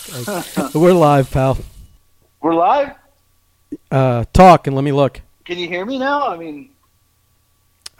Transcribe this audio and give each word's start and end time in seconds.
Okay. 0.00 0.78
We're 0.78 0.92
live, 0.92 1.30
pal. 1.30 1.56
We're 2.42 2.54
live. 2.54 2.92
Uh, 3.90 4.24
talk 4.34 4.66
and 4.66 4.76
let 4.76 4.84
me 4.84 4.92
look. 4.92 5.22
Can 5.46 5.58
you 5.58 5.68
hear 5.68 5.86
me 5.86 5.98
now? 5.98 6.28
I 6.28 6.36
mean, 6.36 6.70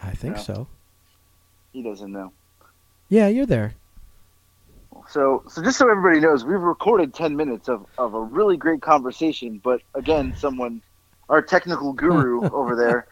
I 0.02 0.10
think 0.10 0.36
No. 0.36 0.42
so. 0.42 0.66
he 1.72 1.82
doesn't 1.82 2.12
know. 2.12 2.32
Yeah, 3.08 3.28
you're 3.28 3.46
there. 3.46 3.74
So, 5.08 5.44
so 5.48 5.62
just 5.62 5.78
so 5.78 5.88
everybody 5.90 6.20
knows, 6.20 6.44
we've 6.44 6.60
recorded 6.60 7.14
ten 7.14 7.34
minutes 7.36 7.68
of, 7.68 7.86
of 7.96 8.12
a 8.14 8.20
really 8.20 8.56
great 8.58 8.82
conversation. 8.82 9.58
But 9.64 9.80
again, 9.94 10.34
someone, 10.36 10.82
our 11.30 11.40
technical 11.40 11.92
guru 11.94 12.42
over 12.52 12.76
there, 12.76 13.06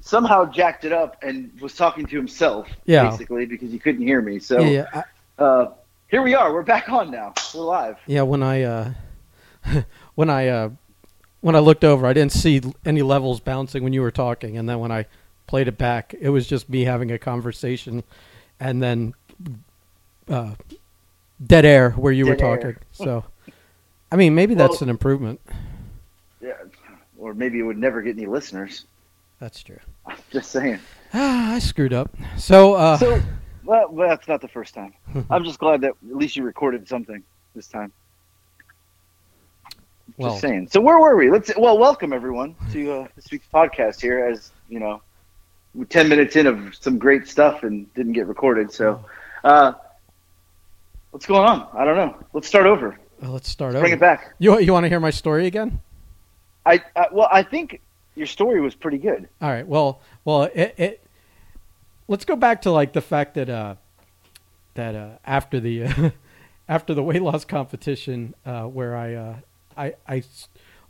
somehow 0.00 0.46
jacked 0.46 0.84
it 0.84 0.92
up 0.92 1.16
and 1.22 1.52
was 1.60 1.74
talking 1.76 2.06
to 2.06 2.16
himself, 2.16 2.66
Yeah. 2.86 3.08
basically 3.10 3.46
because 3.46 3.70
he 3.70 3.78
couldn't 3.78 4.02
hear 4.02 4.20
me. 4.20 4.38
So, 4.40 4.60
Yeah, 4.60 4.86
yeah. 4.94 5.02
I, 5.38 5.42
uh, 5.42 5.72
here 6.08 6.22
we 6.22 6.34
are. 6.34 6.52
We're 6.52 6.62
back 6.62 6.88
on 6.88 7.10
now. 7.10 7.34
We're 7.54 7.62
live. 7.64 7.96
yeah. 8.06 8.22
When 8.22 8.42
I 8.42 8.62
uh, 8.62 8.92
when 10.14 10.30
I 10.30 10.48
uh, 10.48 10.70
when 11.40 11.54
I 11.56 11.60
looked 11.60 11.84
over, 11.84 12.06
I 12.06 12.12
didn't 12.12 12.32
see 12.32 12.60
any 12.84 13.02
levels 13.02 13.40
bouncing 13.40 13.82
when 13.82 13.92
you 13.92 14.02
were 14.02 14.10
talking, 14.10 14.56
and 14.56 14.68
then 14.68 14.78
when 14.78 14.92
I 14.92 15.06
played 15.46 15.68
it 15.68 15.78
back, 15.78 16.14
it 16.20 16.30
was 16.30 16.46
just 16.46 16.68
me 16.68 16.84
having 16.84 17.10
a 17.12 17.18
conversation, 17.18 18.02
and 18.60 18.82
then 18.82 19.14
uh, 20.28 20.54
dead 21.44 21.64
air 21.64 21.90
where 21.92 22.12
you 22.12 22.26
were 22.26 22.34
Dead 22.34 22.44
air. 22.46 22.56
talking. 22.56 22.76
So, 22.92 23.24
I 24.10 24.16
mean, 24.16 24.34
maybe 24.34 24.54
that's 24.54 24.82
an 24.82 24.88
improvement. 24.88 25.40
Yeah, 26.40 26.54
or 27.18 27.34
maybe 27.34 27.58
it 27.58 27.62
would 27.62 27.78
never 27.78 28.02
get 28.02 28.16
any 28.16 28.26
listeners. 28.26 28.84
That's 29.38 29.62
true. 29.62 29.78
I'm 30.06 30.16
just 30.32 30.50
saying. 30.50 30.78
Ah, 31.14 31.52
I 31.54 31.58
screwed 31.60 31.92
up. 31.92 32.14
So, 32.38 32.74
uh, 32.74 32.96
So, 32.98 33.22
well, 33.66 33.88
well, 33.90 34.08
that's 34.08 34.28
not 34.28 34.40
the 34.40 34.48
first 34.48 34.74
time. 34.74 34.94
I'm 35.30 35.44
just 35.44 35.58
glad 35.58 35.80
that 35.82 35.90
at 35.90 36.16
least 36.16 36.36
you 36.36 36.42
recorded 36.42 36.88
something 36.88 37.22
this 37.54 37.66
time. 37.68 37.92
well, 40.16 40.30
Just 40.30 40.40
saying. 40.42 40.68
So 40.70 40.80
where 40.80 40.98
were 40.98 41.16
we? 41.16 41.30
Let's 41.30 41.50
well, 41.56 41.78
welcome 41.78 42.12
everyone 42.12 42.54
to 42.72 42.92
uh, 42.92 43.08
this 43.16 43.30
week's 43.30 43.48
podcast. 43.52 44.00
Here, 44.00 44.24
as 44.26 44.50
you 44.68 44.78
know, 44.80 45.02
ten 45.88 46.08
minutes 46.08 46.36
in 46.36 46.46
of 46.46 46.74
some 46.74 46.98
great 46.98 47.26
stuff 47.28 47.62
and 47.62 47.92
didn't 47.94 48.12
get 48.12 48.26
recorded. 48.26 48.72
So, 48.72 49.04
uh, 49.44 49.72
what's 51.10 51.26
going 51.26 51.46
on? 51.48 51.68
I 51.74 51.84
don't 51.84 51.96
know. 51.96 52.16
Let's 52.32 52.48
start 52.48 52.66
over. 52.66 52.98
well, 53.20 53.32
let's 53.32 53.48
start 53.48 53.72
Bring 53.72 53.84
over. 53.86 53.94
it 53.94 54.00
back. 54.00 54.34
You 54.38 54.58
you 54.60 54.72
want 54.72 54.84
to 54.84 54.88
hear 54.88 55.00
my 55.00 55.10
story 55.10 55.46
again? 55.46 55.80
I, 56.64 56.82
I 56.96 57.06
well, 57.12 57.28
I 57.30 57.42
think 57.42 57.80
your 58.14 58.26
story 58.26 58.60
was 58.60 58.74
pretty 58.74 58.98
good. 58.98 59.28
All 59.42 59.50
right. 59.50 59.66
Well, 59.66 60.00
well, 60.24 60.44
it, 60.44 60.74
it 60.78 61.00
let's 62.08 62.24
go 62.24 62.36
back 62.36 62.62
to 62.62 62.70
like 62.70 62.92
the 62.92 63.00
fact 63.00 63.34
that 63.34 63.48
uh, 63.48 63.74
that 64.74 64.94
uh, 64.94 65.10
after 65.24 65.60
the 65.60 66.12
after 66.68 66.94
the 66.94 67.02
weight 67.02 67.22
loss 67.22 67.44
competition 67.44 68.34
uh, 68.44 68.64
where 68.64 68.96
I 68.96 69.14
uh, 69.14 69.36
I 69.76 69.94
I 70.08 70.22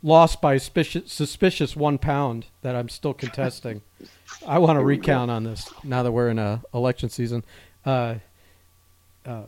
lost 0.03 0.41
by 0.41 0.57
suspicious, 0.57 1.11
suspicious 1.11 1.75
one 1.75 1.97
pound 1.97 2.45
that 2.61 2.75
I'm 2.75 2.89
still 2.89 3.13
contesting. 3.13 3.81
I 4.47 4.59
want 4.59 4.77
to 4.77 4.79
Here 4.79 4.87
we 4.87 4.95
go. 4.97 5.01
recount 5.01 5.31
on 5.31 5.43
this 5.43 5.71
now 5.83 6.03
that 6.03 6.11
we're 6.11 6.29
in 6.29 6.39
a 6.39 6.61
election 6.73 7.09
season. 7.09 7.43
Uh, 7.85 8.15
uh, 9.25 9.43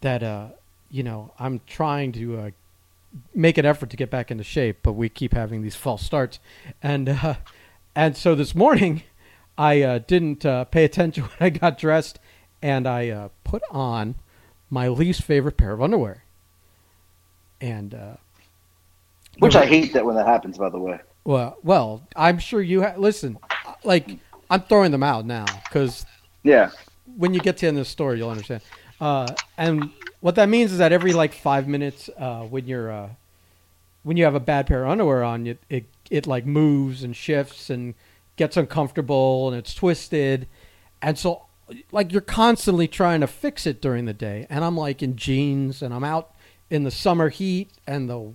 that 0.00 0.22
uh, 0.22 0.48
you 0.90 1.02
know 1.02 1.32
I'm 1.38 1.60
trying 1.66 2.12
to 2.12 2.38
uh, 2.38 2.50
make 3.34 3.58
an 3.58 3.66
effort 3.66 3.90
to 3.90 3.96
get 3.96 4.10
back 4.10 4.30
into 4.30 4.44
shape, 4.44 4.78
but 4.82 4.92
we 4.92 5.08
keep 5.08 5.34
having 5.34 5.62
these 5.62 5.76
false 5.76 6.02
starts, 6.02 6.38
and 6.82 7.08
uh, 7.08 7.34
and 7.94 8.16
so 8.16 8.34
this 8.34 8.54
morning 8.54 9.02
I 9.56 9.82
uh, 9.82 9.98
didn't 9.98 10.44
uh, 10.46 10.64
pay 10.64 10.84
attention 10.84 11.24
when 11.38 11.38
I 11.40 11.50
got 11.50 11.78
dressed, 11.78 12.18
and 12.60 12.86
I 12.86 13.08
uh, 13.10 13.28
put 13.44 13.62
on 13.70 14.14
my 14.70 14.88
least 14.88 15.22
favorite 15.22 15.56
pair 15.56 15.72
of 15.72 15.82
underwear, 15.82 16.24
and 17.60 17.94
uh, 17.94 18.14
Which 19.38 19.56
I 19.56 19.66
hate 19.66 19.92
that 19.92 20.04
when 20.04 20.16
that 20.16 20.26
happens. 20.26 20.58
By 20.58 20.70
the 20.70 20.78
way, 20.78 21.00
well, 21.24 21.58
well, 21.62 22.02
I'm 22.16 22.38
sure 22.38 22.60
you 22.62 22.82
ha- 22.82 22.94
listen. 22.96 23.38
Like 23.84 24.18
I'm 24.50 24.62
throwing 24.62 24.92
them 24.92 25.02
out 25.02 25.26
now 25.26 25.44
because 25.64 26.06
yeah, 26.42 26.70
when 27.16 27.34
you 27.34 27.40
get 27.40 27.58
to 27.58 27.60
the 27.62 27.68
end 27.68 27.78
of 27.78 27.82
the 27.82 27.90
story, 27.90 28.18
you'll 28.18 28.30
understand. 28.30 28.62
Uh, 29.00 29.34
and 29.58 29.90
what 30.20 30.36
that 30.36 30.48
means 30.48 30.72
is 30.72 30.78
that 30.78 30.92
every 30.92 31.12
like 31.12 31.34
five 31.34 31.66
minutes, 31.68 32.08
uh, 32.16 32.42
when 32.42 32.66
you're 32.66 32.90
uh, 32.90 33.08
when 34.04 34.16
you 34.16 34.24
have 34.24 34.34
a 34.34 34.40
bad 34.40 34.66
pair 34.66 34.84
of 34.84 34.90
underwear 34.90 35.22
on, 35.22 35.46
it, 35.46 35.58
it 35.68 35.84
it 36.10 36.26
like 36.26 36.46
moves 36.46 37.02
and 37.02 37.14
shifts 37.14 37.68
and 37.70 37.94
gets 38.36 38.56
uncomfortable 38.56 39.48
and 39.48 39.56
it's 39.56 39.74
twisted, 39.74 40.48
and 41.00 41.18
so 41.18 41.46
like 41.90 42.12
you're 42.12 42.20
constantly 42.20 42.88
trying 42.88 43.20
to 43.20 43.26
fix 43.26 43.66
it 43.66 43.80
during 43.80 44.04
the 44.04 44.12
day. 44.12 44.46
And 44.50 44.64
I'm 44.64 44.76
like 44.76 45.02
in 45.02 45.16
jeans 45.16 45.82
and 45.82 45.92
I'm 45.94 46.04
out 46.04 46.34
in 46.70 46.84
the 46.84 46.90
summer 46.90 47.28
heat 47.28 47.70
and 47.86 48.08
the 48.08 48.32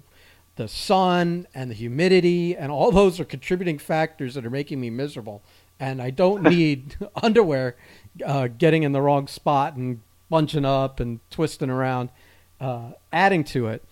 the 0.56 0.68
sun 0.68 1.46
and 1.54 1.70
the 1.70 1.76
humidity 1.76 2.58
and 2.58 2.72
all 2.72 2.92
those 2.92 3.20
are 3.20 3.26
contributing 3.26 3.78
factors 3.78 4.34
that 4.34 4.46
are 4.46 4.50
making 4.50 4.80
me 4.80 4.90
miserable. 4.90 5.44
And 5.80 6.02
I 6.02 6.10
don't 6.10 6.44
need 6.50 6.98
underwear 7.22 7.76
uh, 8.26 8.48
getting 8.48 8.84
in 8.84 8.92
the 8.92 9.02
wrong 9.02 9.28
spot 9.28 9.76
and 9.76 10.02
bunching 10.30 10.66
up 10.66 11.00
and 11.00 11.20
twisting 11.30 11.70
around, 11.70 12.10
uh, 12.60 12.92
adding 13.14 13.44
to 13.44 13.68
it. 13.68 13.84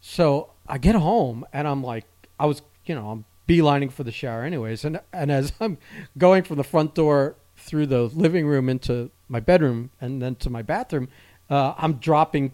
So 0.00 0.52
I 0.68 0.78
get 0.78 0.94
home 0.94 1.44
and 1.52 1.66
I'm 1.66 1.82
like, 1.82 2.04
I 2.38 2.46
was, 2.46 2.62
you 2.84 2.94
know, 2.94 3.10
I'm 3.10 3.24
beelining 3.48 3.90
for 3.90 4.04
the 4.04 4.12
shower 4.12 4.42
anyways. 4.42 4.84
And, 4.84 5.00
and 5.12 5.30
as 5.30 5.52
I'm 5.60 5.78
going 6.18 6.42
from 6.42 6.56
the 6.56 6.64
front 6.64 6.94
door 6.94 7.36
through 7.56 7.86
the 7.86 8.02
living 8.02 8.46
room 8.46 8.68
into 8.68 9.10
my 9.28 9.40
bedroom 9.40 9.90
and 10.00 10.20
then 10.20 10.36
to 10.36 10.50
my 10.50 10.62
bathroom, 10.62 11.08
uh, 11.48 11.74
I'm 11.78 11.94
dropping 11.94 12.52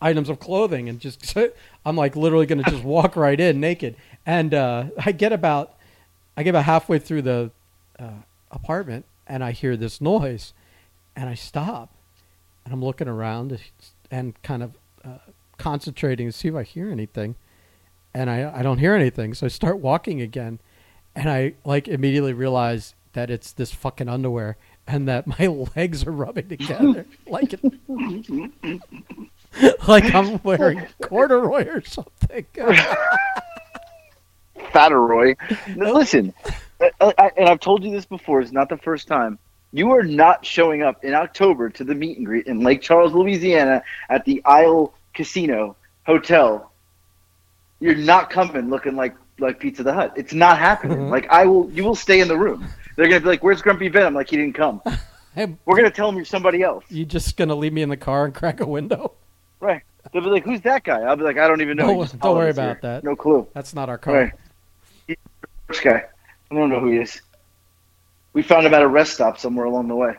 items 0.00 0.28
of 0.28 0.40
clothing 0.40 0.88
and 0.88 1.00
just 1.00 1.36
I'm 1.84 1.96
like 1.96 2.16
literally 2.16 2.46
going 2.46 2.62
to 2.62 2.70
just 2.70 2.84
walk 2.96 3.16
right 3.16 3.38
in 3.38 3.60
naked. 3.60 3.96
And 4.26 4.54
uh, 4.54 4.86
I 4.98 5.12
get 5.12 5.32
about 5.32 5.74
I 6.36 6.42
get 6.42 6.50
about 6.50 6.64
halfway 6.64 6.98
through 6.98 7.22
the 7.22 7.50
uh, 7.98 8.22
apartment 8.50 9.04
and 9.30 9.44
I 9.44 9.52
hear 9.52 9.76
this 9.76 10.00
noise, 10.00 10.52
and 11.14 11.28
I 11.28 11.34
stop, 11.34 11.94
and 12.64 12.74
I'm 12.74 12.84
looking 12.84 13.06
around 13.06 13.56
and 14.10 14.42
kind 14.42 14.64
of 14.64 14.74
uh, 15.04 15.18
concentrating 15.56 16.26
to 16.26 16.32
see 16.32 16.48
if 16.48 16.54
I 16.56 16.64
hear 16.64 16.90
anything, 16.90 17.36
and 18.14 18.30
I 18.30 18.58
I 18.58 18.62
don't 18.62 18.78
hear 18.78 18.94
anything. 18.94 19.34
So 19.34 19.46
I 19.46 19.48
start 19.48 19.78
walking 19.78 20.20
again, 20.20 20.60
and 21.14 21.30
I 21.30 21.54
like 21.64 21.88
immediately 21.88 22.32
realize 22.32 22.94
that 23.12 23.30
it's 23.30 23.52
this 23.52 23.72
fucking 23.72 24.08
underwear 24.08 24.56
and 24.86 25.08
that 25.08 25.26
my 25.26 25.46
legs 25.76 26.06
are 26.06 26.12
rubbing 26.12 26.48
together 26.48 27.06
like 27.26 27.52
it, 27.52 27.60
like 29.88 30.14
I'm 30.14 30.40
wearing 30.42 30.86
corduroy 31.02 31.68
or 31.68 31.82
something. 31.82 32.46
Fatteroy. 34.72 35.36
Now, 35.74 35.94
Listen, 35.94 36.32
I, 36.80 37.12
I, 37.18 37.30
and 37.36 37.48
I've 37.48 37.60
told 37.60 37.82
you 37.82 37.90
this 37.90 38.06
before. 38.06 38.40
It's 38.40 38.52
not 38.52 38.68
the 38.68 38.76
first 38.76 39.08
time. 39.08 39.38
You 39.72 39.92
are 39.92 40.02
not 40.02 40.44
showing 40.44 40.82
up 40.82 41.04
in 41.04 41.14
October 41.14 41.70
to 41.70 41.84
the 41.84 41.94
meet 41.94 42.18
and 42.18 42.26
greet 42.26 42.46
in 42.46 42.60
Lake 42.60 42.82
Charles, 42.82 43.12
Louisiana, 43.12 43.82
at 44.08 44.24
the 44.24 44.42
Isle 44.44 44.94
Casino 45.14 45.76
Hotel. 46.06 46.69
You're 47.80 47.94
not 47.96 48.30
coming 48.30 48.68
looking 48.70 48.94
like 48.96 49.14
like 49.38 49.58
Pizza 49.58 49.82
the 49.82 49.92
Hut. 49.92 50.12
It's 50.16 50.34
not 50.34 50.58
happening. 50.58 50.98
Mhm. 50.98 51.10
Like 51.10 51.26
I 51.30 51.46
will, 51.46 51.70
you 51.70 51.82
will 51.82 51.94
stay 51.94 52.20
in 52.20 52.28
the 52.28 52.36
room. 52.36 52.66
They're 52.96 53.08
gonna 53.08 53.20
be 53.20 53.26
like, 53.26 53.42
"Where's 53.42 53.62
Grumpy 53.62 53.88
Ben?" 53.88 54.04
I'm 54.06 54.14
like, 54.14 54.28
"He 54.30 54.36
didn't 54.36 54.54
come." 54.54 54.82
Hey, 55.32 55.56
We're 55.64 55.76
gonna 55.76 55.92
tell 55.92 56.08
him 56.08 56.16
you're 56.16 56.24
somebody 56.24 56.60
else. 56.64 56.84
you 56.88 57.04
just 57.04 57.36
gonna 57.36 57.54
leave 57.54 57.72
me 57.72 57.82
in 57.82 57.88
the 57.88 57.96
car 57.96 58.24
and 58.24 58.34
crack 58.40 58.58
a 58.60 58.66
window? 58.66 59.12
Right? 59.60 59.82
They'll 60.12 60.22
be 60.22 60.28
like, 60.28 60.42
"Who's 60.44 60.60
that 60.62 60.82
guy?" 60.82 61.02
I'll 61.02 61.14
be 61.16 61.22
like, 61.22 61.38
"I 61.38 61.46
don't 61.46 61.60
even 61.60 61.76
know." 61.76 61.86
Don't- 61.86 62.20
don't 62.20 62.36
worry 62.36 62.50
us 62.50 62.56
here. 62.56 62.64
about 62.70 62.82
that. 62.82 63.04
No 63.04 63.14
clue. 63.14 63.46
That's 63.54 63.72
not 63.72 63.88
our 63.88 63.96
car. 63.96 64.14
Right. 64.14 64.32
Which 65.68 65.82
guy? 65.82 66.04
I 66.50 66.54
don't 66.54 66.68
know 66.68 66.80
who 66.80 66.90
he 66.90 66.98
is. 66.98 67.20
We 68.32 68.42
found 68.42 68.66
him 68.66 68.74
at 68.74 68.82
a 68.82 68.88
rest 68.88 69.14
stop 69.14 69.38
somewhere 69.38 69.66
along 69.66 69.86
the 69.86 69.94
way. 69.94 70.14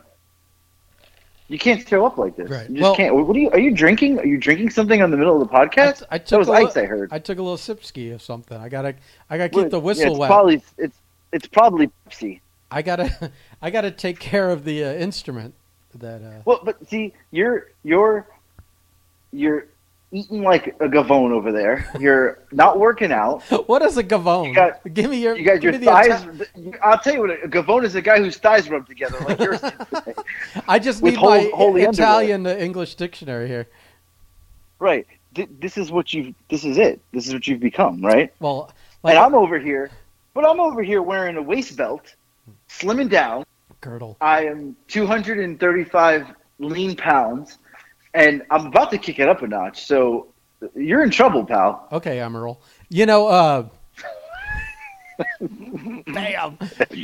You 1.52 1.60
can't 1.60 1.86
show 1.86 2.06
up 2.06 2.18
like 2.18 2.38
this. 2.38 2.50
Right. 2.50 2.70
You 2.70 2.78
just 2.78 2.82
Well- 2.82 2.96
can't. 2.96 3.14
What 3.14 3.36
are 3.36 3.40
you? 3.40 3.50
Are 3.52 3.60
you 3.60 3.76
drinking? 3.76 4.20
Are 4.20 4.26
you 4.26 4.38
drinking 4.38 4.70
something 4.70 5.02
on 5.02 5.12
the 5.12 5.18
middle 5.18 5.42
of 5.42 5.50
the 5.50 5.54
I, 5.54 5.68
podcast? 5.68 6.04
I 6.10 6.18
that 6.18 6.26
took 6.26 6.40
was 6.40 6.48
a 6.48 6.54
ice. 6.54 6.78
I 6.78 6.86
heard. 6.86 7.12
I 7.12 7.20
took 7.20 7.40
a 7.40 7.42
little 7.42 7.58
sip 7.58 7.84
ski 7.84 8.12
of 8.12 8.22
something. 8.22 8.58
I 8.58 8.70
gotta 8.70 8.96
I 9.30 9.38
gotta 9.38 9.50
keep 9.50 9.70
the 9.70 9.80
whistle 9.80 10.06
Yeah, 10.06 10.10
it's 10.12 10.18
wet. 10.20 10.30
Probably 10.30 10.64
it's 10.78 10.96
it's 11.34 11.48
probably 11.48 11.90
Pepsi. 12.08 12.40
I 12.72 12.82
gotta 12.82 13.32
I 13.62 13.70
gotta 13.70 13.92
take 13.92 14.18
care 14.20 14.50
of 14.50 14.64
the 14.64 14.82
uh, 14.86 14.94
instrument 14.94 15.54
that 15.96 16.22
uh, 16.22 16.42
Well, 16.46 16.62
but 16.64 16.88
see, 16.88 17.12
you're 17.32 17.68
you're 17.84 18.26
you're 19.34 19.66
eating 20.12 20.42
like 20.44 20.68
a 20.80 20.88
gavone 20.88 21.32
over 21.32 21.52
there. 21.52 21.90
You're 22.00 22.40
not 22.52 22.80
working 22.80 23.12
out. 23.12 23.42
what 23.68 23.82
is 23.82 23.98
a 23.98 24.04
gavone? 24.04 24.50
You 24.50 24.56
got- 24.56 24.94
give 24.94 25.10
me 25.10 25.22
your 25.22 25.38
You 25.38 25.46
got 25.46 25.64
your 25.64 25.74
thighs. 25.74 26.24
Ita- 26.24 26.80
I'll 26.84 27.00
tell 27.00 27.14
you 27.14 27.20
what. 27.22 27.32
A 27.44 27.48
gavone 27.48 27.84
is 27.84 27.96
a 27.96 28.02
guy 28.02 28.20
whose 28.20 28.38
thighs 28.38 28.70
rub 28.70 28.88
together 28.88 29.18
like 29.22 29.40
yours. 29.40 29.62
I 30.68 30.80
just 30.80 31.02
need 31.02 31.16
whole- 31.16 31.30
my 31.30 31.50
holy. 31.54 31.84
Italian 31.84 32.44
to 32.44 32.62
English 32.64 32.96
dictionary 32.96 33.48
here. 33.48 33.68
right. 34.80 35.08
Th- 35.34 35.50
This 35.62 35.78
is 35.78 35.92
what 35.92 36.14
you. 36.14 36.36
This 36.50 36.66
is 36.66 36.78
it. 36.78 37.00
This 37.14 37.28
is 37.28 37.34
what 37.34 37.48
you've 37.48 37.62
become. 37.62 38.02
Right. 38.02 38.34
Well, 38.42 38.72
like 39.04 39.16
and 39.16 39.24
I'm 39.24 39.34
over 39.34 39.58
here, 39.60 39.90
but 40.34 40.46
I'm 40.46 40.60
over 40.60 40.84
here 40.84 41.02
wearing 41.02 41.38
a 41.38 41.42
waist 41.42 41.78
belt, 41.78 42.14
slimming 42.70 43.10
down. 43.10 43.46
girdle. 43.80 44.18
I 44.20 44.46
am 44.46 44.76
235 44.90 46.28
lean 46.60 46.96
pounds, 46.98 47.58
and 48.14 48.44
I'm 48.50 48.68
about 48.68 48.92
to 48.92 48.98
kick 48.98 49.20
it 49.20 49.28
up 49.28 49.42
a 49.42 49.48
notch. 49.48 49.86
So 49.86 50.28
You're 50.76 51.04
in 51.04 51.10
trouble, 51.12 51.46
pal. 51.46 51.88
Okay, 51.92 52.18
Emeril. 52.18 52.58
You 52.90 53.06
know, 53.06 53.28
uh, 53.28 53.68
damn, 56.14 56.58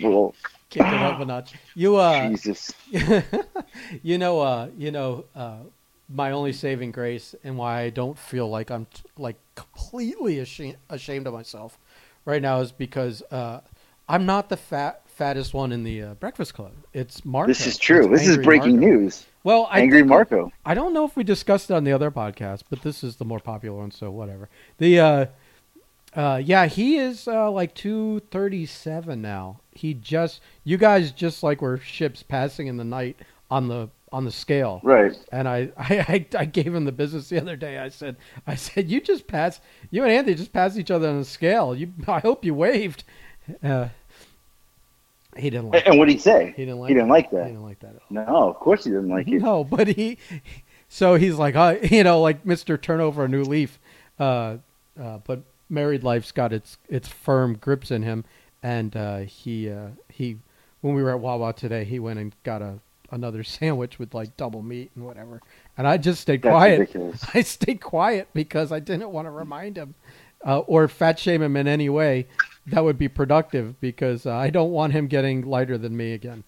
Well, 0.04 0.34
kick 0.70 0.82
it 0.82 0.94
up 0.94 1.20
a 1.20 1.26
notch. 1.26 1.54
You, 1.76 1.98
uh, 1.98 2.30
Jesus. 2.30 2.74
you 4.04 4.18
know, 4.18 4.40
uh, 4.42 4.70
you 4.78 4.92
know, 4.92 5.26
uh, 5.36 5.58
my 6.10 6.32
only 6.32 6.54
saving 6.54 6.92
grace 6.92 7.36
and 7.44 7.58
why 7.58 7.82
I 7.82 7.90
don't 7.90 8.18
feel 8.18 8.50
like 8.50 8.72
I'm 8.72 8.86
t- 8.86 9.04
like 9.18 9.36
completely 9.56 10.40
ashamed, 10.40 10.78
ashamed 10.90 11.28
of 11.28 11.34
myself 11.34 11.78
right 12.26 12.42
now 12.42 12.60
is 12.62 12.72
because 12.72 13.22
uh, 13.32 13.62
I'm 14.08 14.26
not 14.26 14.50
the 14.50 14.58
fat 14.58 15.07
fattest 15.18 15.54
one 15.54 15.72
in 15.72 15.84
the 15.84 16.02
uh, 16.04 16.14
Breakfast 16.16 16.54
Club. 16.54 16.72
It's 16.94 17.26
Marco. 17.26 17.48
This 17.48 17.66
is 17.66 17.78
true. 17.78 18.14
It's 18.14 18.22
This 18.22 18.28
is 18.30 18.38
breaking 18.38 18.80
Marco. 18.80 18.98
news. 19.00 19.26
Well, 19.44 19.68
I 19.72 19.80
Angry 19.82 20.04
Marco. 20.04 20.52
I 20.66 20.76
don't 20.76 20.94
know 20.94 21.06
if 21.06 21.16
we 21.16 21.24
discussed 21.24 21.70
it 21.72 21.74
on 21.74 21.84
the 21.84 21.92
other 21.92 22.12
podcast, 22.12 22.64
but 22.70 22.82
this 22.84 23.04
is 23.04 23.16
the 23.16 23.26
more 23.26 23.40
popular 23.40 23.80
one, 23.80 23.92
so 23.92 24.12
whatever. 24.12 24.48
The 24.78 25.00
uh, 25.00 25.26
uh, 26.16 26.42
yeah, 26.44 26.68
he 26.68 26.98
is 26.98 27.28
uh, 27.28 27.50
like 27.52 27.74
two 27.74 28.22
thirty 28.32 28.66
seven 28.66 29.22
now. 29.22 29.60
He 29.74 29.94
just 29.96 30.42
you 30.64 30.78
guys 30.78 31.12
just 31.12 31.42
like 31.44 31.62
were 31.62 31.78
ships 31.78 32.24
passing 32.24 32.68
in 32.68 32.78
the 32.78 32.84
night 32.84 33.18
on 33.50 33.68
the 33.68 33.90
on 34.12 34.24
the 34.24 34.32
scale. 34.32 34.80
Right. 34.84 35.18
And 35.32 35.48
I, 35.48 35.70
I, 35.78 35.98
I, 36.08 36.26
I 36.40 36.46
gave 36.46 36.74
him 36.74 36.86
the 36.86 36.92
business 36.92 37.30
the 37.30 37.42
other 37.42 37.56
day. 37.56 37.78
I 37.78 37.90
said, 37.90 38.16
I 38.46 38.56
said, 38.56 38.90
you 38.90 39.02
just 39.02 39.28
passed, 39.28 39.62
you 39.92 40.02
and 40.04 40.12
Anthony 40.12 40.36
just 40.36 40.54
passed 40.54 40.78
each 40.78 40.92
other 40.92 41.10
on 41.10 41.20
the 41.20 41.26
scale. 41.26 41.76
You, 41.76 41.92
I 42.08 42.20
hope 42.20 42.46
you 42.46 42.54
waved. 42.54 43.04
Uh, 43.62 43.90
he 45.38 45.50
didn't 45.50 45.70
like. 45.70 45.84
And 45.84 45.92
and 45.92 46.00
what 46.00 46.06
did 46.08 46.14
he 46.14 46.20
say? 46.20 46.54
He 46.56 46.66
didn't 46.66 46.80
like. 46.80 46.90
He 46.90 46.94
didn't 46.94 47.10
like 47.10 47.32
that. 47.32 47.46
He 47.46 47.52
didn't 47.52 47.64
like 47.64 47.80
that 47.80 47.96
at 47.96 48.02
all. 48.02 48.02
No, 48.10 48.50
of 48.50 48.56
course 48.58 48.84
he 48.84 48.90
didn't 48.92 49.10
like 49.10 49.28
it. 49.32 49.42
No, 49.42 49.64
but 49.64 49.88
he. 49.88 50.18
So 50.90 51.16
he's 51.16 51.36
like, 51.36 51.56
uh, 51.56 51.76
you 51.84 52.04
know, 52.04 52.22
like 52.22 52.46
Mister 52.46 52.78
Turnover 52.78 53.26
a 53.26 53.28
New 53.28 53.44
Leaf. 53.44 53.80
Uh, 54.20 54.58
uh, 55.00 55.20
but 55.26 55.44
married 55.70 56.04
life's 56.04 56.32
got 56.32 56.52
its 56.54 56.78
its 56.90 57.08
firm 57.08 57.56
grips 57.56 57.92
in 57.92 58.04
him, 58.04 58.26
and 58.64 58.96
uh, 58.96 59.18
he 59.20 59.70
uh, 59.70 59.90
he 60.10 60.38
when 60.82 60.96
we 60.96 61.04
were 61.04 61.12
at 61.12 61.20
Wawa 61.20 61.54
today, 61.54 61.84
he 61.84 62.00
went 62.00 62.20
and 62.20 62.36
got 62.44 62.62
a 62.62 62.80
another 63.12 63.44
sandwich 63.44 64.00
with 64.00 64.14
like 64.14 64.36
double 64.38 64.62
meat 64.62 64.92
and 64.96 65.06
whatever, 65.06 65.42
and 65.78 65.88
I 65.88 65.98
just 65.98 66.22
stayed 66.22 66.42
That's 66.42 66.52
quiet. 66.54 66.80
ridiculous. 66.80 67.26
I 67.34 67.42
stayed 67.42 67.82
quiet 67.82 68.28
because 68.34 68.72
I 68.72 68.80
didn't 68.80 69.12
want 69.12 69.28
to 69.28 69.32
remind 69.32 69.78
him 69.78 69.94
uh, 70.46 70.60
or 70.60 70.88
fat 70.88 71.20
shame 71.20 71.42
him 71.42 71.56
in 71.58 71.68
any 71.68 71.90
way 71.90 72.28
that 72.68 72.84
would 72.84 72.98
be 72.98 73.08
productive 73.08 73.80
because 73.80 74.26
uh, 74.26 74.34
I 74.36 74.50
don't 74.50 74.72
want 74.72 74.94
him 74.94 75.08
getting 75.08 75.42
lighter 75.44 75.78
than 75.78 75.96
me 75.96 76.14
again. 76.14 76.44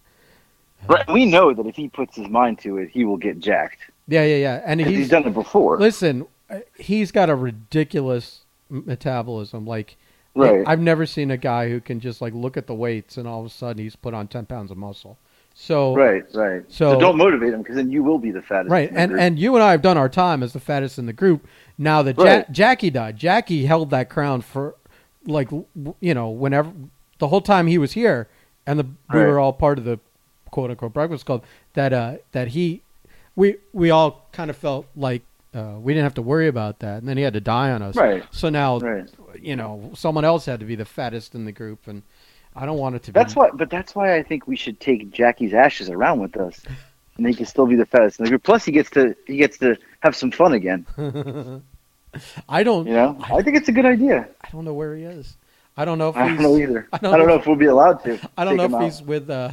Right. 0.88 1.08
We 1.12 1.26
know 1.26 1.54
that 1.54 1.66
if 1.66 1.76
he 1.76 1.90
puts 1.90 2.16
his 2.16 2.28
mind 2.30 2.60
to 2.60 2.78
it, 2.78 2.90
he 2.90 3.06
will 3.06 3.18
get 3.18 3.40
jacked. 3.40 3.80
Yeah, 4.08 4.24
yeah, 4.24 4.36
yeah. 4.38 4.62
And 4.66 4.80
he's, 4.80 4.90
he's 4.98 5.10
done 5.10 5.26
it 5.26 5.34
before. 5.34 5.78
listen. 5.78 6.26
uh, 6.50 6.60
He's 6.78 7.12
got 7.12 7.30
a 7.30 7.36
ridiculous 7.36 8.42
metabolism. 8.70 9.66
Like 9.66 9.98
Right. 10.36 10.64
I've 10.66 10.80
never 10.80 11.06
seen 11.06 11.32
a 11.32 11.38
guy 11.38 11.70
who 11.70 11.82
can 11.82 12.00
just 12.00 12.22
like 12.22 12.34
look 12.34 12.56
at 12.56 12.68
the 12.68 12.74
weights 12.74 13.18
and 13.18 13.28
all 13.28 13.42
of 13.42 13.46
a 13.46 13.50
sudden 13.50 13.82
he's 13.84 13.96
put 13.96 14.14
on 14.14 14.28
ten 14.28 14.46
pounds 14.46 14.72
of 14.72 14.78
muscle. 14.78 15.18
So 15.62 15.94
Right, 15.94 16.24
right. 16.34 16.64
So- 16.70 16.94
So, 16.94 17.00
don't 17.00 17.18
motivate 17.18 17.54
him 17.54 17.62
because 17.62 17.76
then 17.76 17.92
you 17.92 18.02
will 18.02 18.18
be 18.18 18.32
the 18.32 18.42
fattest. 18.42 18.72
right, 18.72 18.90
and 18.96 19.12
group. 19.12 19.22
and 19.22 19.38
you 19.38 19.56
and 19.56 19.64
I 19.64 19.72
have 19.72 19.82
done 19.82 19.98
our 19.98 20.08
time 20.08 20.42
as 20.42 20.54
the 20.54 20.60
fattest 20.62 20.98
in 20.98 21.06
the 21.06 21.12
group. 21.14 21.46
Now 21.78 22.02
that 22.02 22.18
ja- 22.18 22.44
Jackie 22.50 22.90
died, 22.90 23.18
Jackie 23.18 23.66
held 23.66 23.90
that 23.90 24.10
crown 24.10 24.40
for 24.42 24.76
like 25.28 25.52
you 26.00 26.14
know 26.14 26.30
whenever 26.30 26.72
the 27.20 27.28
whole 27.28 27.42
time 27.42 27.68
he 27.68 27.78
was 27.78 27.92
here, 27.92 28.30
and 28.66 28.80
the 28.80 28.86
we 28.86 29.20
Right. 29.20 29.28
were 29.28 29.38
all 29.38 29.52
part 29.52 29.78
of 29.78 29.84
the 29.84 30.00
quote 30.50 30.70
unquote 30.72 30.94
breakfast 30.94 31.26
club. 31.26 31.44
That 31.74 31.92
uh 31.92 32.14
that 32.32 32.50
he 32.50 32.82
we 33.36 33.58
we 33.74 33.90
all 33.92 34.28
kind 34.32 34.50
of 34.50 34.56
felt 34.56 34.86
like 34.96 35.24
uh, 35.54 35.74
we 35.82 35.94
didn't 35.94 36.04
have 36.06 36.14
to 36.14 36.22
worry 36.22 36.48
about 36.48 36.80
that, 36.80 37.00
and 37.00 37.08
then 37.08 37.18
he 37.18 37.24
had 37.24 37.34
to 37.34 37.42
die 37.42 37.72
on 37.72 37.82
us. 37.82 37.96
Right. 37.98 38.24
So 38.32 38.48
now 38.50 38.80
right. 38.80 39.10
you 39.42 39.58
know 39.58 39.92
someone 39.94 40.24
else 40.24 40.46
had 40.46 40.62
to 40.62 40.66
be 40.66 40.76
the 40.76 40.86
fattest 40.86 41.36
in 41.36 41.44
the 41.44 41.52
group, 41.52 41.86
and 41.86 42.04
I 42.56 42.66
don't 42.66 42.78
want 42.78 42.96
it 42.96 43.04
to 43.04 43.12
That's 43.12 43.34
be. 43.34 43.40
why, 43.40 43.50
but 43.54 43.70
that's 43.70 43.96
why 43.96 44.16
I 44.16 44.24
think 44.24 44.48
we 44.48 44.56
should 44.56 44.80
take 44.80 45.12
Jackie's 45.12 45.54
ashes 45.54 45.90
around 45.90 46.20
with 46.20 46.36
us, 46.38 46.60
and 47.18 47.28
he 47.28 47.34
can 47.34 47.46
still 47.46 47.66
be 47.68 47.76
the 47.76 47.86
fattest 47.86 48.20
in 48.20 48.26
the 48.26 48.30
group. 48.32 48.44
Plus, 48.44 48.66
he 48.66 48.72
gets 48.72 48.90
to 48.92 49.16
he 49.28 49.38
gets 49.38 49.58
to 49.60 49.78
have 50.02 50.16
some 50.16 50.32
fun 50.32 50.54
again. 50.54 50.86
I 52.50 52.64
don't. 52.64 52.88
You 52.88 52.94
know, 52.94 53.18
I 53.22 53.42
think 53.44 53.56
it's 53.58 53.70
a 53.70 53.72
good 53.72 53.86
idea. 53.86 54.28
I 54.42 54.50
don't 54.52 54.66
know 54.66 54.74
where 54.74 54.96
he 54.96 55.04
is. 55.04 55.38
I 55.78 55.86
don't 55.86 55.98
know 56.00 56.10
if 56.10 56.18
I 56.18 56.28
he's. 56.30 56.40
don't 56.40 56.44
know 56.52 56.58
either. 56.58 56.88
I 56.92 56.98
I 56.98 57.00
don't 57.00 57.12
don't, 57.12 57.20
know 57.28 57.34
know 57.36 57.40
if 57.40 57.48
we'll 57.48 57.56
be 57.56 57.68
allowed 57.68 58.04
to. 58.04 58.20
I 58.38 58.44
don't 58.46 58.58
know 58.58 58.66
if 58.66 58.74
out. 58.74 58.84
he's 58.84 59.02
with. 59.02 59.30
Uh, 59.30 59.52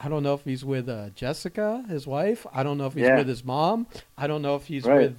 I 0.00 0.08
don't 0.08 0.22
know 0.22 0.34
if 0.34 0.42
he's 0.44 0.64
with 0.64 0.88
uh, 0.88 1.10
Jessica, 1.14 1.84
his 1.88 2.06
wife. 2.06 2.46
I 2.54 2.62
don't 2.62 2.78
know 2.78 2.86
if 2.86 2.94
he's 2.94 3.02
Yeah. 3.02 3.16
with 3.18 3.28
his 3.28 3.44
mom. 3.44 3.86
I 4.16 4.26
don't 4.28 4.40
know 4.40 4.56
if 4.56 4.64
he's 4.66 4.84
Right. 4.84 5.00
with 5.10 5.16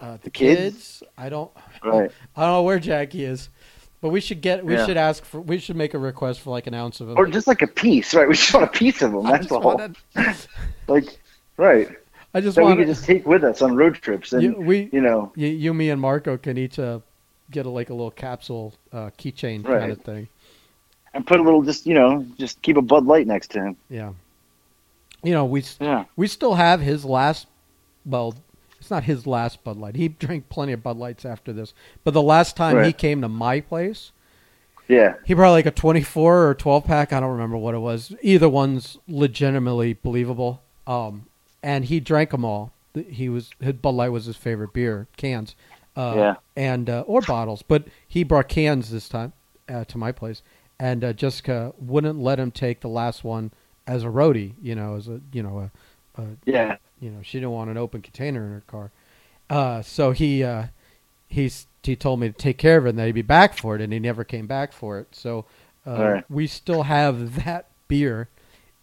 uh, 0.00 0.12
the, 0.18 0.24
The 0.24 0.30
kids. 0.30 0.74
kids? 1.00 1.02
I 1.18 1.28
don't. 1.28 1.50
right. 1.82 2.10
I 2.36 2.42
don't 2.42 2.50
know 2.52 2.62
where 2.62 2.78
Jackie 2.78 3.24
is. 3.24 3.48
But 4.02 4.08
we 4.10 4.20
should 4.20 4.40
get. 4.42 4.64
We 4.66 4.74
Yeah. 4.74 4.84
should 4.84 4.96
ask 4.98 5.24
for. 5.24 5.40
We 5.40 5.58
should 5.58 5.76
make 5.76 5.94
a 5.94 5.98
request 5.98 6.40
for 6.40 6.50
like 6.50 6.66
an 6.66 6.74
ounce 6.74 7.00
of 7.00 7.08
him. 7.08 7.16
Or 7.16 7.26
just 7.26 7.46
like 7.46 7.62
a 7.62 7.66
piece, 7.68 8.12
right? 8.12 8.28
We 8.28 8.34
just 8.34 8.52
want 8.52 8.66
a 8.66 8.70
piece 8.78 9.00
of 9.00 9.12
them. 9.12 9.24
I 9.26 9.30
That's 9.32 9.44
just 9.44 9.52
all. 9.52 9.60
wanted. 9.62 9.96
Like, 10.88 11.18
right? 11.56 11.88
I 12.34 12.40
just 12.40 12.56
That 12.56 12.62
we 12.62 12.66
want. 12.68 12.80
can 12.80 12.88
just 12.88 13.04
take 13.04 13.24
with 13.26 13.44
us 13.44 13.62
on 13.62 13.76
road 13.76 13.94
trips, 13.94 14.32
and 14.32 14.42
you, 14.42 14.54
we. 14.58 14.90
you 14.92 15.00
know, 15.00 15.32
You, 15.36 15.46
you, 15.48 15.72
me, 15.72 15.90
and 15.90 16.00
Marco 16.00 16.36
can 16.36 16.58
each 16.58 16.78
uh, 16.78 16.98
get 17.50 17.64
a 17.66 17.70
like 17.70 17.90
a 17.90 17.94
little 17.94 18.10
capsule 18.10 18.74
uh, 18.92 19.10
keychain 19.18 19.64
Right. 19.66 19.80
kind 19.80 19.92
of 19.92 20.00
thing. 20.02 20.28
and 21.14 21.24
put 21.26 21.38
a 21.38 21.42
little, 21.42 21.62
just 21.62 21.86
you 21.86 21.94
know, 21.94 22.26
just 22.38 22.60
keep 22.62 22.76
a 22.76 22.82
Bud 22.82 23.06
Light 23.06 23.26
next 23.28 23.52
to 23.52 23.60
him. 23.62 23.76
Yeah. 23.88 24.12
You 25.22 25.32
know, 25.32 25.44
we 25.44 25.62
Yeah. 25.80 26.04
we 26.16 26.26
still 26.26 26.54
have 26.54 26.80
his 26.80 27.04
last. 27.04 27.46
Well, 28.04 28.34
it's 28.82 28.90
not 28.90 29.04
his 29.04 29.28
last 29.28 29.62
Bud 29.62 29.76
Light. 29.76 29.94
He 29.94 30.08
drank 30.08 30.48
plenty 30.48 30.72
of 30.72 30.82
Bud 30.82 30.96
Lights 30.96 31.24
after 31.24 31.52
this. 31.52 31.72
But 32.02 32.14
the 32.14 32.20
last 32.22 32.56
time 32.56 32.82
he 32.84 32.92
came 32.92 33.20
to 33.20 33.28
my 33.28 33.60
place, 33.60 34.10
Yeah. 34.88 35.14
he 35.24 35.34
brought 35.34 35.52
like 35.52 35.66
a 35.66 35.70
24 35.70 36.48
or 36.48 36.54
12 36.56 36.84
pack. 36.84 37.12
I 37.12 37.20
don't 37.20 37.30
remember 37.30 37.56
what 37.56 37.76
it 37.76 37.78
was. 37.78 38.12
Either 38.22 38.48
one's 38.48 38.98
legitimately 39.06 39.92
believable. 39.94 40.62
Um, 40.84 41.26
and 41.62 41.84
he 41.84 42.00
drank 42.00 42.30
them 42.30 42.44
all. 42.44 42.72
He 43.08 43.28
was 43.28 43.52
his 43.60 43.74
Bud 43.74 43.94
Light 43.94 44.08
was 44.10 44.24
his 44.24 44.36
favorite 44.36 44.72
beer, 44.72 45.06
cans. 45.16 45.54
Uh, 45.96 46.14
Yeah. 46.16 46.34
And 46.56 46.90
uh, 46.90 47.04
or 47.06 47.20
bottles, 47.20 47.62
but 47.62 47.84
he 48.08 48.24
brought 48.24 48.48
cans 48.48 48.90
this 48.90 49.08
time 49.08 49.32
uh, 49.68 49.84
to 49.84 49.96
my 49.96 50.10
place, 50.10 50.42
and 50.80 51.04
uh, 51.04 51.12
Jessica 51.12 51.72
wouldn't 51.78 52.18
let 52.18 52.40
him 52.40 52.50
take 52.50 52.80
the 52.80 52.88
last 52.88 53.22
one 53.22 53.52
as 53.86 54.02
a 54.02 54.08
roadie. 54.08 54.54
You 54.60 54.74
know, 54.74 54.96
as 54.96 55.06
a 55.06 55.20
you 55.32 55.42
know 55.44 55.70
a, 56.16 56.20
a 56.20 56.26
Yeah. 56.44 56.76
You 57.02 57.10
know 57.10 57.20
she 57.22 57.38
didn't 57.38 57.50
want 57.50 57.68
an 57.70 57.76
open 57.76 58.00
container 58.00 58.44
in 58.46 58.52
her 58.52 58.62
car. 58.66 58.90
Uh, 59.50 59.82
so 59.82 60.12
he 60.12 60.42
uh, 60.44 60.66
he's 61.28 61.66
he 61.82 61.96
told 61.96 62.20
me 62.20 62.28
to 62.28 62.32
take 62.34 62.56
care 62.58 62.78
of 62.78 62.86
it 62.86 62.90
and 62.90 62.98
that 62.98 63.06
he'd 63.06 63.12
be 63.12 63.22
back 63.22 63.58
for 63.58 63.74
it, 63.74 63.82
and 63.82 63.92
he 63.92 63.98
never 63.98 64.24
came 64.24 64.46
back 64.46 64.72
for 64.72 64.98
it. 65.00 65.08
So 65.12 65.44
uh, 65.86 65.98
Right. 65.98 66.24
we 66.30 66.46
still 66.46 66.84
have 66.84 67.44
that 67.44 67.66
beer 67.88 68.28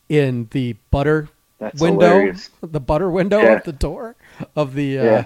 in 0.10 0.50
the 0.52 0.74
butter 0.92 1.30
That's 1.60 1.82
window, 1.82 2.10
hilarious. 2.10 2.50
the 2.62 2.80
butter 2.82 3.10
window 3.10 3.42
Yeah. 3.42 3.54
of 3.54 3.64
the 3.64 3.72
door 3.74 4.16
of 4.56 4.74
the 4.76 5.00
uh, 5.00 5.04
Yeah. 5.04 5.26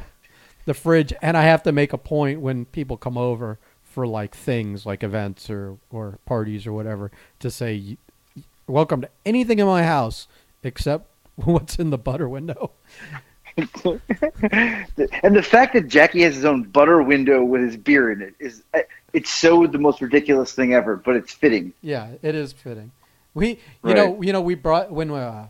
the 0.65 0.73
fridge, 0.75 1.13
and 1.21 1.35
I 1.35 1.43
have 1.43 1.63
to 1.63 1.71
make 1.71 1.91
a 1.93 1.97
point 1.97 2.39
when 2.41 2.65
people 2.65 2.95
come 2.95 3.17
over 3.17 3.57
for 3.83 4.05
like 4.07 4.35
things 4.35 4.85
like 4.85 5.03
events 5.03 5.49
or 5.49 5.77
or 5.91 6.19
parties 6.25 6.65
or 6.67 6.73
whatever 6.73 7.11
to 7.39 7.49
say, 7.51 7.97
"Welcome 8.67 9.01
to 9.01 9.09
anything 9.25 9.59
in 9.59 9.65
my 9.65 9.83
house 9.83 10.27
except 10.63 11.07
what's 11.43 11.77
in 11.77 11.89
the 11.89 11.97
butter 11.97 12.27
window." 12.27 12.71
and 13.55 13.67
the 15.35 15.43
fact 15.43 15.73
that 15.73 15.87
Jackie 15.87 16.23
has 16.23 16.35
his 16.35 16.45
own 16.45 16.63
butter 16.63 17.03
window 17.03 17.43
with 17.43 17.61
his 17.61 17.77
beer 17.77 18.11
in 18.11 18.21
it 18.21 18.33
is 18.39 18.63
it's 19.13 19.31
so 19.31 19.67
the 19.67 19.77
most 19.77 20.01
ridiculous 20.01 20.53
thing 20.53 20.73
ever, 20.73 20.95
but 20.95 21.15
it's 21.15 21.31
fitting. 21.31 21.71
Yeah, 21.81 22.09
it 22.23 22.33
is 22.33 22.51
fitting. 22.51 22.91
We, 23.35 23.59
you 23.83 23.93
know, 23.93 24.21
you 24.21 24.33
know, 24.33 24.41
we 24.41 24.55
brought 24.55 24.91
when 24.91 25.11
uh, 25.11 25.47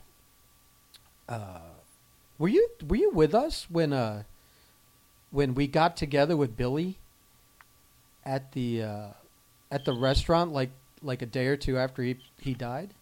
uh, 1.27 1.59
were 2.37 2.47
you 2.47 2.67
were 2.87 2.95
you 2.95 3.11
with 3.11 3.33
us 3.33 3.67
when 3.69 3.93
uh, 3.93 4.23
when 5.31 5.53
we 5.55 5.67
got 5.67 5.97
together 5.97 6.35
with 6.37 6.55
Billy 6.55 6.97
at 8.25 8.51
the 8.51 8.83
uh, 8.83 9.07
at 9.71 9.85
the 9.85 9.93
restaurant 9.93 10.51
like 10.51 10.71
like 11.01 11.21
a 11.21 11.25
day 11.25 11.47
or 11.47 11.57
two 11.57 11.77
after 11.77 12.03
he 12.03 12.17
he 12.39 12.53
died? 12.53 12.93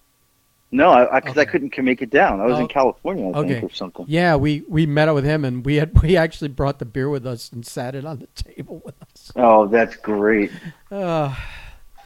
No, 0.73 0.89
I 0.89 1.19
because 1.19 1.37
I, 1.37 1.41
Okay. 1.41 1.51
couldn't 1.51 1.77
make 1.83 2.01
it 2.01 2.09
down. 2.09 2.39
I 2.39 2.45
was 2.45 2.57
Oh, 2.57 2.61
in 2.61 2.67
California, 2.69 3.25
I 3.25 3.39
okay. 3.39 3.53
think, 3.59 3.71
or 3.71 3.75
something. 3.75 4.05
Yeah, 4.07 4.37
we 4.37 4.63
we 4.69 4.85
met 4.85 5.09
up 5.09 5.15
with 5.15 5.25
him 5.25 5.43
and 5.43 5.65
we 5.65 5.75
had 5.75 6.01
we 6.01 6.15
actually 6.15 6.47
brought 6.47 6.79
the 6.79 6.85
beer 6.85 7.09
with 7.09 7.25
us 7.27 7.51
and 7.51 7.65
sat 7.65 7.93
it 7.95 8.05
on 8.05 8.19
the 8.19 8.27
table 8.43 8.81
with 8.85 8.95
us. 9.01 9.31
Oh, 9.35 9.67
that's 9.67 9.95
great! 9.97 10.51
Uh, 10.91 11.33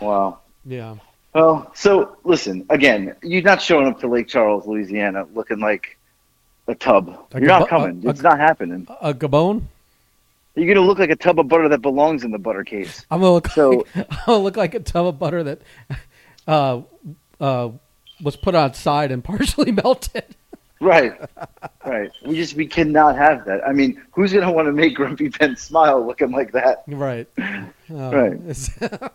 Wow. 0.02 0.40
yeah. 0.66 0.96
Well, 1.34 1.72
so 1.76 2.18
listen 2.24 2.66
again. 2.70 3.16
You're 3.24 3.42
not 3.42 3.62
showing 3.62 3.88
up 3.88 4.00
to 4.02 4.08
Lake 4.08 4.28
Charles, 4.28 4.66
Louisiana, 4.68 5.26
looking 5.34 5.60
like 5.60 5.98
a 6.68 6.76
tub. 6.76 7.08
Like 7.34 7.42
you're 7.44 7.52
a 7.52 7.60
not 7.60 7.70
coming. 7.70 8.02
a- 8.06 8.10
it's 8.10 8.22
not 8.22 8.40
happening. 8.40 8.88
A 9.02 9.14
gavone. 9.14 9.64
You're 10.56 10.74
gonna 10.74 10.86
look 10.88 10.98
like 11.00 11.10
a 11.10 11.16
tub 11.16 11.40
of 11.40 11.48
butter 11.50 11.68
that 11.70 11.82
belongs 11.82 12.24
in 12.24 12.32
the 12.32 12.38
butter 12.40 12.64
case. 12.64 13.06
I'm 13.12 13.20
gonna 13.22 13.34
look 13.34 13.48
So- 13.50 13.70
like 13.70 13.88
I'm 14.12 14.18
gonna 14.26 14.38
look 14.44 14.58
like 14.58 14.74
a 14.76 14.80
tub 14.80 15.06
of 15.08 15.20
butter 15.20 15.44
that 15.44 15.62
uh, 16.48 16.82
uh, 17.40 17.70
was 18.22 18.36
put 18.36 18.56
outside 18.56 19.12
and 19.12 19.24
partially 19.32 19.72
melted. 19.72 20.24
Right, 20.82 21.14
right. 21.86 22.12
We 22.26 22.36
just 22.36 22.56
we 22.56 22.68
cannot 22.68 23.16
have 23.16 23.46
that. 23.46 23.66
I 23.66 23.72
mean, 23.72 24.02
who's 24.12 24.34
gonna 24.34 24.52
want 24.52 24.68
to 24.68 24.74
make 24.74 24.94
Grumpy 24.96 25.30
Ben 25.30 25.56
smile 25.56 26.06
looking 26.06 26.32
like 26.32 26.52
that? 26.52 26.84
Right. 26.88 27.28
Uh, 27.40 27.64
Right. 27.90 28.40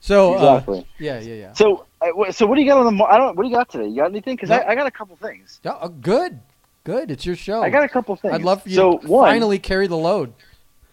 so 0.00 0.34
uh, 0.34 0.56
Exactly. 0.56 0.86
yeah, 0.98 1.20
yeah, 1.20 1.34
yeah. 1.34 1.52
So, 1.52 1.84
uh, 2.00 2.32
so 2.32 2.46
what 2.46 2.54
do 2.54 2.62
you 2.62 2.68
got 2.68 2.78
on 2.84 2.96
the? 2.96 3.04
I 3.04 3.18
don't. 3.18 3.36
What 3.36 3.42
do 3.42 3.48
you 3.48 3.54
got 3.54 3.68
today? 3.68 3.86
You 3.88 3.96
got 3.96 4.10
anything? 4.10 4.36
Because 4.36 4.48
No. 4.48 4.56
I, 4.56 4.70
I 4.70 4.74
got 4.74 4.86
a 4.86 4.90
couple 4.90 5.14
things. 5.16 5.60
Oh, 5.64 5.70
uh, 5.70 5.88
good, 5.88 6.40
good. 6.84 7.10
It's 7.10 7.26
your 7.26 7.36
show. 7.36 7.62
I 7.62 7.68
got 7.70 7.84
a 7.84 7.88
couple 7.88 8.16
things. 8.16 8.32
I'd 8.34 8.42
love 8.42 8.62
for 8.62 8.68
you 8.70 8.76
so 8.76 8.98
to 8.98 9.06
one, 9.06 9.28
finally 9.28 9.58
carry 9.58 9.86
the 9.88 9.96
load. 9.96 10.32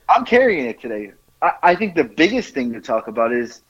I'm 0.10 0.26
carrying 0.26 0.66
it 0.66 0.82
today. 0.82 1.14
I, 1.42 1.52
I 1.64 1.76
think 1.76 1.96
the 1.96 2.04
biggest 2.04 2.54
thing 2.54 2.74
to 2.74 2.82
talk 2.82 3.08
about 3.08 3.32
is 3.32 3.62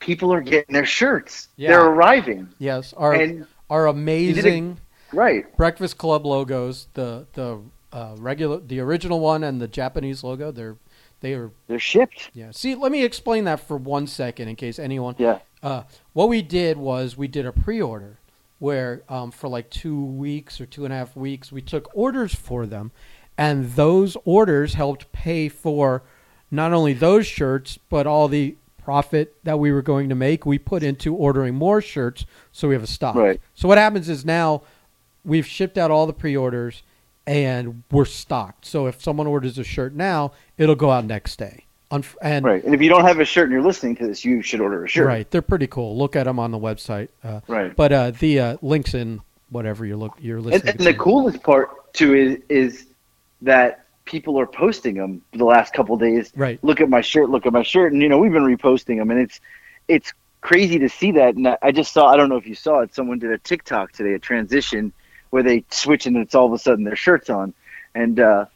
people 0.00 0.32
are 0.32 0.40
getting 0.40 0.72
their 0.74 0.84
shirts. 0.86 1.48
Yeah. 1.56 1.70
They're 1.70 1.86
arriving, 1.86 2.48
Yes, 2.58 2.92
our 2.94 3.12
and 3.14 3.46
our 3.68 3.86
amazing 3.86 4.78
right, 5.12 5.56
Breakfast 5.56 5.96
Club 5.98 6.26
logos, 6.26 6.88
the 6.94 7.26
the 7.34 7.60
uh, 7.92 8.16
regular, 8.18 8.58
the 8.58 8.80
original 8.80 9.20
one, 9.20 9.44
and 9.44 9.60
the 9.60 9.68
Japanese 9.68 10.24
logo. 10.24 10.50
They're 10.50 10.76
they 11.20 11.34
are 11.34 11.50
they're 11.68 11.78
shipped. 11.78 12.30
yeah. 12.34 12.50
See, 12.50 12.74
let 12.74 12.90
me 12.90 13.04
explain 13.04 13.44
that 13.44 13.60
for 13.60 13.76
one 13.76 14.06
second, 14.06 14.48
in 14.48 14.56
case 14.56 14.78
anyone. 14.78 15.14
Yeah, 15.18 15.38
Uh, 15.62 15.82
what 16.14 16.28
we 16.28 16.42
did 16.42 16.76
was 16.78 17.16
we 17.16 17.28
did 17.28 17.46
a 17.46 17.52
pre-order 17.52 18.16
where 18.58 19.02
um, 19.08 19.30
for 19.30 19.48
like 19.48 19.70
two 19.70 20.02
weeks 20.04 20.60
or 20.60 20.66
two 20.66 20.84
and 20.84 20.92
a 20.92 20.96
half 20.96 21.14
weeks 21.16 21.50
we 21.52 21.60
took 21.62 21.88
orders 21.94 22.34
for 22.34 22.66
them, 22.66 22.90
and 23.38 23.72
those 23.72 24.16
orders 24.24 24.74
helped 24.74 25.10
pay 25.12 25.48
for 25.48 26.02
not 26.50 26.72
only 26.72 26.92
those 26.92 27.26
shirts 27.26 27.78
but 27.88 28.06
all 28.06 28.26
the 28.28 28.56
profit 28.82 29.34
that 29.44 29.58
we 29.58 29.72
were 29.72 29.82
going 29.82 30.08
to 30.08 30.14
make. 30.14 30.46
We 30.46 30.58
put 30.58 30.82
into 30.82 31.14
ordering 31.14 31.54
more 31.54 31.80
shirts 31.80 32.24
so 32.52 32.68
we 32.68 32.74
have 32.74 32.82
a 32.82 32.86
stock. 32.88 33.14
Right. 33.14 33.40
So 33.54 33.68
what 33.68 33.78
happens 33.78 34.08
is 34.08 34.24
now 34.24 34.62
we've 35.24 35.46
shipped 35.46 35.78
out 35.78 35.90
all 35.90 36.06
the 36.06 36.12
pre-orders 36.12 36.82
and 37.26 37.82
we're 37.90 38.04
stocked. 38.06 38.66
So 38.66 38.86
if 38.86 39.02
someone 39.02 39.26
orders 39.26 39.58
a 39.58 39.64
shirt 39.64 39.94
now, 39.94 40.32
it'll 40.58 40.74
go 40.74 40.90
out 40.90 41.04
next 41.04 41.36
day. 41.38 41.64
And 42.22 42.44
right. 42.44 42.62
And 42.62 42.72
if 42.72 42.80
you 42.80 42.88
don't 42.88 43.04
have 43.04 43.18
a 43.18 43.24
shirt 43.24 43.44
and 43.44 43.52
you're 43.52 43.62
listening 43.62 43.96
to 43.96 44.06
this, 44.06 44.24
you 44.24 44.42
should 44.42 44.60
order 44.60 44.84
a 44.84 44.88
shirt. 44.88 45.06
Right, 45.08 45.28
they're 45.30 45.42
pretty 45.42 45.66
cool. 45.66 45.98
Look 45.98 46.14
at 46.14 46.24
them 46.24 46.38
on 46.38 46.52
the 46.52 46.58
website. 46.58 47.08
Uh, 47.24 47.40
Right. 47.48 47.74
But 47.74 47.92
uh, 47.92 48.10
the 48.12 48.38
uh, 48.40 48.56
links 48.62 48.94
in 48.94 49.20
whatever 49.50 49.84
you're 49.84 49.96
look 49.96 50.16
you're 50.20 50.36
And, 50.38 50.46
listening. 50.46 50.74
and 50.76 50.86
the 50.86 50.94
coolest 50.94 51.42
part 51.42 51.92
too 51.92 52.14
is 52.14 52.38
is 52.48 52.86
that 53.42 53.86
people 54.10 54.40
are 54.40 54.46
posting 54.46 54.96
them 54.96 55.22
the 55.32 55.44
last 55.44 55.72
couple 55.72 55.96
days. 55.96 56.32
Right. 56.34 56.58
Look 56.62 56.80
at 56.80 56.88
my 56.88 57.00
shirt. 57.00 57.30
Look 57.30 57.46
at 57.46 57.52
my 57.52 57.62
shirt. 57.62 57.92
And 57.92 58.02
you 58.02 58.08
know 58.08 58.18
we've 58.18 58.32
been 58.32 58.42
reposting 58.44 58.98
them, 58.98 59.10
and 59.10 59.20
it's 59.20 59.40
it's 59.86 60.12
crazy 60.40 60.80
to 60.80 60.88
see 60.88 61.12
that. 61.12 61.36
And 61.36 61.46
I- 61.62 61.72
just 61.72 61.92
saw. 61.92 62.06
I 62.08 62.16
don't 62.16 62.28
know 62.28 62.36
if 62.36 62.46
you 62.46 62.56
saw 62.56 62.80
it. 62.80 62.94
Someone 62.94 63.20
did 63.20 63.30
a 63.30 63.38
TikTok 63.38 63.92
today, 63.92 64.14
a 64.14 64.18
transition 64.18 64.92
where 65.30 65.44
they 65.44 65.64
switch 65.70 66.06
and 66.06 66.16
it's 66.16 66.34
all 66.34 66.46
of 66.46 66.52
a 66.52 66.58
sudden 66.58 66.84
their 66.84 66.96
shirts 66.96 67.30
on, 67.30 67.54
and 67.94 68.18
uh, 68.18 68.46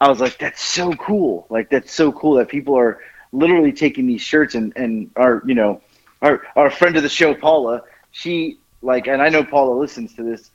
I 0.00 0.08
was 0.08 0.20
like, 0.20 0.38
that's 0.38 0.62
so 0.62 0.92
cool. 0.94 1.46
Like 1.50 1.68
that's 1.68 1.92
so 1.92 2.12
cool 2.12 2.34
that 2.34 2.48
people 2.48 2.78
are 2.78 3.00
literally 3.32 3.72
taking 3.72 4.06
these 4.06 4.22
shirts 4.22 4.54
and 4.54 4.72
and 4.76 5.10
our 5.16 5.42
you 5.44 5.56
know 5.56 5.82
our 6.22 6.42
our 6.54 6.70
friend 6.70 6.96
of 6.96 7.02
the 7.02 7.08
show 7.08 7.34
Paula. 7.34 7.82
She 8.12 8.58
like, 8.82 9.08
and 9.08 9.20
I 9.22 9.30
know 9.30 9.42
Paula 9.42 9.74
listens 9.78 10.14
to 10.14 10.22
this 10.22 10.50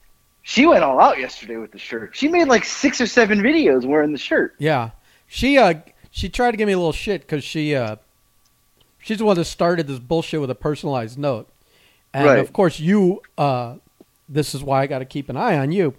she 0.50 0.66
went 0.66 0.82
all 0.82 0.98
out 1.02 1.20
yesterday 1.20 1.58
with 1.58 1.74
the 1.74 1.78
shirt. 1.78 2.16
She 2.16 2.30
made 2.30 2.48
like 2.48 2.64
six 2.64 3.02
or 3.02 3.06
seven 3.06 3.40
videos 3.40 3.86
wearing 3.86 4.14
the 4.14 4.18
shirt. 4.18 4.56
Yeah, 4.60 4.92
she 5.28 5.58
uh 5.58 5.74
she 6.10 6.30
tried 6.30 6.52
to 6.52 6.58
give 6.58 6.68
me 6.68 6.74
a 6.74 6.78
little 6.78 6.94
shit 6.94 7.20
because 7.22 7.44
she 7.44 7.76
uh 7.76 7.98
she's 9.00 9.18
the 9.18 9.26
one 9.26 9.36
that 9.36 9.44
started 9.44 9.88
this 9.88 10.00
bullshit 10.00 10.40
with 10.40 10.50
a 10.50 10.56
personalized 10.56 11.18
note, 11.18 11.50
and 12.14 12.26
Right. 12.26 12.40
of 12.40 12.54
course 12.54 12.80
you 12.80 13.22
uh 13.38 13.76
this 14.30 14.56
is 14.56 14.64
why 14.64 14.84
I 14.84 14.88
got 14.88 15.00
to 15.00 15.06
keep 15.06 15.28
an 15.28 15.36
eye 15.36 15.58
on 15.58 15.74
you, 15.74 15.96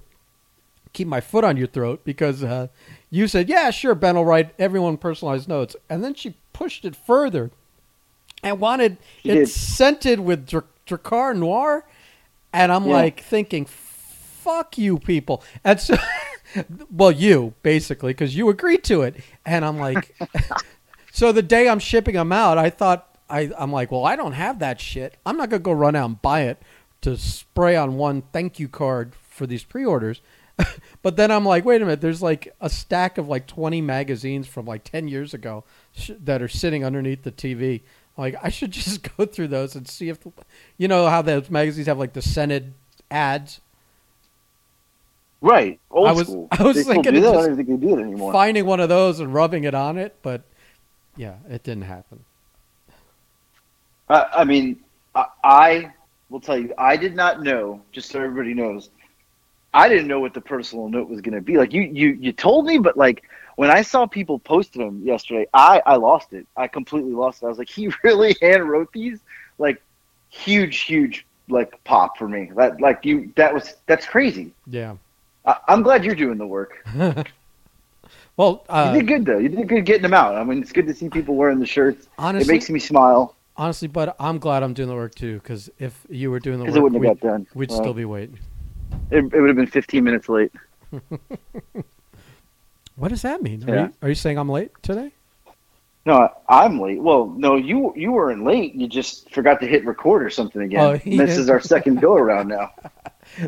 keep 0.95 1.09
my 1.09 1.21
foot 1.21 1.45
on 1.45 1.59
your 1.59 1.67
throat 1.67 2.01
because 2.05 2.43
uh 2.43 2.69
you 3.11 3.29
said 3.29 3.51
yeah 3.51 3.69
sure 3.69 3.95
Ben 3.95 4.17
will 4.17 4.25
write 4.25 4.55
everyone 4.59 4.97
personalized 4.97 5.47
notes, 5.47 5.77
and 5.91 6.03
then 6.03 6.15
she 6.15 6.35
pushed 6.55 6.87
it 6.87 6.97
further 6.97 7.51
and 8.43 8.59
wanted 8.61 8.97
She 9.23 9.29
it 9.31 9.35
did. 9.35 9.49
scented 9.51 10.21
with 10.21 10.47
Dr- 10.47 10.65
Drakkar 10.87 11.37
Noir, 11.37 11.85
and 12.51 12.73
I'm 12.73 12.87
Yeah. 12.87 12.93
like 12.95 13.21
thinking, 13.21 13.67
fuck 14.49 14.79
you 14.79 14.99
people, 14.99 15.43
and 15.65 15.81
so. 15.81 15.97
Well, 16.91 17.13
you 17.13 17.53
basically, 17.63 18.15
because 18.15 18.35
you 18.35 18.49
agreed 18.49 18.83
to 18.85 19.03
it, 19.03 19.17
and 19.45 19.67
I'm 19.67 19.79
like, 19.79 20.17
so 21.13 21.31
the 21.31 21.43
day 21.43 21.69
I'm 21.69 21.79
shipping 21.79 22.15
them 22.15 22.33
out, 22.33 22.57
I 22.57 22.71
thought 22.71 23.19
I, 23.29 23.51
I'm 23.59 23.71
like, 23.71 23.93
well, 23.93 24.07
I 24.07 24.17
don't 24.17 24.33
have 24.33 24.59
that 24.61 24.81
shit. 24.81 25.19
I'm 25.27 25.37
not 25.37 25.51
gonna 25.51 25.61
go 25.61 25.73
run 25.73 25.95
out 25.95 26.07
and 26.07 26.23
buy 26.23 26.45
it 26.45 26.63
to 27.03 27.17
spray 27.17 27.77
on 27.77 27.97
one 27.97 28.23
thank 28.33 28.59
you 28.59 28.69
card 28.69 29.15
for 29.15 29.47
these 29.47 29.65
pre-orders. 29.65 30.21
but 31.03 31.17
then 31.17 31.31
I'm 31.31 31.45
like, 31.45 31.65
wait 31.65 31.83
a 31.83 31.85
minute, 31.85 32.01
there's 32.01 32.23
like 32.23 32.55
a 32.61 32.69
stack 32.71 33.19
of 33.19 33.29
like 33.29 33.47
20 33.47 33.81
magazines 33.81 34.49
from 34.49 34.67
like 34.67 34.85
10 34.85 35.09
years 35.09 35.35
ago 35.35 35.65
sh- 35.93 36.11
that 36.19 36.43
are 36.43 36.49
sitting 36.49 36.85
underneath 36.85 37.23
the 37.23 37.33
TV. 37.33 37.83
Like, 38.17 38.35
I 38.43 38.49
should 38.49 38.73
just 38.73 39.17
go 39.17 39.27
through 39.27 39.49
those 39.49 39.77
and 39.77 39.87
see 39.87 40.09
if, 40.09 40.19
you 40.77 40.89
know, 40.89 41.09
how 41.09 41.23
those 41.23 41.51
magazines 41.51 41.87
have 41.87 41.99
like 41.99 42.15
the 42.15 42.23
scented 42.23 42.75
ads. 43.11 43.61
Right. 45.41 45.79
Old 45.91 46.09
I 46.09 46.13
was- 46.13 46.27
school. 46.27 46.49
I 46.53 46.63
was 46.63 46.77
they 46.77 46.83
thinking 46.85 47.15
do 47.15 47.21
that. 47.21 47.37
I 47.37 47.47
don't 47.47 47.57
think 47.57 47.69
they 47.69 47.77
do 47.77 47.99
it 47.99 48.03
anymore. 48.03 48.33
finding 48.33 48.67
one 48.67 48.81
of 48.81 48.89
those 48.89 49.21
and 49.21 49.33
rubbing 49.33 49.65
it 49.65 49.75
on 49.75 49.99
it, 49.99 50.17
but 50.23 50.43
yeah, 51.17 51.37
it 51.49 51.63
didn't 51.63 51.85
happen. 51.85 52.25
I, 54.09 54.27
I 54.39 54.45
mean, 54.45 54.81
I, 55.15 55.27
I 55.45 55.93
will 56.31 56.41
tell 56.41 56.59
you, 56.59 56.73
I 56.79 56.97
did 56.97 57.15
not 57.15 57.43
know. 57.43 57.83
Just 57.93 58.11
so 58.11 58.21
everybody 58.21 58.55
knows, 58.55 58.91
I 59.75 59.89
didn't 59.89 60.07
know 60.09 60.21
what 60.21 60.35
the 60.35 60.41
personal 60.41 60.89
note 60.89 61.09
was 61.09 61.21
going 61.21 61.35
to 61.35 61.41
be. 61.41 61.57
Like 61.57 61.73
you, 61.73 61.83
you, 61.83 62.19
you 62.21 62.33
told 62.33 62.67
me, 62.67 62.79
but 62.79 62.97
like 62.97 63.25
when 63.57 63.71
I 63.71 63.83
saw 63.83 64.07
people 64.07 64.39
posting 64.39 64.85
them 64.85 65.03
yesterday, 65.05 65.47
I, 65.53 65.83
I 65.85 65.97
lost 65.97 66.33
it. 66.33 66.47
I 66.57 66.69
completely 66.69 67.13
lost 67.13 67.43
it. 67.43 67.47
I 67.47 67.49
was 67.49 67.59
like, 67.59 67.69
he 67.79 67.91
really 68.03 68.37
hand 68.41 68.69
wrote 68.69 68.93
these. 68.93 69.21
Like 69.59 69.83
huge, 70.31 70.81
huge, 70.81 71.27
like 71.49 71.83
pop 71.85 72.17
for 72.17 72.29
me. 72.29 72.51
That 72.57 72.81
like 72.81 73.05
you, 73.05 73.33
that 73.37 73.53
was 73.53 73.77
that's 73.87 74.07
crazy. 74.07 74.53
Yeah. 74.67 74.97
I, 75.49 75.57
I'm 75.69 75.83
glad 75.83 76.05
you're 76.05 76.15
doing 76.15 76.39
the 76.39 76.47
work. 76.47 76.87
well, 78.37 78.65
uh, 78.69 78.93
you 78.95 79.01
did 79.01 79.09
good 79.09 79.25
though. 79.27 79.39
You 79.39 79.49
did 79.49 79.69
good 79.69 79.85
getting 79.85 80.03
them 80.03 80.15
out. 80.15 80.37
I 80.37 80.45
mean, 80.45 80.63
it's 80.63 80.73
good 80.73 80.87
to 80.87 80.95
see 80.95 81.09
people 81.09 81.35
wearing 81.35 81.59
the 81.59 81.67
shirts. 81.67 82.07
honestly, 82.19 82.53
it 82.53 82.55
makes 82.55 82.71
me 82.71 82.79
smile 82.79 83.35
honestly, 83.57 83.89
but 83.89 84.15
I'm 84.21 84.39
glad 84.39 84.63
I'm 84.63 84.75
doing 84.75 84.89
the 84.89 84.95
work 84.95 85.15
too. 85.15 85.41
Because 85.41 85.69
if 85.79 86.07
you 86.09 86.31
were 86.31 86.39
doing 86.39 86.59
the 86.59 86.65
because 86.65 86.77
it 86.77 86.83
work, 86.83 86.93
wouldn't 86.93 87.01
we'd, 87.01 87.09
have 87.09 87.21
got 87.21 87.29
done. 87.29 87.47
we'd 87.55 87.71
Well, 87.71 87.81
still 87.81 87.95
be 87.95 88.05
waiting. 88.05 88.39
It, 89.11 89.25
it 89.25 89.41
would 89.41 89.49
have 89.49 89.57
been 89.57 89.67
15 89.67 90.05
minutes 90.05 90.29
late. 90.29 90.53
What 92.99 93.09
does 93.09 93.23
that 93.23 93.43
mean? 93.43 93.63
Are, 93.71 93.75
Yeah. 93.75 93.83
you, 93.87 93.93
are 94.03 94.09
you 94.09 94.15
saying 94.17 94.39
I'm 94.39 94.49
late 94.49 94.73
today? 94.83 95.13
No, 96.05 96.29
I'm 96.49 96.81
late. 96.81 97.01
Well, 97.01 97.27
no, 97.37 97.55
you 97.57 97.93
you 97.95 98.13
weren't 98.13 98.45
late. 98.45 98.75
You 98.75 98.89
just 98.89 99.31
forgot 99.31 99.61
to 99.61 99.67
hit 99.67 99.85
record 99.85 100.23
or 100.23 100.31
something 100.31 100.63
again. 100.63 100.81
Oh, 100.81 100.93
yeah. 101.05 101.25
This 101.25 101.37
is 101.37 101.49
our 101.49 101.61
second 101.61 102.01
go 102.01 102.15
around 102.17 102.49
now. 102.49 102.73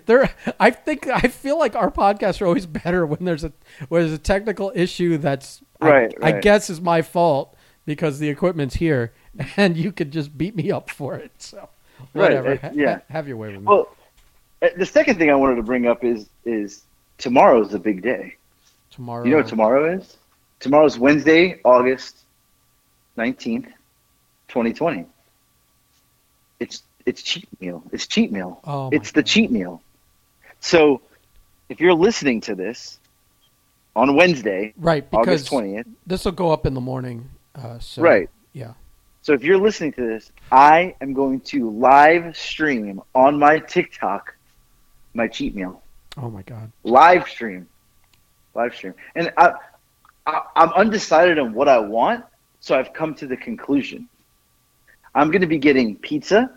There, 0.06 0.30
I 0.58 0.70
think 0.70 1.06
I 1.08 1.20
feel 1.22 1.58
like 1.58 1.74
our 1.74 1.90
podcasts 1.90 2.40
are 2.40 2.46
always 2.46 2.66
better 2.66 3.04
when 3.06 3.24
there's 3.24 3.44
a 3.44 3.52
when 3.88 4.02
there's 4.02 4.12
a 4.12 4.18
technical 4.18 4.72
issue 4.74 5.18
that's 5.18 5.62
I- 5.80 5.90
Right, 5.90 6.14
I, 6.22 6.32
guess 6.32 6.68
is 6.70 6.80
my 6.80 7.02
fault 7.02 7.56
because 7.86 8.18
the 8.18 8.28
equipment's 8.28 8.76
here 8.76 9.12
and 9.56 9.76
you 9.76 9.92
could 9.92 10.10
just 10.10 10.36
beat 10.36 10.54
me 10.54 10.70
up 10.70 10.90
for 10.90 11.14
it. 11.16 11.32
So 11.38 11.68
whatever, 12.12 12.56
Ha- 12.56 12.70
yeah. 12.74 12.94
ha- 12.96 13.02
have 13.08 13.26
your 13.28 13.36
way 13.38 13.48
with 13.48 13.60
me. 13.62 13.66
Well, 13.66 13.88
uh, 14.62 14.68
the 14.76 14.86
second 14.86 15.16
thing 15.18 15.30
I 15.30 15.34
wanted 15.34 15.56
to 15.56 15.62
bring 15.62 15.86
up 15.86 16.04
is 16.04 16.28
is 16.44 16.82
tomorrow's 17.18 17.72
a 17.74 17.78
big 17.78 18.02
day. 18.02 18.36
tomorrow, 18.90 19.24
You 19.24 19.30
know 19.32 19.36
what 19.38 19.48
tomorrow 19.48 19.92
is? 19.98 20.16
Tomorrow's 20.60 20.98
Wednesday, 20.98 21.58
August 21.64 22.18
19th, 23.16 23.66
2020. 24.48 25.06
It's 26.60 26.82
it's 27.10 27.22
cheat 27.22 27.48
meal. 27.60 27.82
It's 27.92 28.06
cheat 28.06 28.32
meal. 28.32 28.60
Oh, 28.64 28.88
it's 28.92 29.12
the 29.12 29.22
God. 29.22 29.26
cheat 29.26 29.50
meal. 29.50 29.82
So, 30.60 31.02
if 31.68 31.80
you're 31.80 31.94
listening 31.94 32.40
to 32.42 32.54
this 32.54 32.98
on 33.94 34.16
Wednesday, 34.16 34.72
right 34.76 35.06
August 35.12 35.50
20th, 35.50 35.86
this 36.06 36.24
will 36.24 36.32
go 36.32 36.50
up 36.50 36.66
in 36.66 36.74
the 36.74 36.80
morning. 36.80 37.28
Uh, 37.54 37.78
so, 37.78 38.02
Right. 38.02 38.30
Yeah. 38.52 38.72
So 39.22 39.34
if 39.34 39.42
you're 39.42 39.58
listening 39.58 39.92
to 39.94 40.06
this, 40.06 40.32
I 40.50 40.94
am 41.00 41.12
going 41.12 41.40
to 41.52 41.70
live 41.70 42.36
stream 42.36 43.02
on 43.14 43.38
my 43.38 43.58
TikTok 43.58 44.34
my 45.14 45.28
cheat 45.28 45.54
meal. 45.54 45.82
Oh 46.16 46.30
my 46.30 46.42
God. 46.42 46.70
Live 46.84 47.28
stream, 47.28 47.68
live 48.54 48.74
stream, 48.74 48.94
and 49.14 49.32
I, 49.36 49.54
I 50.26 50.42
I'm 50.56 50.70
undecided 50.70 51.38
on 51.38 51.52
what 51.52 51.68
I 51.68 51.78
want. 51.78 52.24
So 52.60 52.78
I've 52.78 52.92
come 52.92 53.14
to 53.16 53.26
the 53.26 53.36
conclusion. 53.36 54.08
I'm 55.14 55.30
going 55.30 55.40
to 55.40 55.46
be 55.46 55.58
getting 55.58 55.96
pizza 55.96 56.50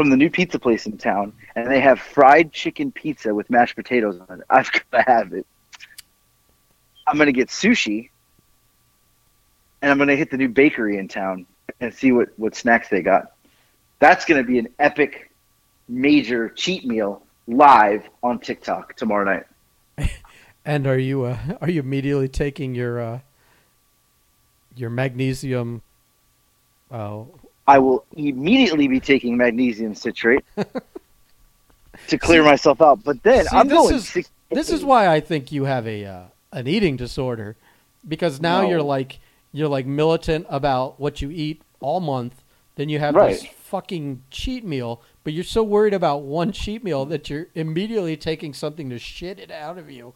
from 0.00 0.08
the 0.08 0.16
new 0.16 0.30
pizza 0.30 0.58
place 0.58 0.86
in 0.86 0.96
town, 0.96 1.30
and 1.54 1.70
they 1.70 1.78
have 1.78 2.00
fried 2.00 2.50
chicken 2.54 2.90
pizza 2.90 3.34
with 3.34 3.50
mashed 3.50 3.76
potatoes 3.76 4.18
on 4.30 4.40
it. 4.40 4.46
I've 4.48 4.72
got 4.90 4.90
to 4.92 5.02
have 5.02 5.34
it. 5.34 5.46
I'm 7.06 7.18
going 7.18 7.26
to 7.26 7.34
get 7.34 7.48
sushi, 7.48 8.08
and 9.82 9.90
I'm 9.90 9.98
going 9.98 10.08
to 10.08 10.16
hit 10.16 10.30
the 10.30 10.38
new 10.38 10.48
bakery 10.48 10.96
in 10.96 11.06
town 11.06 11.44
and 11.82 11.92
see 11.92 12.12
what, 12.12 12.30
what 12.38 12.54
snacks 12.54 12.88
they 12.88 13.02
got. 13.02 13.32
That's 13.98 14.24
going 14.24 14.42
to 14.42 14.46
be 14.46 14.58
an 14.58 14.68
epic, 14.78 15.30
major 15.86 16.48
cheat 16.48 16.86
meal 16.86 17.22
live 17.46 18.08
on 18.22 18.38
TikTok 18.38 18.96
tomorrow 18.96 19.42
night. 19.98 20.08
And 20.64 20.86
are 20.86 20.98
you 20.98 21.24
uh, 21.24 21.38
are 21.60 21.70
you 21.70 21.80
immediately 21.80 22.28
taking 22.28 22.74
your 22.74 23.00
uh, 23.00 23.20
your 24.76 24.90
magnesium? 24.90 25.80
Uh, 26.90 27.22
I 27.70 27.78
will 27.78 28.04
immediately 28.16 28.88
be 28.88 29.00
taking 29.00 29.36
magnesium 29.36 29.94
citrate 29.94 30.44
to 32.08 32.18
clear 32.18 32.42
myself 32.42 32.80
out. 32.80 33.04
But 33.04 33.22
then 33.22 33.44
See, 33.46 33.56
I'm 33.56 33.68
this 33.68 33.78
going. 33.78 33.94
is- 33.94 34.08
six- 34.08 34.30
this 34.50 34.68
is 34.70 34.84
why 34.84 35.06
I 35.06 35.20
think 35.20 35.52
you 35.52 35.64
have 35.64 35.86
a 35.86 36.04
uh, 36.04 36.22
an 36.52 36.66
eating 36.66 36.96
disorder, 36.96 37.56
because 38.06 38.40
now 38.40 38.62
No. 38.62 38.68
you're 38.70 38.82
like 38.82 39.20
you're 39.52 39.68
like 39.68 39.86
militant 39.86 40.46
about 40.48 40.98
what 40.98 41.22
you 41.22 41.30
eat 41.30 41.62
all 41.80 42.00
month. 42.00 42.42
Then 42.76 42.88
you 42.88 42.98
have 42.98 43.14
this 43.14 43.44
fucking 43.44 44.22
cheat 44.30 44.64
meal, 44.64 45.02
but 45.22 45.32
you're 45.32 45.44
so 45.44 45.62
worried 45.62 45.94
about 45.94 46.22
one 46.22 46.50
cheat 46.50 46.82
meal 46.82 47.04
that 47.06 47.30
you're 47.30 47.46
immediately 47.54 48.16
taking 48.16 48.52
something 48.54 48.90
to 48.90 48.98
shit 48.98 49.38
it 49.38 49.50
out 49.52 49.76
of 49.78 49.88
you 49.90 50.14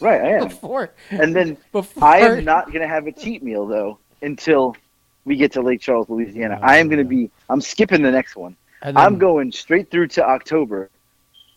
right. 0.00 0.20
I 0.22 0.28
am. 0.38 0.48
before. 0.48 0.94
And 1.10 1.34
then 1.36 1.56
before 1.72 2.04
I 2.04 2.18
am 2.20 2.44
not 2.44 2.66
going 2.68 2.80
to 2.82 2.88
have 2.88 3.06
a 3.06 3.12
cheat 3.12 3.42
meal 3.42 3.66
though 3.66 3.98
until 4.22 4.76
we 5.24 5.36
get 5.36 5.52
to 5.52 5.62
Lake 5.62 5.80
Charles, 5.80 6.08
Louisiana. 6.08 6.58
I 6.62 6.78
am 6.78 6.88
going 6.88 6.98
to 6.98 7.04
be. 7.08 7.30
I'm 7.48 7.60
skipping 7.60 8.02
the 8.02 8.10
next 8.10 8.36
one. 8.36 8.56
then- 8.82 8.96
I'm 8.96 9.18
going 9.18 9.52
straight 9.52 9.90
through 9.90 10.08
to 10.08 10.24
October, 10.24 10.90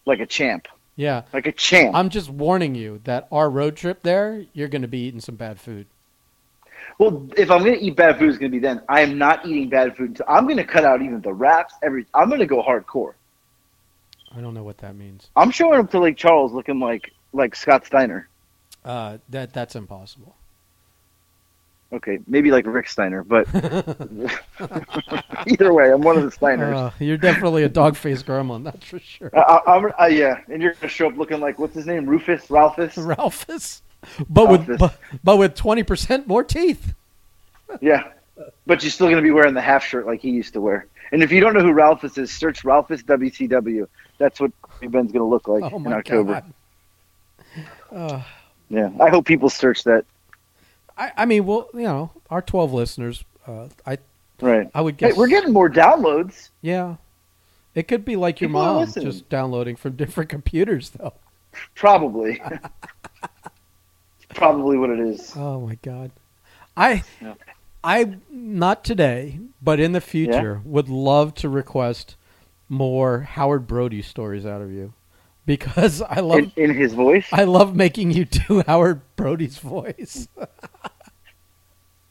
like 0.05 0.19
a 0.19 0.25
champ, 0.25 0.67
Yeah, 0.95 1.23
like 1.33 1.47
a 1.47 1.51
champ. 1.51 1.95
I'm 1.95 2.09
just 2.09 2.29
warning 2.29 2.75
you 2.75 3.01
that 3.05 3.27
our 3.31 3.49
road 3.49 3.75
trip 3.75 4.03
there, 4.03 4.45
you're 4.53 4.67
going 4.67 4.83
to 4.83 4.87
be 4.87 4.99
eating 4.99 5.19
some 5.21 5.35
bad 5.35 5.59
food. 5.59 5.87
Well, 6.99 7.27
if 7.35 7.49
I'm 7.51 7.63
going 7.63 7.77
to 7.77 7.83
eat 7.83 7.95
bad 7.95 8.19
food, 8.19 8.29
it's 8.29 8.37
going 8.37 8.51
to 8.51 8.55
be 8.55 8.61
then. 8.61 8.81
I 8.87 9.01
am 9.01 9.17
not 9.17 9.45
eating 9.47 9.69
bad 9.69 9.97
food. 9.97 10.09
Until, 10.09 10.25
I'm 10.29 10.45
going 10.45 10.57
to 10.57 10.63
cut 10.63 10.85
out 10.85 11.01
even 11.01 11.19
the 11.21 11.33
wraps. 11.33 11.73
Every 11.83 12.05
I'm 12.13 12.27
going 12.29 12.39
to 12.39 12.45
go 12.45 12.61
hardcore. 12.61 13.13
I 14.35 14.41
don't 14.41 14.53
know 14.53 14.63
what 14.63 14.77
that 14.79 14.95
means. 14.95 15.29
I'm 15.35 15.49
showing 15.51 15.79
up 15.79 15.89
to 15.91 15.99
Lake 15.99 16.17
Charles 16.17 16.53
looking 16.53 16.79
like 16.79 17.11
like 17.33 17.55
Scott 17.55 17.85
Steiner. 17.85 18.27
Uh, 18.83 19.17
that 19.29 19.51
that's 19.53 19.75
impossible. 19.75 20.35
Okay, 21.93 22.19
maybe 22.27 22.51
like 22.51 22.65
Rick 22.65 22.89
Steiner, 22.89 23.23
but 23.23 23.47
either 25.47 25.73
way, 25.73 25.91
I'm 25.91 26.01
one 26.01 26.17
of 26.17 26.23
the 26.23 26.31
Steiners. 26.31 26.75
Uh, 26.75 26.91
you're 26.99 27.17
definitely 27.17 27.63
a 27.63 27.69
dog 27.69 27.95
faced 27.95 28.25
gremlin, 28.25 28.63
that's 28.63 28.85
for 28.85 28.99
sure. 28.99 29.29
I, 29.33 29.39
I, 29.39 29.75
I'm, 29.75 29.91
uh, 29.99 30.05
yeah, 30.07 30.39
and 30.51 30.61
you're 30.61 30.73
gonna 30.73 30.89
show 30.89 31.07
up 31.07 31.15
looking 31.15 31.39
like 31.39 31.59
what's 31.59 31.75
his 31.75 31.85
name, 31.85 32.05
Rufus, 32.07 32.49
Ralphus. 32.49 32.97
Ralphus, 33.17 33.81
but 34.27 34.49
with 34.49 34.67
Ralphus. 34.67 34.77
but, 34.79 34.99
but 35.23 35.37
with 35.37 35.55
twenty 35.55 35.83
percent 35.83 36.27
more 36.27 36.43
teeth. 36.43 36.93
Yeah, 37.81 38.11
but 38.65 38.83
you're 38.83 38.91
still 38.91 39.09
gonna 39.09 39.21
be 39.21 39.31
wearing 39.31 39.53
the 39.53 39.61
half 39.61 39.85
shirt 39.85 40.05
like 40.07 40.21
he 40.21 40.31
used 40.31 40.53
to 40.53 40.61
wear. 40.61 40.87
And 41.11 41.21
if 41.21 41.31
you 41.31 41.39
don't 41.39 41.53
know 41.53 41.61
who 41.61 41.71
Ralphus 41.71 42.17
is, 42.17 42.31
search 42.31 42.65
Ralphus 42.65 43.03
WCW. 43.03 43.87
That's 44.17 44.39
what 44.39 44.51
Ben's 44.81 45.11
gonna 45.11 45.27
look 45.27 45.47
like 45.47 45.71
oh 45.71 45.77
in 45.77 45.93
October. 45.93 46.33
god. 46.33 46.53
Uh, 47.91 48.21
Yeah, 48.69 48.89
I 48.99 49.09
hope 49.09 49.25
people 49.25 49.49
search 49.49 49.83
that. 49.83 50.03
I, 50.97 51.11
I 51.17 51.25
mean, 51.25 51.45
well, 51.45 51.69
you 51.73 51.81
know, 51.83 52.11
our 52.29 52.41
twelve 52.41 52.73
listeners. 52.73 53.23
Uh, 53.47 53.67
I 53.85 53.97
Right. 54.41 54.69
I 54.73 54.81
would 54.81 54.95
Hey, 54.99 55.09
guess. 55.09 55.17
we're 55.17 55.27
getting 55.27 55.53
more 55.53 55.69
downloads. 55.69 56.49
yeah. 56.61 56.95
It 57.73 57.89
could 57.89 58.05
be 58.05 58.15
like 58.15 58.39
your 58.39 58.47
People 58.49 58.61
mom, 58.61 58.85
just 58.93 59.27
downloading 59.27 59.75
from 59.75 59.95
different 59.97 60.29
computers, 60.29 60.91
though. 60.91 61.13
Probably. 61.75 62.41
Probably 64.29 64.77
what 64.77 64.89
it 64.89 64.99
is. 64.99 65.33
Oh 65.35 65.61
my 65.61 65.75
god. 65.81 66.11
I 66.75 67.03
Yeah. 67.21 67.35
I 67.83 68.17
not 68.29 68.83
today, 68.83 69.39
but 69.61 69.79
in 69.79 69.91
the 69.91 70.01
future 70.01 70.61
would 70.65 70.89
love 70.89 71.35
to 71.35 71.49
request 71.49 72.15
more 72.67 73.21
Howard 73.21 73.67
Brody 73.67 74.01
stories 74.01 74.45
out 74.45 74.61
of 74.61 74.71
you. 74.71 74.93
Because 75.45 76.01
I 76.01 76.21
love 76.21 76.39
In, 76.39 76.51
in 76.55 76.73
his 76.75 76.93
voice. 76.93 77.27
I 77.31 77.43
love 77.43 77.75
making 77.75 78.11
you 78.11 78.25
do 78.25 78.63
Howard 78.67 79.01
Brody's 79.15 79.57
voice. 79.59 80.27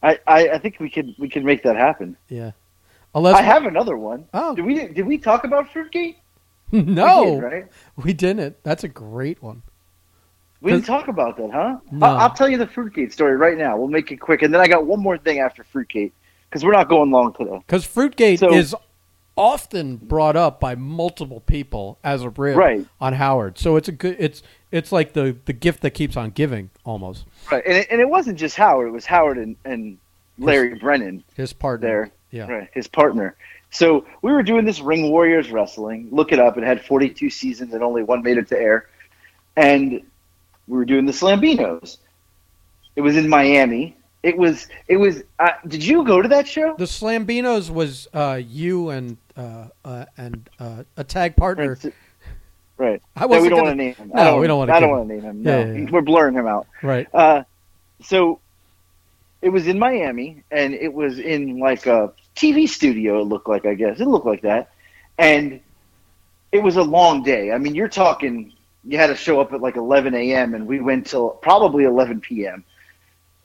I, 0.03 0.19
I, 0.27 0.49
I 0.51 0.59
think 0.59 0.79
we 0.81 0.91
could 0.91 1.15
we 1.19 1.29
could 1.29 1.45
make 1.45 1.63
that 1.63 1.77
happen. 1.77 2.17
yeah. 2.29 2.53
Unless 3.17 3.37
I 3.37 3.43
have 3.43 3.65
another 3.65 3.97
one. 3.97 4.27
Oh. 4.35 4.55
Did 4.57 4.65
we 4.65 4.89
did 4.89 5.07
we 5.07 5.19
talk 5.19 5.45
about 5.45 5.69
Fruitgate? 5.71 6.17
no, 6.73 7.23
We 7.25 7.31
did, 7.31 7.43
right? 7.43 7.67
we 7.97 8.13
didn't. 8.13 8.57
That's 8.65 8.83
a 8.85 8.89
great 8.89 9.41
one. 9.43 9.63
We 10.61 10.73
didn't 10.73 10.87
talk 10.87 11.09
about 11.09 11.37
that, 11.37 11.51
huh? 11.53 11.79
No. 11.93 12.07
I'll, 12.07 12.17
I'll 12.19 12.31
tell 12.35 12.49
you 12.49 12.57
the 12.59 12.67
Fruitgate 12.67 13.13
story 13.13 13.37
right 13.37 13.57
now. 13.57 13.77
We'll 13.77 13.89
make 13.89 14.11
it 14.11 14.17
quick, 14.17 14.43
and 14.43 14.53
then 14.53 14.61
I 14.61 14.67
got 14.67 14.87
one 14.87 14.99
more 15.01 15.17
thing 15.19 15.39
after 15.41 15.63
Fruitgate 15.63 16.11
because 16.49 16.65
we're 16.65 16.73
not 16.73 16.89
going 16.89 17.11
long 17.11 17.33
today. 17.35 17.59
Because 17.67 17.87
Fruitgate 17.87 18.39
So- 18.41 18.53
is 18.53 18.75
often 19.37 19.97
brought 19.97 20.37
up 20.37 20.61
by 20.61 20.75
multiple 20.75 21.41
people 21.41 21.99
as 22.05 22.23
a 22.23 22.31
rib 22.31 22.57
Right. 22.57 22.87
on 23.01 23.15
Howard. 23.15 23.59
So 23.59 23.77
it's 23.77 23.89
a 23.89 23.93
good. 23.93 24.17
It's 24.19 24.43
it's 24.71 24.93
like 24.93 25.13
the 25.13 25.37
the 25.45 25.53
gift 25.53 25.83
that 25.83 25.91
keeps 25.91 26.17
on 26.17 26.31
giving 26.31 26.71
almost. 26.85 27.25
Right, 27.51 27.63
and 27.67 27.77
it, 27.79 27.89
and 27.91 28.01
it 28.01 28.09
wasn't 28.09 28.39
just 28.39 28.57
Howard; 28.57 28.89
it 28.89 28.93
was 28.93 29.07
Howard 29.07 29.39
and, 29.39 29.57
and 29.65 29.99
Larry 30.39 30.75
Brennan 30.79 31.25
His 31.35 31.53
partner 31.53 31.87
there, 31.89 32.11
Yeah. 32.31 32.47
right, 32.53 32.69
his 32.75 32.87
partner. 32.89 33.37
So 33.71 34.05
we 34.23 34.31
were 34.33 34.43
doing 34.45 34.65
this 34.65 34.81
Ring 34.81 35.11
Warriors 35.11 35.51
wrestling. 35.51 36.09
Look 36.13 36.31
it 36.33 36.39
up; 36.39 36.57
it 36.57 36.65
had 36.65 36.85
42 36.85 37.29
seasons, 37.31 37.75
and 37.75 37.83
only 37.83 38.03
one 38.05 38.23
made 38.23 38.39
it 38.39 38.49
to 38.49 38.59
air. 38.59 38.89
And 39.57 39.93
we 40.69 40.77
were 40.79 40.85
doing 40.85 41.07
the 41.07 41.13
Slambinos. 41.13 41.99
It 42.97 43.01
was 43.01 43.17
in 43.17 43.29
Miami. 43.29 43.97
It 44.25 44.39
was. 44.39 44.69
It 44.89 44.97
was. 44.97 45.23
Uh, 45.39 45.51
did 45.69 45.85
you 45.85 46.03
go 46.03 46.23
to 46.23 46.29
that 46.29 46.49
show? 46.49 46.75
The 46.79 46.87
Slambinos 46.87 47.69
was 47.69 48.09
uh, 48.15 48.41
you 48.43 48.89
and 48.89 49.19
uh, 49.37 49.67
uh, 49.85 50.07
and 50.17 50.49
uh, 50.59 50.85
a 50.97 51.05
tag 51.05 51.37
partner. 51.37 51.79
Right. 52.79 53.03
I 53.15 53.27
wasn't 53.27 53.43
we 53.43 53.49
don't 53.51 53.59
gonna- 53.59 53.69
want 53.69 53.79
to 53.79 53.85
name 53.85 53.95
him. 53.95 54.11
No, 54.15 54.21
I 54.21 54.25
don't, 54.25 54.41
we 54.41 54.47
don't 54.47 54.59
want 54.59 54.69
to. 54.71 54.75
I 54.75 54.81
don't 54.81 54.91
want 54.91 55.09
to 55.09 55.15
name 55.15 55.23
him. 55.23 55.43
No, 55.43 55.59
yeah, 55.59 55.67
yeah, 55.67 55.73
yeah. 55.75 55.91
we're 55.91 56.01
blurring 56.01 56.35
him 56.35 56.47
out. 56.47 56.67
Right. 56.83 57.07
Uh, 57.15 57.45
so 58.03 58.41
it 59.43 59.51
was 59.51 59.67
in 59.67 59.79
Miami, 59.79 60.43
and 60.51 60.73
it 60.73 60.95
was 60.95 61.19
in 61.19 61.59
like 61.59 61.85
a 61.85 62.11
TV 62.35 62.67
studio. 62.67 63.21
It 63.21 63.25
looked 63.25 63.47
like, 63.47 63.67
I 63.67 63.75
guess, 63.75 64.01
it 64.01 64.09
looked 64.09 64.27
like 64.27 64.41
that, 64.41 64.71
and 65.19 65.61
it 66.51 66.63
was 66.63 66.77
a 66.77 66.83
long 66.83 67.23
day. 67.23 67.53
I 67.53 67.59
mean, 67.59 67.75
you're 67.75 67.89
talking. 67.89 68.55
You 68.87 68.97
had 68.97 69.09
to 69.09 69.17
show 69.17 69.39
up 69.41 69.53
at 69.53 69.61
like 69.61 69.77
11 69.77 70.15
a.m. 70.15 70.55
and 70.55 70.67
we 70.67 70.81
went 70.81 71.07
till 71.09 71.29
probably 71.29 71.85
11 71.85 72.21
p.m. 72.23 72.65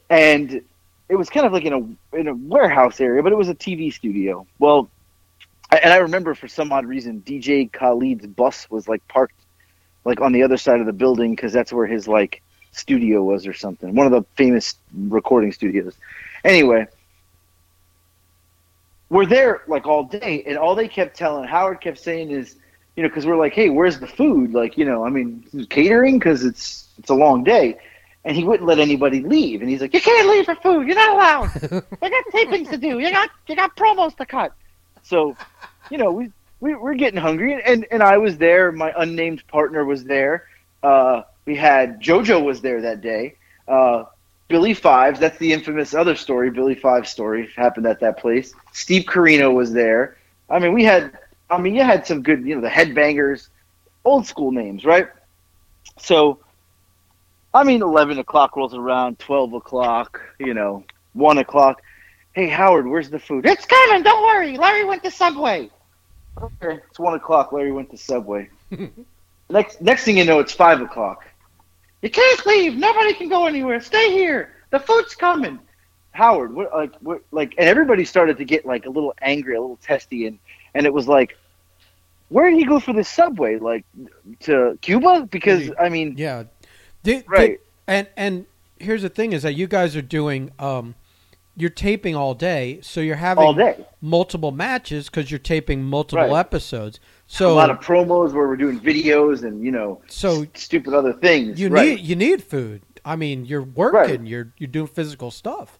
And 0.09 0.61
it 1.09 1.15
was 1.15 1.29
kind 1.29 1.45
of 1.45 1.51
like 1.51 1.65
in 1.65 1.73
a 1.73 2.17
in 2.17 2.27
a 2.27 2.35
warehouse 2.35 3.01
area, 3.01 3.21
but 3.23 3.31
it 3.31 3.37
was 3.37 3.49
a 3.49 3.55
TV 3.55 3.91
studio. 3.91 4.45
Well, 4.59 4.89
and 5.71 5.91
I 5.91 5.97
remember 5.97 6.35
for 6.35 6.47
some 6.47 6.71
odd 6.71 6.85
reason, 6.85 7.21
DJ 7.25 7.69
Khaled's 7.69 8.27
bus 8.27 8.69
was 8.69 8.87
like 8.87 9.05
parked 9.07 9.33
like 10.05 10.21
on 10.21 10.31
the 10.31 10.43
other 10.43 10.57
side 10.57 10.79
of 10.79 10.85
the 10.85 10.93
building 10.93 11.31
because 11.31 11.51
that's 11.51 11.73
where 11.73 11.87
his 11.87 12.07
like 12.07 12.41
studio 12.71 13.23
was 13.23 13.47
or 13.47 13.53
something. 13.53 13.95
One 13.95 14.05
of 14.05 14.11
the 14.11 14.23
famous 14.35 14.75
recording 14.93 15.51
studios. 15.51 15.95
Anyway, 16.43 16.87
we're 19.09 19.25
there 19.25 19.63
like 19.67 19.87
all 19.87 20.03
day, 20.03 20.43
and 20.45 20.57
all 20.57 20.75
they 20.75 20.87
kept 20.87 21.17
telling 21.17 21.47
Howard 21.47 21.81
kept 21.81 21.97
saying 21.97 22.29
is, 22.29 22.55
you 22.95 23.03
know, 23.03 23.09
because 23.09 23.25
we're 23.25 23.37
like, 23.37 23.53
hey, 23.53 23.69
where's 23.69 23.99
the 23.99 24.07
food? 24.07 24.53
Like, 24.53 24.77
you 24.77 24.85
know, 24.85 25.03
I 25.03 25.09
mean, 25.09 25.43
catering 25.69 26.19
because 26.19 26.45
it's 26.45 26.87
it's 26.99 27.09
a 27.09 27.15
long 27.15 27.43
day. 27.43 27.79
And 28.29 28.37
he 28.37 28.43
wouldn't 28.43 28.67
let 28.67 28.77
anybody 28.77 29.21
leave, 29.21 29.61
and 29.61 29.69
he's 29.71 29.81
like, 29.81 29.91
"You 29.91 30.01
can't 30.01 30.29
leave 30.29 30.45
for 30.45 30.53
food. 30.53 30.85
You're 30.85 30.95
not 30.95 31.15
allowed. 31.15 31.49
I 32.03 32.09
got 32.09 32.25
tapings 32.31 32.69
to 32.69 32.77
do. 32.77 32.99
You 32.99 33.09
got 33.09 33.31
you 33.47 33.55
got 33.55 33.75
promos 33.75 34.15
to 34.17 34.25
cut." 34.27 34.53
So, 35.01 35.35
you 35.89 35.97
know, 35.97 36.11
we, 36.11 36.31
we 36.59 36.75
we're 36.75 36.93
getting 36.93 37.19
hungry, 37.19 37.59
and 37.59 37.87
and 37.89 38.03
I 38.03 38.19
was 38.19 38.37
there. 38.37 38.71
My 38.71 38.93
unnamed 38.95 39.47
partner 39.47 39.83
was 39.83 40.03
there. 40.03 40.45
Uh, 40.83 41.23
we 41.45 41.55
had 41.55 41.99
JoJo 42.03 42.43
was 42.43 42.61
there 42.61 42.79
that 42.81 43.01
day. 43.01 43.33
Uh, 43.67 44.03
Billy 44.47 44.75
Fives, 44.75 45.19
that's 45.19 45.39
the 45.39 45.51
infamous 45.51 45.95
other 45.95 46.15
story. 46.15 46.51
Billy 46.51 46.75
Fives 46.75 47.09
story 47.09 47.49
happened 47.55 47.87
at 47.87 47.99
that 48.01 48.19
place. 48.19 48.53
Steve 48.73 49.05
Corino 49.05 49.51
was 49.51 49.73
there. 49.73 50.17
I 50.51 50.59
mean, 50.59 50.73
we 50.73 50.83
had. 50.83 51.17
I 51.49 51.57
mean, 51.57 51.73
you 51.73 51.83
had 51.83 52.05
some 52.05 52.21
good, 52.21 52.45
you 52.45 52.53
know, 52.53 52.61
the 52.61 52.69
headbangers, 52.69 53.47
old 54.05 54.27
school 54.27 54.51
names, 54.51 54.85
right? 54.85 55.07
So, 55.97 56.37
I 57.53 57.63
mean, 57.63 57.81
eleven 57.81 58.19
o'clock 58.19 58.55
rolls 58.55 58.75
around, 58.75 59.19
twelve 59.19 59.53
o'clock, 59.53 60.21
you 60.39 60.53
know, 60.53 60.83
one 61.13 61.38
o'clock. 61.39 61.81
Hey 62.33 62.47
Howard, 62.47 62.88
where's 62.88 63.09
the 63.09 63.19
food? 63.19 63.45
It's 63.45 63.65
coming. 63.65 64.03
Don't 64.03 64.21
worry. 64.23 64.57
Larry 64.57 64.85
went 64.85 65.03
to 65.03 65.12
Subway. 65.12 65.69
Okay, 66.41 66.79
it's 66.89 66.99
one 66.99 67.15
o'clock. 67.15 67.51
Larry 67.51 67.71
went 67.71 67.89
to 67.91 67.97
Subway. 67.97 68.49
next, 69.49 69.81
next 69.81 70.03
thing 70.05 70.17
you 70.17 70.25
know, 70.25 70.39
it's 70.39 70.53
five 70.53 70.79
o'clock. 70.79 71.25
You 72.01 72.09
can't 72.09 72.45
leave. 72.45 72.75
Nobody 72.77 73.13
can 73.13 73.27
go 73.29 73.45
anywhere. 73.45 73.81
Stay 73.81 74.12
here. 74.12 74.53
The 74.69 74.79
food's 74.79 75.15
coming. 75.15 75.59
Howard, 76.12 76.53
what, 76.53 76.71
like, 76.73 76.93
what, 77.01 77.21
like, 77.31 77.55
and 77.57 77.67
everybody 77.67 78.05
started 78.05 78.38
to 78.38 78.45
get 78.45 78.65
like 78.65 78.85
a 78.85 78.89
little 78.89 79.13
angry, 79.21 79.55
a 79.55 79.62
little 79.62 79.77
testy, 79.77 80.27
and 80.27 80.39
and 80.73 80.85
it 80.85 80.93
was 80.93 81.07
like, 81.07 81.38
where 82.29 82.49
did 82.49 82.57
he 82.59 82.65
go 82.65 82.79
for 82.79 82.93
the 82.93 83.03
Subway? 83.03 83.57
Like 83.57 83.85
to 84.41 84.77
Cuba? 84.81 85.27
Because 85.29 85.71
I 85.79 85.89
mean, 85.89 86.15
Yeah. 86.17 86.43
Did, 87.03 87.23
Right. 87.27 87.51
did- 87.51 87.59
and 87.88 88.07
and 88.17 88.45
here's 88.79 89.01
the 89.01 89.09
thing 89.09 89.33
is 89.33 89.43
that 89.43 89.53
you 89.53 89.67
guys 89.67 89.95
are 89.95 90.01
doing 90.01 90.51
um 90.59 90.95
you're 91.57 91.69
taping 91.69 92.15
all 92.15 92.33
day, 92.33 92.79
so 92.81 93.01
you're 93.01 93.17
having 93.17 93.43
all 93.43 93.53
day. 93.53 93.85
multiple 94.01 94.51
matches 94.51 95.09
because 95.09 95.29
you're 95.29 95.39
taping 95.39 95.83
multiple 95.83 96.27
Right. 96.29 96.39
episodes. 96.39 96.99
So 97.27 97.51
a 97.51 97.53
lot 97.53 97.69
of 97.69 97.79
promos 97.81 98.31
where 98.33 98.47
we're 98.47 98.55
doing 98.55 98.79
videos 98.79 99.43
and 99.43 99.63
you 99.63 99.71
know 99.71 100.01
So- 100.07 100.43
s- 100.43 100.47
stupid 100.55 100.93
other 100.93 101.13
things. 101.13 101.59
you 101.59 101.69
right. 101.69 101.89
need 101.97 101.99
you 102.01 102.15
need 102.15 102.43
food. 102.43 102.81
I 103.05 103.15
mean, 103.15 103.45
you're 103.45 103.63
working. 103.63 104.25
You're 104.25 104.51
you're 104.57 104.67
doing 104.67 104.88
physical 104.88 105.31
stuff. 105.31 105.79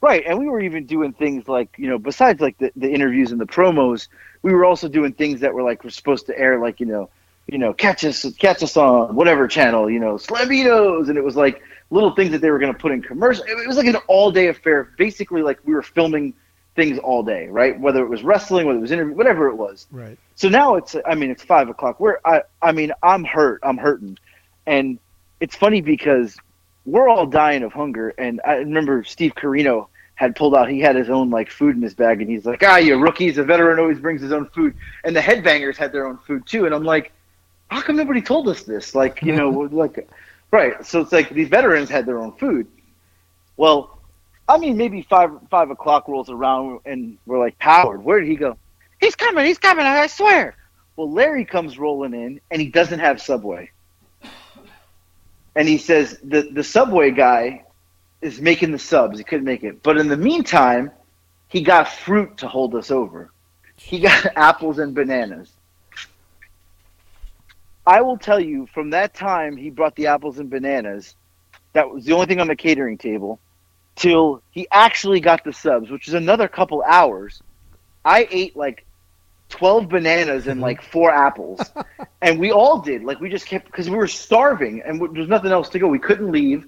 Right, 0.00 0.22
and 0.26 0.38
we 0.38 0.46
were 0.48 0.60
even 0.60 0.86
doing 0.86 1.12
things 1.12 1.48
like 1.48 1.70
you 1.76 1.88
know, 1.88 1.98
besides 1.98 2.40
like 2.40 2.56
the, 2.58 2.70
the 2.76 2.90
interviews 2.90 3.32
and 3.32 3.40
the 3.40 3.46
promos, 3.46 4.06
we 4.42 4.52
were 4.52 4.64
also 4.64 4.88
doing 4.88 5.12
things 5.12 5.40
that 5.40 5.52
were 5.52 5.62
like 5.62 5.82
we're 5.82 5.90
supposed 5.90 6.26
to 6.26 6.38
air, 6.38 6.58
like 6.60 6.78
you 6.78 6.86
know, 6.86 7.10
you 7.48 7.58
know, 7.58 7.72
catch 7.72 8.04
us, 8.04 8.30
catch 8.38 8.62
us 8.62 8.76
on 8.76 9.14
whatever 9.14 9.48
channel, 9.48 9.90
you 9.90 9.98
know, 9.98 10.14
Slamitos, 10.14 11.08
and 11.08 11.16
it 11.16 11.24
was 11.24 11.34
like 11.34 11.62
little 11.90 12.14
things 12.14 12.30
that 12.32 12.40
they 12.40 12.50
were 12.50 12.58
going 12.58 12.72
to 12.72 12.78
put 12.78 12.92
in 12.92 13.02
commercial. 13.02 13.44
It 13.44 13.66
was 13.66 13.76
like 13.76 13.86
an 13.86 13.96
all 14.06 14.30
day 14.30 14.48
affair, 14.48 14.92
basically 14.98 15.42
like 15.42 15.58
we 15.64 15.74
were 15.74 15.82
filming 15.82 16.34
things 16.76 16.98
all 16.98 17.22
day, 17.22 17.48
right? 17.48 17.78
Whether 17.80 18.04
it 18.04 18.08
was 18.08 18.22
wrestling, 18.22 18.66
whether 18.66 18.78
it 18.78 18.82
was 18.82 18.92
interview, 18.92 19.14
whatever 19.14 19.48
it 19.48 19.56
was. 19.56 19.86
Right. 19.90 20.18
So 20.36 20.48
now 20.48 20.76
it's, 20.76 20.94
I 21.06 21.14
mean, 21.14 21.30
it's 21.30 21.42
five 21.42 21.68
o'clock. 21.68 21.98
We're, 21.98 22.18
I, 22.24 22.42
I 22.60 22.72
mean, 22.72 22.92
I'm 23.02 23.24
hurt. 23.24 23.60
I'm 23.62 23.78
hurting, 23.78 24.18
and 24.66 24.98
it's 25.40 25.56
funny 25.56 25.80
because 25.80 26.36
we're 26.84 27.08
all 27.08 27.26
dying 27.26 27.62
of 27.62 27.72
hunger. 27.72 28.10
And 28.10 28.40
I 28.46 28.56
remember 28.56 29.04
Steve 29.04 29.34
Corino 29.34 29.88
had 30.14 30.36
pulled 30.36 30.54
out. 30.54 30.68
He 30.68 30.80
had 30.80 30.96
his 30.96 31.08
own 31.08 31.30
like 31.30 31.50
food 31.50 31.76
in 31.76 31.82
his 31.82 31.94
bag, 31.94 32.20
and 32.20 32.30
he's 32.30 32.44
like, 32.44 32.62
"Ah, 32.62 32.76
you 32.76 32.96
rookies! 32.98 33.38
A 33.38 33.44
veteran 33.44 33.78
always 33.78 33.98
brings 33.98 34.20
his 34.20 34.32
own 34.32 34.46
food." 34.50 34.74
And 35.04 35.16
the 35.16 35.20
headbangers 35.20 35.76
had 35.76 35.92
their 35.92 36.06
own 36.06 36.18
food 36.26 36.46
too. 36.46 36.66
And 36.66 36.74
I'm 36.74 36.84
like, 36.84 37.12
"How 37.70 37.80
come 37.82 37.96
nobody 37.96 38.20
told 38.20 38.48
us 38.48 38.62
this?" 38.62 38.94
Like, 38.94 39.22
you 39.22 39.34
know, 39.34 39.50
like, 39.72 40.08
right? 40.50 40.84
So 40.84 41.00
it's 41.00 41.12
like 41.12 41.30
these 41.30 41.48
veterans 41.48 41.88
had 41.88 42.06
their 42.06 42.18
own 42.18 42.32
food. 42.32 42.66
Well, 43.56 43.98
I 44.48 44.58
mean, 44.58 44.76
maybe 44.76 45.02
five 45.02 45.30
five 45.50 45.70
o'clock 45.70 46.08
rolls 46.08 46.30
around, 46.30 46.80
and 46.86 47.18
we're 47.26 47.38
like, 47.38 47.54
"Howard, 47.58 48.02
where 48.02 48.20
did 48.20 48.28
he 48.28 48.36
go?" 48.36 48.56
He's 49.00 49.14
coming. 49.14 49.44
He's 49.44 49.58
coming. 49.58 49.86
I 49.86 50.06
swear. 50.06 50.56
Well, 50.96 51.10
Larry 51.10 51.44
comes 51.44 51.78
rolling 51.78 52.14
in, 52.14 52.40
and 52.50 52.60
he 52.60 52.68
doesn't 52.68 52.98
have 52.98 53.20
Subway. 53.20 53.70
And 55.54 55.68
he 55.68 55.78
says 55.78 56.18
the 56.22 56.42
the 56.52 56.64
Subway 56.64 57.10
guy 57.10 57.64
is 58.20 58.40
making 58.40 58.72
the 58.72 58.78
subs. 58.78 59.18
He 59.18 59.24
couldn't 59.24 59.44
make 59.44 59.62
it, 59.62 59.82
but 59.82 59.98
in 59.98 60.08
the 60.08 60.16
meantime, 60.16 60.90
he 61.48 61.62
got 61.62 61.88
fruit 61.88 62.38
to 62.38 62.48
hold 62.48 62.74
us 62.74 62.90
over. 62.90 63.30
He 63.76 64.00
got 64.00 64.26
apples 64.36 64.78
and 64.78 64.94
bananas. 64.94 65.52
I 67.88 68.02
will 68.02 68.18
tell 68.18 68.38
you, 68.38 68.66
from 68.66 68.90
that 68.90 69.14
time 69.14 69.56
he 69.56 69.70
brought 69.70 69.96
the 69.96 70.08
apples 70.08 70.38
and 70.38 70.50
bananas. 70.50 71.16
That 71.72 71.88
was 71.88 72.04
the 72.04 72.12
only 72.12 72.26
thing 72.26 72.38
on 72.38 72.46
the 72.46 72.54
catering 72.54 72.98
table. 72.98 73.40
Till 73.96 74.42
he 74.50 74.68
actually 74.70 75.20
got 75.20 75.42
the 75.42 75.54
subs, 75.54 75.90
which 75.90 76.06
is 76.06 76.12
another 76.12 76.48
couple 76.48 76.82
hours. 76.86 77.42
I 78.04 78.28
ate 78.30 78.54
like 78.54 78.84
12 79.48 79.88
bananas 79.88 80.48
and 80.48 80.60
like 80.60 80.82
mm-hmm. 80.82 80.90
four 80.90 81.10
apples. 81.10 81.62
and 82.20 82.38
we 82.38 82.52
all 82.52 82.78
did. 82.78 83.04
Like, 83.04 83.20
we 83.20 83.30
just 83.30 83.46
kept, 83.46 83.64
because 83.64 83.88
we 83.88 83.96
were 83.96 84.06
starving 84.06 84.82
and 84.82 85.00
there 85.00 85.08
was 85.08 85.28
nothing 85.28 85.50
else 85.50 85.70
to 85.70 85.78
go. 85.78 85.88
We 85.88 85.98
couldn't 85.98 86.30
leave. 86.30 86.66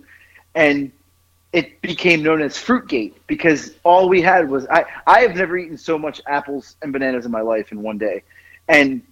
And 0.55 0.91
it 1.53 1.83
became 1.83 2.23
known 2.23 2.41
as 2.41 2.55
Fruitgate 2.57 3.13
because 3.27 3.75
all 3.85 4.09
we 4.09 4.23
had 4.23 4.49
was, 4.49 4.67
I, 4.69 4.87
I 5.07 5.21
have 5.21 5.37
never 5.37 5.59
eaten 5.59 5.77
so 5.77 5.99
much 5.99 6.23
apples 6.27 6.77
and 6.81 6.95
bananas 6.95 7.27
in 7.27 7.31
my 7.31 7.43
life 7.43 7.73
in 7.73 7.83
one 7.83 7.99
day. 7.99 8.23
And 8.69 9.03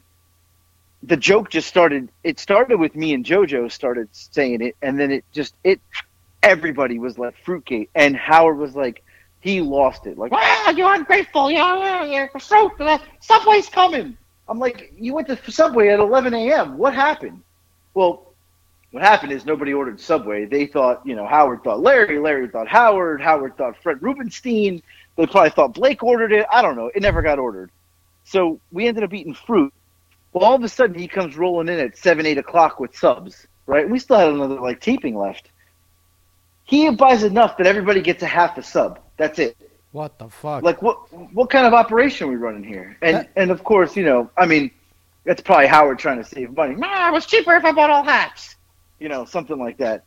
the 1.02 1.16
joke 1.16 1.50
just 1.50 1.68
started, 1.68 2.08
it 2.24 2.38
started 2.38 2.78
with 2.78 2.94
me 2.94 3.14
and 3.14 3.24
JoJo 3.24 3.70
started 3.70 4.08
saying 4.12 4.62
it. 4.62 4.76
And 4.82 4.98
then 4.98 5.10
it 5.10 5.24
just, 5.32 5.54
it, 5.64 5.80
everybody 6.42 6.98
was 6.98 7.18
like 7.18 7.34
Fruitgate. 7.44 7.88
And 7.94 8.16
Howard 8.16 8.58
was 8.58 8.74
like, 8.74 9.02
he 9.40 9.60
lost 9.60 10.06
it. 10.06 10.18
Like, 10.18 10.32
ah, 10.34 10.70
you're 10.70 10.92
ungrateful. 10.92 11.50
You're, 11.50 12.04
you're 12.04 12.28
fruit. 12.40 12.72
Subway's 13.20 13.68
coming. 13.68 14.16
I'm 14.48 14.58
like, 14.58 14.92
you 14.96 15.14
went 15.14 15.28
to 15.28 15.50
Subway 15.50 15.88
at 15.88 16.00
11 16.00 16.34
a.m. 16.34 16.78
What 16.78 16.94
happened? 16.94 17.42
Well, 17.94 18.32
what 18.90 19.02
happened 19.02 19.32
is 19.32 19.44
nobody 19.44 19.74
ordered 19.74 20.00
Subway. 20.00 20.46
They 20.46 20.66
thought, 20.66 21.06
you 21.06 21.14
know, 21.14 21.26
Howard 21.26 21.62
thought 21.62 21.80
Larry, 21.80 22.18
Larry 22.18 22.48
thought 22.48 22.68
Howard, 22.68 23.20
Howard 23.20 23.56
thought 23.56 23.76
Fred 23.82 24.02
Rubenstein. 24.02 24.82
They 25.16 25.26
probably 25.26 25.50
thought 25.50 25.74
Blake 25.74 26.02
ordered 26.02 26.32
it. 26.32 26.46
I 26.50 26.62
don't 26.62 26.76
know. 26.76 26.90
It 26.94 27.02
never 27.02 27.20
got 27.20 27.38
ordered. 27.38 27.70
So 28.24 28.60
we 28.72 28.86
ended 28.86 29.04
up 29.04 29.12
eating 29.12 29.34
fruit. 29.34 29.72
Well, 30.38 30.48
all 30.50 30.54
of 30.54 30.62
a 30.62 30.68
sudden 30.68 30.96
he 30.96 31.08
comes 31.08 31.36
rolling 31.36 31.68
in 31.68 31.80
at 31.80 31.96
seven, 31.98 32.24
eight 32.24 32.38
o'clock 32.38 32.78
with 32.78 32.96
subs, 32.96 33.46
right? 33.66 33.88
We 33.88 33.98
still 33.98 34.18
had 34.18 34.28
another 34.28 34.60
like 34.60 34.80
taping 34.80 35.16
left. 35.18 35.50
He 36.64 36.88
buys 36.90 37.24
enough 37.24 37.56
that 37.56 37.66
everybody 37.66 38.00
gets 38.02 38.22
a 38.22 38.26
half 38.26 38.56
a 38.56 38.62
sub. 38.62 39.00
That's 39.16 39.38
it. 39.40 39.56
What 39.92 40.18
the 40.18 40.28
fuck? 40.28 40.62
Like 40.62 40.80
what 40.80 41.12
what 41.34 41.50
kind 41.50 41.66
of 41.66 41.74
operation 41.74 42.28
are 42.28 42.30
we 42.30 42.36
running 42.36 42.62
here? 42.62 42.96
And 43.02 43.16
That- 43.16 43.30
and 43.36 43.50
of 43.50 43.64
course, 43.64 43.96
you 43.96 44.04
know, 44.04 44.30
I 44.36 44.46
mean, 44.46 44.70
that's 45.24 45.40
probably 45.42 45.66
Howard 45.66 45.98
trying 45.98 46.18
to 46.18 46.24
save 46.24 46.54
money. 46.56 46.76
Nah, 46.76 47.08
it 47.08 47.12
was 47.12 47.26
cheaper 47.26 47.54
if 47.54 47.64
I 47.64 47.72
bought 47.72 47.90
all 47.90 48.04
halves. 48.04 48.54
You 49.00 49.08
know, 49.08 49.24
something 49.24 49.58
like 49.58 49.78
that. 49.78 50.04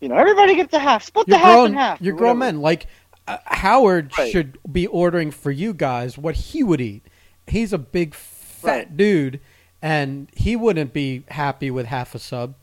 You 0.00 0.08
know, 0.08 0.16
everybody 0.16 0.54
gets 0.54 0.72
a 0.74 0.78
half. 0.78 1.02
Split 1.02 1.26
you're 1.28 1.38
the 1.38 1.44
half 1.44 1.54
grown. 1.54 1.66
in 1.68 1.74
half. 1.74 2.00
You're 2.00 2.14
grown 2.16 2.38
men. 2.38 2.60
Like 2.60 2.86
uh, 3.26 3.38
Howard 3.46 4.12
Right. 4.16 4.30
should 4.30 4.58
be 4.70 4.86
ordering 4.86 5.30
for 5.32 5.50
you 5.50 5.74
guys 5.74 6.16
what 6.18 6.34
he 6.36 6.62
would 6.62 6.80
eat. 6.80 7.02
He's 7.48 7.72
a 7.72 7.78
big 7.78 8.14
fat 8.14 8.66
Right. 8.76 8.96
dude, 8.96 9.40
and 9.82 10.28
he 10.32 10.54
wouldn't 10.56 10.92
be 10.92 11.24
happy 11.28 11.70
with 11.70 11.86
half 11.86 12.14
a 12.14 12.18
sub. 12.18 12.54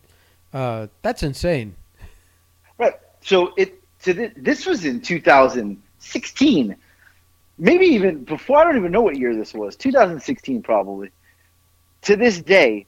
Uh, 0.54 0.88
that's 1.02 1.22
insane. 1.22 1.76
Right. 2.78 2.94
So 3.22 3.54
it 3.58 3.80
so 4.00 4.14
th- 4.14 4.34
this 4.38 4.66
was 4.66 4.86
in 4.86 5.02
2016, 5.02 6.76
maybe 7.58 7.86
even 7.86 8.24
before. 8.24 8.60
I 8.60 8.64
don't 8.64 8.78
even 8.78 8.92
know 8.92 9.02
what 9.02 9.18
year 9.18 9.36
this 9.36 9.54
was. 9.54 9.76
2016 9.76 10.64
probably. 10.64 11.12
To 12.04 12.16
this 12.16 12.42
day, 12.42 12.86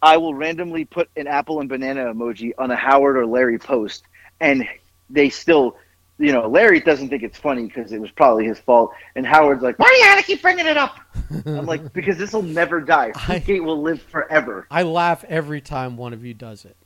I 0.00 0.16
will 0.16 0.34
randomly 0.34 0.86
put 0.86 1.10
an 1.16 1.26
apple 1.26 1.60
and 1.60 1.68
banana 1.68 2.12
emoji 2.12 2.52
on 2.58 2.70
a 2.70 2.76
Howard 2.76 3.16
or 3.18 3.26
Larry 3.26 3.58
post, 3.58 4.04
and 4.40 4.66
they 5.10 5.28
still, 5.28 5.76
you 6.22 6.32
know, 6.32 6.46
Larry 6.46 6.80
doesn't 6.80 7.08
think 7.08 7.22
it's 7.22 7.36
funny 7.38 7.66
because 7.66 7.92
it 7.92 8.00
was 8.00 8.10
probably 8.12 8.44
his 8.46 8.58
fault, 8.60 8.92
and 9.16 9.26
Howard's 9.26 9.62
like, 9.62 9.78
"Why 9.78 9.86
do 9.88 9.94
you 9.94 10.04
gotta 10.04 10.22
keep 10.22 10.40
bringing 10.40 10.66
it 10.66 10.76
up?" 10.76 10.98
I'm 11.46 11.66
like, 11.66 11.92
"Because 11.92 12.16
this 12.16 12.32
will 12.32 12.42
never 12.42 12.80
die. 12.80 13.12
I- 13.14 13.40
Fruitgate 13.40 13.64
will 13.64 13.82
live 13.82 14.00
forever." 14.02 14.66
I 14.70 14.84
laugh 14.84 15.24
every 15.28 15.60
time 15.60 15.96
one 15.96 16.12
of 16.12 16.24
you 16.24 16.32
does 16.34 16.64
it. 16.64 16.76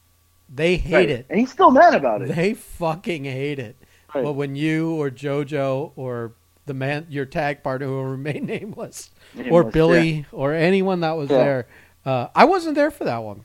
They 0.48 0.76
hate 0.76 0.94
Right. 0.94 1.10
it. 1.10 1.26
and 1.28 1.38
he's 1.40 1.50
still 1.52 1.70
mad 1.70 1.94
about 1.94 2.22
it. 2.22 2.28
They 2.34 2.54
fucking 2.54 3.24
hate 3.24 3.58
it. 3.58 3.76
Right. 4.14 4.22
But 4.24 4.32
when 4.34 4.54
you 4.56 4.92
or 4.94 5.10
JoJo 5.10 5.92
or 5.96 6.32
the 6.66 6.74
man, 6.74 7.06
your 7.10 7.26
tag 7.26 7.62
partner 7.62 7.86
who 7.88 7.94
will 7.94 8.04
remain 8.04 8.46
nameless, 8.46 9.10
or 9.36 9.42
Nameless, 9.42 9.72
Billy 9.72 10.26
or 10.32 10.52
anyone 10.54 11.00
that 11.00 11.16
was 11.16 11.28
Yeah. 11.30 11.36
there, 11.38 11.66
uh, 12.04 12.28
I 12.34 12.44
wasn't 12.44 12.74
there 12.76 12.90
for 12.90 13.04
that 13.04 13.22
one. 13.22 13.44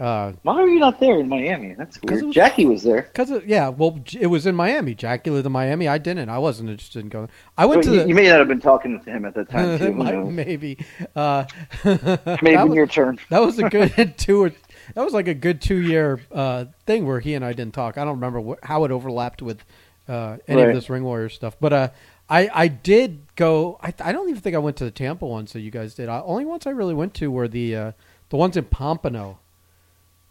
Uh, 0.00 0.32
Why 0.42 0.54
were 0.60 0.68
you 0.68 0.78
not 0.78 1.00
there 1.00 1.18
in 1.18 1.28
Miami? 1.28 1.74
That's 1.74 1.98
weird. 2.02 2.24
was- 2.26 2.34
Jackie 2.34 2.66
was 2.66 2.84
there. 2.84 3.02
Cause 3.14 3.32
yeah, 3.46 3.68
well, 3.68 3.98
it 4.18 4.28
was 4.28 4.46
in 4.46 4.54
Miami. 4.54 4.94
Jackie 4.94 5.30
lived 5.30 5.46
in 5.46 5.50
Miami. 5.52 5.88
I 5.88 5.98
didn't. 5.98 6.28
I 6.28 6.38
wasn't 6.38 6.70
interested 6.70 7.00
in 7.00 7.08
going. 7.08 7.28
I 7.56 7.66
went 7.66 7.82
But 7.82 7.88
to 7.88 7.94
you, 7.96 8.02
the 8.02 8.08
you 8.08 8.14
may 8.14 8.28
not 8.28 8.38
have 8.38 8.46
been 8.48 8.60
talking 8.60 9.00
to 9.02 9.10
him 9.10 9.24
at 9.24 9.34
that 9.34 9.50
time 9.50 9.76
too. 9.80 9.92
Might- 9.92 10.14
maybe. 10.26 10.78
Uh, 11.16 11.44
May 11.84 11.94
that, 11.96 12.16
have 12.26 12.40
been 12.42 12.68
was, 12.68 12.76
your 12.76 12.86
turn. 12.86 13.18
that 13.30 13.40
was 13.42 13.58
a 13.58 13.68
good 13.68 14.16
two 14.16 14.44
or 14.44 14.52
that 14.94 15.04
was 15.04 15.12
like 15.14 15.26
a 15.28 15.34
good 15.34 15.60
two 15.60 15.78
year 15.78 16.20
uh, 16.32 16.66
thing 16.86 17.04
where 17.04 17.18
he 17.20 17.34
and 17.34 17.44
I 17.44 17.52
didn't 17.52 17.74
talk. 17.74 17.98
I 17.98 18.04
don't 18.04 18.20
remember 18.20 18.56
how 18.62 18.84
it 18.84 18.90
overlapped 18.92 19.42
with 19.42 19.64
uh, 20.08 20.36
any 20.46 20.62
Right. 20.62 20.68
of 20.70 20.74
this 20.76 20.88
Ring 20.88 21.02
Warrior 21.02 21.28
stuff, 21.28 21.56
but 21.60 21.72
uh, 21.72 21.88
I 22.30 22.48
I 22.54 22.68
did 22.68 23.22
go. 23.34 23.78
I, 23.82 23.92
I 24.02 24.12
don't 24.12 24.28
even 24.28 24.40
think 24.40 24.54
I 24.54 24.60
went 24.60 24.76
to 24.76 24.84
the 24.84 24.90
Tampa 24.92 25.26
ones 25.26 25.52
that 25.54 25.60
you 25.60 25.70
guys 25.72 25.94
did. 25.94 26.08
I, 26.08 26.20
only 26.20 26.44
ones 26.44 26.66
I 26.68 26.70
really 26.70 26.94
went 26.94 27.14
to 27.14 27.30
were 27.32 27.48
the 27.48 27.74
uh, 27.76 27.92
the 28.30 28.36
ones 28.36 28.56
in 28.56 28.64
Pompano 28.66 29.38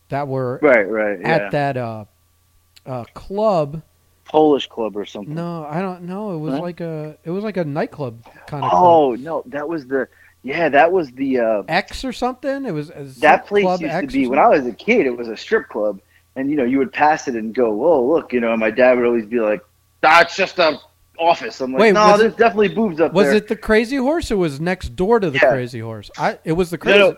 that 0.10 0.28
were 0.28 0.60
Right, 0.62 0.90
right. 0.90 1.20
Yeah. 1.20 1.28
at 1.28 1.52
that 1.52 1.78
uh, 1.78 2.06
uh, 2.86 3.04
club. 3.14 3.82
Polish 4.26 4.68
club 4.68 4.98
or 4.98 5.06
something. 5.06 5.34
No, 5.36 5.66
I 5.70 5.82
don't 5.82 6.04
know. 6.04 6.34
It 6.34 6.40
was 6.40 6.56
Huh? 6.56 6.62
like 6.62 6.82
a 6.82 7.18
it 7.24 7.30
was 7.32 7.44
like 7.46 7.56
a 7.58 7.64
nightclub 7.64 8.24
kind 8.46 8.64
of 8.64 8.72
club. 8.72 8.84
Oh 8.84 9.16
no, 9.16 9.44
that 9.48 9.68
was 9.70 9.88
the 9.88 10.08
yeah, 10.44 10.68
that 10.70 10.92
was 10.92 11.10
the 11.12 11.40
uh, 11.40 11.64
X 11.70 12.04
or 12.04 12.12
something. 12.12 12.66
It 12.66 12.74
was 12.74 12.90
is 12.90 13.18
that 13.22 13.48
place 13.48 13.64
Club 13.64 13.82
used 13.82 13.94
X 13.94 14.08
to 14.14 14.20
be 14.20 14.28
when 14.28 14.38
I 14.40 14.48
was 14.50 14.66
a 14.66 14.74
kid. 14.74 15.06
It 15.06 15.16
was 15.18 15.30
a 15.30 15.38
strip 15.38 15.70
club, 15.70 16.02
and 16.36 16.50
you 16.50 16.58
know 16.58 16.66
you 16.66 16.78
would 16.78 16.92
pass 16.92 17.30
it 17.30 17.36
and 17.36 17.54
go, 17.56 17.72
"Whoa, 17.72 18.06
look!" 18.06 18.34
You 18.34 18.42
know, 18.42 18.52
and 18.52 18.60
my 18.60 18.70
dad 18.70 18.98
would 18.98 19.06
always 19.06 19.26
be 19.26 19.40
like, 19.40 19.62
"That's 20.02 20.36
just 20.36 20.60
a 20.60 20.78
office." 21.18 21.62
I'm 21.62 21.72
like, 21.72 21.80
Wait, 21.80 21.92
"No, 21.94 22.08
was 22.12 22.20
there's 22.20 22.34
it- 22.34 22.38
definitely 22.38 22.70
boobs 22.70 23.00
up 23.00 23.14
Was 23.14 23.28
there." 23.28 23.36
it 23.38 23.48
the 23.48 23.56
Crazy 23.56 23.96
Horse? 23.96 24.30
Or 24.30 24.36
was 24.38 24.60
next 24.60 24.90
door 24.98 25.22
to 25.22 25.30
the 25.30 25.40
Yeah. 25.42 25.52
Crazy 25.52 25.80
Horse? 25.80 26.12
I 26.18 26.38
it 26.44 26.52
was 26.54 26.70
the 26.70 26.78
No, 26.78 26.82
Crazy. 26.84 27.00
no, 27.00 27.18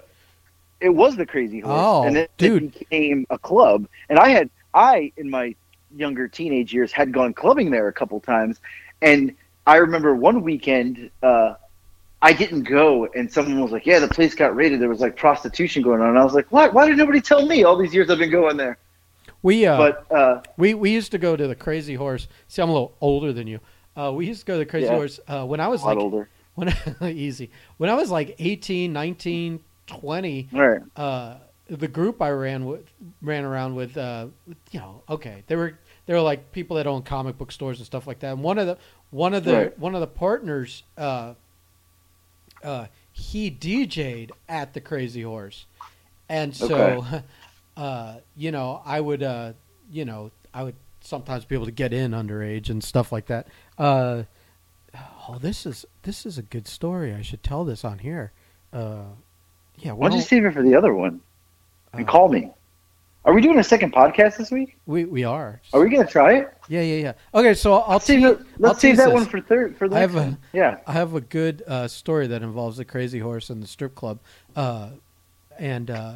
it 0.81 0.89
was 0.89 1.15
the 1.15 1.25
Crazy 1.25 1.59
Horse, 1.59 1.79
Oh, 1.81 2.03
and 2.03 2.15
then 2.15 2.27
dude. 2.37 2.63
it 2.63 2.79
became 2.79 3.25
a 3.29 3.37
club. 3.37 3.87
And 4.09 4.19
I 4.19 4.29
had 4.29 4.49
I 4.73 5.11
in 5.17 5.29
my 5.29 5.55
younger 5.95 6.27
teenage 6.27 6.73
years 6.73 6.91
had 6.91 7.11
gone 7.11 7.33
clubbing 7.33 7.71
there 7.71 7.87
a 7.87 7.93
couple 7.93 8.19
times, 8.19 8.59
and 9.01 9.33
I 9.67 9.77
remember 9.77 10.15
one 10.15 10.41
weekend 10.41 11.09
uh, 11.21 11.55
I 12.21 12.33
didn't 12.33 12.63
go, 12.63 13.05
and 13.15 13.31
someone 13.31 13.59
was 13.61 13.71
like, 13.71 13.85
"Yeah, 13.85 13.99
the 13.99 14.07
place 14.07 14.35
got 14.35 14.55
raided. 14.55 14.81
There 14.81 14.89
was 14.89 14.99
like 14.99 15.15
prostitution 15.15 15.83
going 15.83 16.01
on." 16.01 16.09
And 16.09 16.19
I 16.19 16.23
was 16.23 16.33
like, 16.33 16.51
"What? 16.51 16.73
Why 16.73 16.87
did 16.87 16.97
nobody 16.97 17.21
tell 17.21 17.45
me? 17.45 17.63
All 17.63 17.77
these 17.77 17.93
years 17.93 18.09
I've 18.09 18.19
been 18.19 18.31
going 18.31 18.57
there." 18.57 18.77
We 19.41 19.65
uh, 19.65 19.77
but 19.77 20.11
uh, 20.11 20.41
we 20.57 20.73
we 20.73 20.91
used 20.91 21.11
to 21.11 21.17
go 21.17 21.35
to 21.35 21.47
the 21.47 21.55
Crazy 21.55 21.95
Horse. 21.95 22.27
See, 22.47 22.61
I'm 22.61 22.69
a 22.69 22.73
little 22.73 22.95
older 22.99 23.31
than 23.31 23.47
you. 23.47 23.59
Uh, 23.95 24.11
we 24.13 24.27
used 24.27 24.41
to 24.41 24.45
go 24.45 24.53
to 24.53 24.59
the 24.59 24.65
Crazy 24.65 24.87
Yeah. 24.87 24.95
Horse 24.95 25.19
uh, 25.27 25.45
when 25.45 25.59
I 25.59 25.67
was 25.67 25.83
like 25.83 25.97
older. 25.97 26.27
when 26.55 26.73
easy 27.03 27.51
when 27.77 27.89
I 27.89 27.93
was 27.95 28.11
like 28.11 28.35
18, 28.39 28.91
19, 28.91 29.59
20. 29.89 30.49
All 30.53 30.67
right. 30.67 30.81
uh, 30.95 31.35
the 31.67 31.87
group 31.87 32.21
I 32.21 32.31
ran 32.31 32.65
with 32.65 32.85
ran 33.21 33.43
around 33.45 33.75
with, 33.75 33.95
uh, 33.97 34.27
you 34.71 34.79
know, 34.79 35.03
okay, 35.09 35.43
they 35.47 35.55
were 35.55 35.77
they 36.05 36.13
were 36.13 36.21
like 36.21 36.51
people 36.51 36.77
that 36.77 36.87
own 36.87 37.03
comic 37.03 37.37
book 37.37 37.51
stores 37.51 37.77
and 37.77 37.85
stuff 37.85 38.07
like 38.07 38.19
that. 38.19 38.33
And 38.33 38.41
one 38.43 38.57
of 38.57 38.65
the 38.67 38.77
one 39.11 39.33
of 39.33 39.43
the 39.43 39.53
Right. 39.53 39.79
one 39.79 39.93
of 39.95 40.01
the 40.01 40.07
partners, 40.07 40.83
uh, 40.97 41.33
uh, 42.63 42.87
he 43.11 43.49
DJ'd 43.51 44.31
at 44.47 44.73
the 44.73 44.81
Crazy 44.81 45.21
Horse, 45.21 45.65
and 46.27 46.55
so, 46.55 47.05
Okay. 47.07 47.23
uh, 47.77 48.15
you 48.35 48.51
know, 48.51 48.81
I 48.85 48.99
would, 48.99 49.23
uh, 49.23 49.53
you 49.91 50.05
know, 50.05 50.31
I 50.53 50.63
would 50.63 50.75
sometimes 51.01 51.45
be 51.45 51.55
able 51.55 51.65
to 51.65 51.71
get 51.71 51.93
in 51.93 52.11
underage 52.11 52.69
and 52.69 52.83
stuff 52.83 53.11
like 53.11 53.27
that. 53.27 53.47
Uh, 53.77 54.23
oh, 55.27 55.37
this 55.39 55.65
is 55.65 55.85
this 56.03 56.25
is 56.25 56.37
a 56.37 56.41
good 56.43 56.67
story. 56.67 57.13
I 57.13 57.21
should 57.21 57.43
tell 57.43 57.63
this 57.63 57.85
on 57.85 57.99
here. 57.99 58.31
Uh, 58.73 59.03
yeah, 59.79 59.91
Why 59.93 60.09
don't 60.09 60.17
you 60.17 60.23
save 60.23 60.45
it 60.45 60.53
for 60.53 60.63
the 60.63 60.75
other 60.75 60.93
one 60.93 61.21
and 61.93 62.07
uh, 62.07 62.11
call 62.11 62.29
me? 62.29 62.51
Are 63.25 63.33
we 63.33 63.41
doing 63.41 63.59
a 63.59 63.63
second 63.63 63.93
podcast 63.93 64.37
this 64.37 64.49
week? 64.49 64.77
We 64.85 65.05
we 65.05 65.23
are. 65.25 65.59
Are 65.73 65.81
we 65.81 65.89
gonna 65.89 66.07
try 66.07 66.35
it? 66.35 66.53
Yeah, 66.69 66.81
yeah, 66.81 66.95
yeah. 67.01 67.13
Okay, 67.33 67.53
so 67.53 67.73
I'll 67.73 67.93
Let's 67.93 68.05
save 68.05 68.23
it. 68.23 68.37
I'll 68.39 68.45
Let's 68.57 68.79
save 68.79 68.97
that 68.97 69.05
this. 69.07 69.13
one 69.13 69.25
for 69.25 69.41
third 69.41 69.75
for 69.77 69.89
the 69.89 69.97
I 69.97 69.99
have 69.99 70.15
a- 70.15 70.19
one. 70.21 70.37
Yeah. 70.53 70.77
I 70.87 70.93
have 70.93 71.13
a 71.13 71.21
good 71.21 71.61
uh, 71.67 71.87
story 71.89 72.27
that 72.27 72.41
involves 72.41 72.77
the 72.77 72.85
Crazy 72.85 73.19
Horse 73.19 73.49
and 73.49 73.61
the 73.61 73.67
strip 73.67 73.93
club, 73.93 74.19
uh, 74.55 74.89
and 75.59 75.91
uh, 75.91 76.13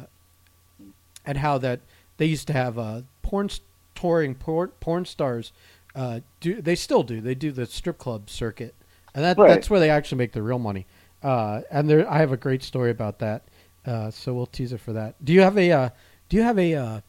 and 1.26 1.38
how 1.38 1.58
that 1.58 1.80
they 2.16 2.26
used 2.26 2.46
to 2.48 2.52
have 2.52 2.78
uh, 2.78 3.02
porn 3.22 3.50
touring 3.94 4.34
porn, 4.34 4.70
porn 4.80 5.04
stars. 5.04 5.52
Uh, 5.94 6.20
do 6.40 6.60
they 6.60 6.74
still 6.74 7.02
do? 7.02 7.20
They 7.20 7.34
do 7.34 7.52
the 7.52 7.66
strip 7.66 7.98
club 7.98 8.28
circuit, 8.30 8.74
and 9.14 9.22
that 9.24 9.36
Right. 9.38 9.48
that's 9.48 9.68
where 9.70 9.78
they 9.78 9.90
actually 9.90 10.18
make 10.18 10.32
the 10.32 10.42
real 10.42 10.58
money. 10.58 10.86
Uh, 11.22 11.60
and 11.70 11.88
there, 11.88 12.10
I 12.10 12.18
have 12.18 12.32
a 12.32 12.36
great 12.36 12.62
story 12.62 12.90
about 12.90 13.18
that. 13.20 13.42
Uh, 13.86 14.10
so 14.10 14.32
we'll 14.32 14.46
tease 14.46 14.72
it 14.72 14.80
for 14.80 14.92
that. 14.92 15.22
Do 15.24 15.32
you 15.32 15.42
have 15.42 15.58
a 15.58 15.70
uh, 15.70 15.88
Do 16.28 16.36
you 16.36 16.42
have 16.42 16.58
a 16.58 16.74
uh, 16.74 17.00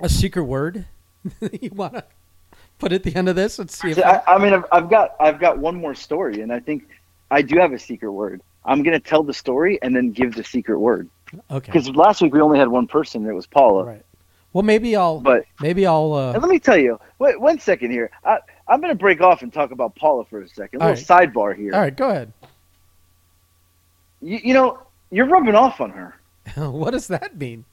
a 0.00 0.08
secret 0.08 0.44
word 0.44 0.84
you 1.60 1.70
want 1.70 1.94
to 1.94 2.04
put 2.78 2.92
at 2.92 3.02
the 3.02 3.14
end 3.14 3.28
of 3.28 3.36
this 3.36 3.58
and 3.58 3.70
see 3.70 3.90
if 3.90 3.96
So, 3.96 4.02
I, 4.02 4.22
I 4.34 4.38
mean, 4.38 4.52
I've, 4.52 4.64
I've 4.70 4.90
got 4.90 5.16
I've 5.18 5.40
got 5.40 5.58
one 5.58 5.76
more 5.76 5.94
story, 5.94 6.40
and 6.40 6.52
I 6.52 6.60
think 6.60 6.88
I 7.30 7.42
do 7.42 7.58
have 7.58 7.72
a 7.72 7.78
secret 7.78 8.12
word. 8.12 8.42
I'm 8.64 8.82
gonna 8.82 9.00
tell 9.00 9.22
the 9.22 9.34
story 9.34 9.78
and 9.82 9.94
then 9.94 10.12
give 10.12 10.34
the 10.34 10.44
secret 10.44 10.78
word 10.78 11.08
okay. 11.50 11.72
because 11.72 11.88
last 11.90 12.20
week 12.20 12.34
we 12.34 12.40
only 12.40 12.58
had 12.58 12.68
one 12.68 12.86
person, 12.86 13.22
and 13.22 13.30
it 13.30 13.34
was 13.34 13.46
Paula. 13.46 13.84
Right. 13.84 14.02
Well, 14.52 14.62
maybe 14.62 14.96
I'll 14.96 15.20
But 15.20 15.44
maybe 15.60 15.86
I'll 15.86 16.12
uh, 16.12 16.32
and 16.32 16.42
let 16.42 16.50
me 16.50 16.58
tell 16.58 16.78
you, 16.78 16.98
wait 17.18 17.40
one 17.40 17.58
second 17.58 17.90
here. 17.90 18.10
I, 18.24 18.38
I'm 18.68 18.80
gonna 18.80 18.94
break 18.94 19.20
off 19.20 19.42
and 19.42 19.52
talk 19.52 19.70
about 19.70 19.94
Paula 19.96 20.24
for 20.24 20.40
a 20.40 20.48
second. 20.48 20.82
A 20.82 20.90
little 20.90 21.04
sidebar 21.04 21.56
here. 21.56 21.74
All 21.74 21.80
right, 21.80 21.96
go 21.96 22.10
ahead. 22.10 22.32
You, 24.22 24.40
you 24.42 24.54
know, 24.54 24.85
you're 25.10 25.26
rubbing 25.26 25.54
off 25.54 25.80
on 25.80 25.90
her. 25.90 26.16
what 26.56 26.90
does 26.92 27.08
that 27.08 27.36
mean? 27.36 27.64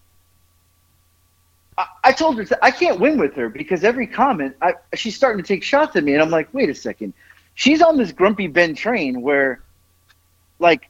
I, 1.77 1.85
I 2.05 2.11
told 2.11 2.37
her 2.37 2.45
I 2.61 2.71
can't 2.71 2.99
win 2.99 3.17
with 3.17 3.33
her 3.35 3.49
because 3.49 3.83
every 3.83 4.07
comment, 4.07 4.55
I, 4.61 4.75
she's 4.95 5.15
starting 5.15 5.43
to 5.43 5.47
take 5.47 5.63
shots 5.63 5.95
at 5.95 6.03
me, 6.03 6.13
and 6.13 6.21
I'm 6.21 6.29
like, 6.29 6.53
wait 6.53 6.69
a 6.69 6.75
second, 6.75 7.13
she's 7.55 7.81
on 7.81 7.97
this 7.97 8.11
grumpy 8.11 8.47
Ben 8.47 8.75
train 8.75 9.21
where, 9.21 9.61
like, 10.59 10.89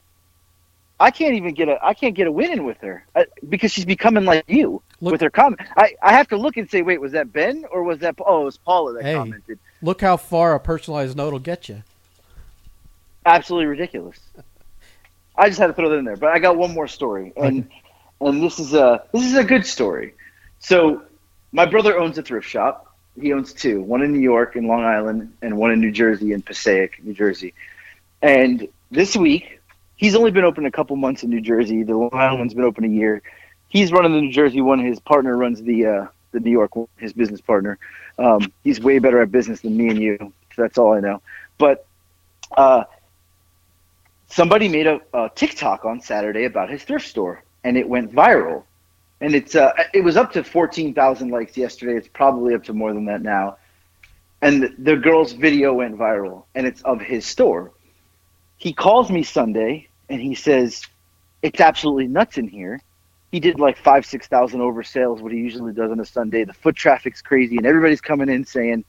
I 1.00 1.10
can't 1.10 1.34
even 1.34 1.54
get 1.54 1.68
a 1.68 1.84
I 1.84 1.92
can't 1.92 2.14
get 2.14 2.28
a 2.28 2.32
win 2.32 2.52
in 2.52 2.64
with 2.64 2.78
her 2.78 3.04
uh, 3.16 3.24
because 3.48 3.72
she's 3.72 3.84
becoming 3.84 4.24
like 4.24 4.44
you 4.46 4.80
Look- 5.00 5.12
with 5.12 5.20
her 5.22 5.30
comment. 5.30 5.60
I, 5.76 5.94
I 6.00 6.12
have 6.12 6.28
to 6.28 6.36
look 6.36 6.56
and 6.56 6.70
say, 6.70 6.82
wait, 6.82 7.00
was 7.00 7.12
that 7.12 7.32
Ben 7.32 7.64
or 7.72 7.82
was 7.82 7.98
that 7.98 8.14
oh 8.24 8.42
it 8.42 8.44
was 8.44 8.58
Paula 8.58 8.92
that 8.94 9.02
Hey. 9.04 9.14
commented? 9.14 9.58
Look 9.82 10.00
how 10.02 10.16
far 10.16 10.54
a 10.54 10.60
personalized 10.60 11.16
note 11.16 11.32
will 11.32 11.40
get 11.40 11.68
you. 11.68 11.82
Absolutely 13.26 13.66
ridiculous. 13.66 14.18
I 15.36 15.48
just 15.48 15.58
had 15.58 15.68
to 15.68 15.72
throw 15.72 15.88
that 15.90 15.96
in 15.96 16.04
there, 16.04 16.16
but 16.16 16.30
I 16.30 16.38
got 16.38 16.56
one 16.56 16.72
more 16.72 16.86
story, 16.88 17.32
and 17.36 17.68
and 18.20 18.42
this 18.42 18.58
is 18.58 18.74
a 18.74 19.04
this 19.12 19.24
is 19.24 19.36
a 19.36 19.44
good 19.44 19.66
story. 19.66 20.14
So 20.60 21.02
my 21.52 21.66
brother 21.66 21.98
owns 21.98 22.18
a 22.18 22.22
thrift 22.22 22.48
shop. 22.48 22.94
He 23.20 23.32
owns 23.32 23.52
two, 23.52 23.80
one 23.80 24.02
in 24.02 24.12
New 24.12 24.20
York 24.20 24.56
in 24.56 24.66
Long 24.66 24.84
Island, 24.84 25.34
and 25.42 25.56
one 25.56 25.70
in 25.70 25.80
New 25.80 25.92
Jersey 25.92 26.32
in 26.32 26.42
Passaic, 26.42 27.02
New 27.04 27.14
Jersey. 27.14 27.54
And 28.22 28.68
this 28.90 29.16
week, 29.16 29.60
he's 29.96 30.14
only 30.14 30.30
been 30.30 30.44
open 30.44 30.66
a 30.66 30.70
couple 30.70 30.96
months 30.96 31.22
in 31.22 31.30
New 31.30 31.40
Jersey. 31.40 31.82
The 31.82 31.96
Long 31.96 32.10
Island 32.12 32.38
one's 32.40 32.54
been 32.54 32.64
open 32.64 32.84
a 32.84 32.88
year. 32.88 33.22
He's 33.68 33.92
running 33.92 34.12
the 34.12 34.20
New 34.20 34.32
Jersey 34.32 34.60
one. 34.60 34.78
His 34.78 34.98
partner 35.00 35.36
runs 35.36 35.62
the 35.62 35.86
uh, 35.86 36.06
the 36.32 36.40
New 36.40 36.50
York 36.50 36.76
one. 36.76 36.88
His 36.96 37.12
business 37.12 37.40
partner. 37.40 37.78
Um, 38.18 38.52
he's 38.62 38.80
way 38.80 38.98
better 39.00 39.20
at 39.20 39.32
business 39.32 39.60
than 39.60 39.76
me 39.76 39.88
and 39.88 39.98
you. 39.98 40.32
So 40.54 40.62
that's 40.62 40.78
all 40.78 40.92
I 40.94 41.00
know. 41.00 41.22
But 41.58 41.86
uh, 42.56 42.84
somebody 44.34 44.68
made 44.68 44.86
a, 44.88 45.00
a 45.14 45.30
TikTok 45.34 45.84
on 45.84 46.00
Saturday 46.00 46.44
about 46.44 46.68
his 46.68 46.82
thrift 46.82 47.06
store, 47.06 47.44
and 47.62 47.76
it 47.76 47.88
went 47.88 48.12
viral. 48.12 48.64
And 49.20 49.34
it's 49.34 49.54
uh, 49.54 49.72
it 49.94 50.02
was 50.02 50.16
up 50.16 50.32
to 50.32 50.42
fourteen 50.42 50.92
thousand 50.92 51.30
likes 51.30 51.56
yesterday. 51.56 51.96
It's 51.96 52.08
probably 52.08 52.54
up 52.54 52.64
to 52.64 52.72
more 52.72 52.92
than 52.92 53.04
that 53.06 53.22
now. 53.22 53.56
And 54.42 54.62
the, 54.62 54.74
the 54.78 54.96
girl's 54.96 55.32
video 55.32 55.72
went 55.72 55.96
viral, 55.96 56.44
and 56.54 56.66
it's 56.66 56.82
of 56.82 57.00
his 57.00 57.24
store. 57.24 57.72
He 58.56 58.72
calls 58.72 59.10
me 59.10 59.22
Sunday, 59.22 59.88
and 60.08 60.20
he 60.20 60.34
says, 60.34 60.82
"It's 61.42 61.60
absolutely 61.60 62.08
nuts 62.08 62.36
in 62.36 62.48
here." 62.48 62.80
He 63.30 63.40
did 63.40 63.58
like 63.58 63.78
five, 63.78 64.04
six 64.04 64.26
thousand 64.26 64.60
over 64.60 64.82
sales, 64.82 65.22
what 65.22 65.32
he 65.32 65.38
usually 65.38 65.72
does 65.72 65.90
on 65.90 66.00
a 66.00 66.04
Sunday. 66.04 66.44
The 66.44 66.52
foot 66.52 66.76
traffic's 66.76 67.22
crazy, 67.22 67.56
and 67.56 67.66
everybody's 67.66 68.00
coming 68.00 68.28
in 68.28 68.44
saying, 68.44 68.84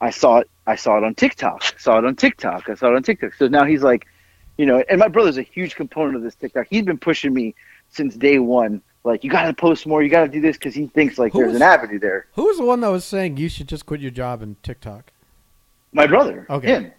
"I 0.00 0.10
saw 0.10 0.38
it. 0.38 0.50
I 0.66 0.76
saw 0.76 0.96
it 0.96 1.04
on 1.04 1.14
TikTok. 1.14 1.62
I 1.64 1.78
saw 1.78 1.98
it 1.98 2.04
on 2.04 2.14
TikTok. 2.14 2.68
I 2.70 2.74
saw 2.74 2.86
it 2.92 2.96
on 2.96 3.02
TikTok." 3.02 3.34
So 3.34 3.48
now 3.48 3.64
he's 3.64 3.82
like, 3.82 4.06
you 4.58 4.66
know, 4.66 4.82
and 4.88 4.98
my 4.98 5.08
brother's 5.08 5.38
a 5.38 5.42
huge 5.42 5.74
component 5.76 6.16
of 6.16 6.22
this 6.22 6.34
TikTok. 6.34 6.66
He's 6.70 6.84
been 6.84 6.98
pushing 6.98 7.32
me 7.34 7.54
since 7.90 8.14
day 8.14 8.38
one. 8.38 8.82
Like, 9.04 9.22
you 9.22 9.30
got 9.30 9.42
to 9.46 9.52
post 9.54 9.86
more. 9.86 10.02
You 10.02 10.08
got 10.08 10.22
to 10.22 10.28
do 10.28 10.40
this 10.40 10.56
because 10.56 10.74
he 10.74 10.88
thinks 10.88 11.18
like 11.18 11.32
Who 11.32 11.38
there's 11.40 11.52
was- 11.52 11.56
an 11.56 11.62
avenue 11.62 11.98
there. 11.98 12.26
Who 12.34 12.44
was 12.46 12.56
the 12.58 12.64
one 12.64 12.80
that 12.80 12.88
was 12.90 13.04
saying 13.04 13.36
you 13.36 13.48
should 13.48 13.68
just 13.68 13.86
quit 13.86 14.00
your 14.00 14.10
job 14.10 14.42
and 14.42 14.60
TikTok? 14.62 15.12
My 15.92 16.06
brother, 16.06 16.46
Okay. 16.50 16.66
him. 16.66 16.92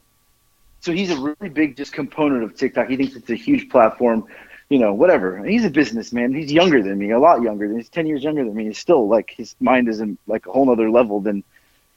So 0.79 0.91
he's 0.93 1.11
a 1.11 1.17
really 1.19 1.49
big 1.49 1.75
just 1.75 1.91
component 1.93 2.43
of 2.43 2.55
TikTok. 2.55 2.87
He 2.89 2.95
thinks 2.95 3.15
it's 3.15 3.29
a 3.29 3.35
huge 3.35 3.69
platform, 3.69 4.25
you 4.69 4.79
know, 4.79 4.93
whatever. 4.93 5.35
And 5.35 5.49
he's 5.49 5.65
a 5.65 5.69
businessman. 5.69 6.33
He's 6.33 6.51
younger 6.51 6.81
than 6.81 6.97
me, 6.97 7.11
a 7.11 7.19
lot 7.19 7.41
younger. 7.41 7.71
He's 7.75 7.89
ten 7.89 8.07
years 8.07 8.23
younger 8.23 8.43
than 8.45 8.53
me. 8.53 8.65
He's 8.65 8.77
still 8.77 9.07
like 9.07 9.31
his 9.35 9.55
mind 9.59 9.89
is 9.89 9.99
in 9.99 10.17
like 10.27 10.45
a 10.47 10.51
whole 10.51 10.69
other 10.69 10.89
level 10.89 11.19
than 11.19 11.43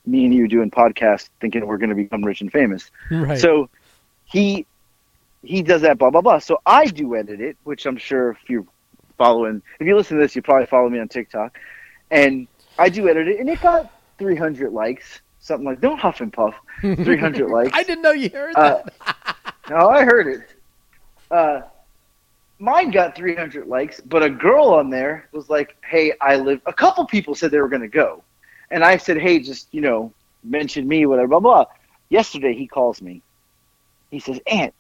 me 0.07 0.25
and 0.25 0.35
you 0.35 0.49
doing 0.49 0.71
podcasts, 0.71 1.29
thinking 1.41 1.65
we're 1.67 1.77
going 1.79 1.91
to 1.91 1.95
become 1.95 2.25
rich 2.25 2.41
and 2.41 2.51
famous. 2.51 2.91
Right. 3.11 3.39
So 3.39 3.69
he 4.25 4.67
he 5.43 5.63
does 5.63 5.83
that 5.83 5.99
blah 5.99 6.11
blah 6.11 6.21
blah. 6.21 6.39
So 6.39 6.61
I 6.67 6.87
do 6.87 7.17
edit 7.17 7.41
it, 7.41 7.57
which 7.65 7.87
I'm 7.87 7.97
sure 7.97 8.31
if 8.33 8.39
you're 8.49 8.67
following, 9.19 9.63
if 9.79 9.87
you 9.87 9.97
listen 9.97 10.17
to 10.17 10.23
this, 10.23 10.35
you 10.37 10.43
probably 10.43 10.67
follow 10.67 10.89
me 10.89 10.99
on 10.99 11.09
TikTok, 11.09 11.59
and 12.11 12.47
I 12.79 12.89
do 12.89 13.09
edit 13.09 13.29
it, 13.29 13.41
and 13.41 13.49
it 13.49 13.61
got 13.61 13.91
300 14.19 14.73
likes, 14.73 15.21
something 15.41 15.65
like 15.67 15.81
don't 15.81 15.99
huff 15.99 16.21
and 16.21 16.33
puff, 16.33 16.55
300 16.81 17.49
likes. 17.51 17.71
I 17.75 17.83
didn't 17.83 18.03
know 18.03 18.13
you 18.13 18.31
heard 18.31 18.55
Uh, 18.57 18.83
that. 19.05 19.55
no, 19.71 19.89
I 19.89 20.05
heard 20.05 20.27
it. 20.27 20.41
Uh, 21.31 21.63
mine 22.59 22.91
got 22.91 23.15
300 23.17 23.67
likes, 23.67 24.01
but 24.01 24.23
a 24.23 24.31
girl 24.31 24.67
on 24.75 24.91
there 24.91 25.29
was 25.33 25.49
like, 25.49 25.77
"Hey, 25.85 26.13
I 26.21 26.37
live." 26.37 26.61
A 26.67 26.73
couple 26.73 27.05
people 27.07 27.35
said 27.35 27.51
they 27.51 27.61
were 27.61 27.69
going 27.69 27.83
to 27.83 27.89
go, 27.89 28.23
and 28.71 28.83
I 28.85 28.97
said, 28.97 29.17
"Hey, 29.19 29.39
just 29.41 29.69
you 29.73 29.81
know, 29.81 30.13
mention 30.45 30.87
me, 30.89 31.07
whatever." 31.07 31.29
Blah 31.29 31.41
blah. 31.41 31.65
Yesterday, 32.09 32.55
he 32.55 32.67
calls 32.67 33.01
me. 33.01 33.23
He 34.11 34.19
says, 34.19 34.41
"Aunt, 34.47 34.75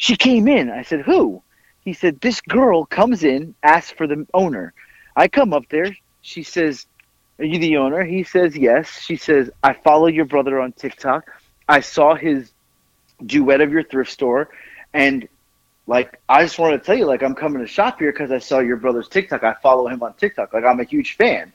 she 0.00 0.16
came 0.16 0.48
in." 0.48 0.70
I 0.70 0.82
said, 0.82 1.02
"Who?" 1.02 1.42
He 1.84 1.92
said, 1.92 2.20
"This 2.20 2.40
girl 2.40 2.86
comes 2.86 3.22
in, 3.22 3.54
asks 3.62 3.92
for 3.92 4.06
the 4.06 4.26
owner." 4.34 4.72
I 5.14 5.28
come 5.28 5.52
up 5.52 5.68
there. 5.68 5.94
She 6.22 6.42
says, 6.42 6.86
"Are 7.38 7.44
you 7.44 7.58
the 7.58 7.76
owner?" 7.76 8.02
He 8.04 8.22
says, 8.24 8.56
"Yes." 8.56 9.02
She 9.02 9.16
says, 9.16 9.50
"I 9.62 9.72
follow 9.74 10.08
your 10.08 10.24
brother 10.24 10.60
on 10.60 10.72
TikTok. 10.72 11.30
I 11.68 11.80
saw 11.80 12.14
his 12.14 12.52
duet 13.26 13.60
of 13.60 13.70
your 13.70 13.82
thrift 13.82 14.10
store 14.10 14.48
and 14.94 15.28
like 15.86 16.20
i 16.28 16.42
just 16.42 16.58
wanted 16.58 16.78
to 16.78 16.84
tell 16.84 16.96
you 16.96 17.04
like 17.04 17.22
i'm 17.22 17.34
coming 17.34 17.60
to 17.60 17.66
shop 17.66 17.98
here 17.98 18.12
because 18.12 18.30
i 18.30 18.38
saw 18.38 18.60
your 18.60 18.76
brother's 18.76 19.08
tiktok 19.08 19.44
i 19.44 19.54
follow 19.62 19.88
him 19.88 20.02
on 20.02 20.12
tiktok 20.14 20.52
like 20.52 20.64
i'm 20.64 20.80
a 20.80 20.84
huge 20.84 21.16
fan 21.16 21.52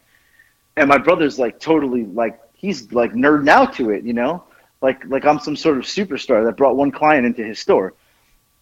and 0.76 0.88
my 0.88 0.98
brother's 0.98 1.40
like 1.40 1.60
totally 1.60 2.06
like 2.06 2.40
he's 2.54 2.92
like 2.92 3.14
nerding 3.14 3.50
out 3.50 3.74
to 3.74 3.90
it 3.90 4.04
you 4.04 4.14
know 4.14 4.44
like 4.82 5.04
like 5.06 5.26
i'm 5.26 5.40
some 5.40 5.56
sort 5.56 5.78
of 5.78 5.84
superstar 5.84 6.46
that 6.46 6.58
brought 6.58 6.76
one 6.76 6.92
client 6.92 7.26
into 7.26 7.44
his 7.44 7.60
store 7.60 7.94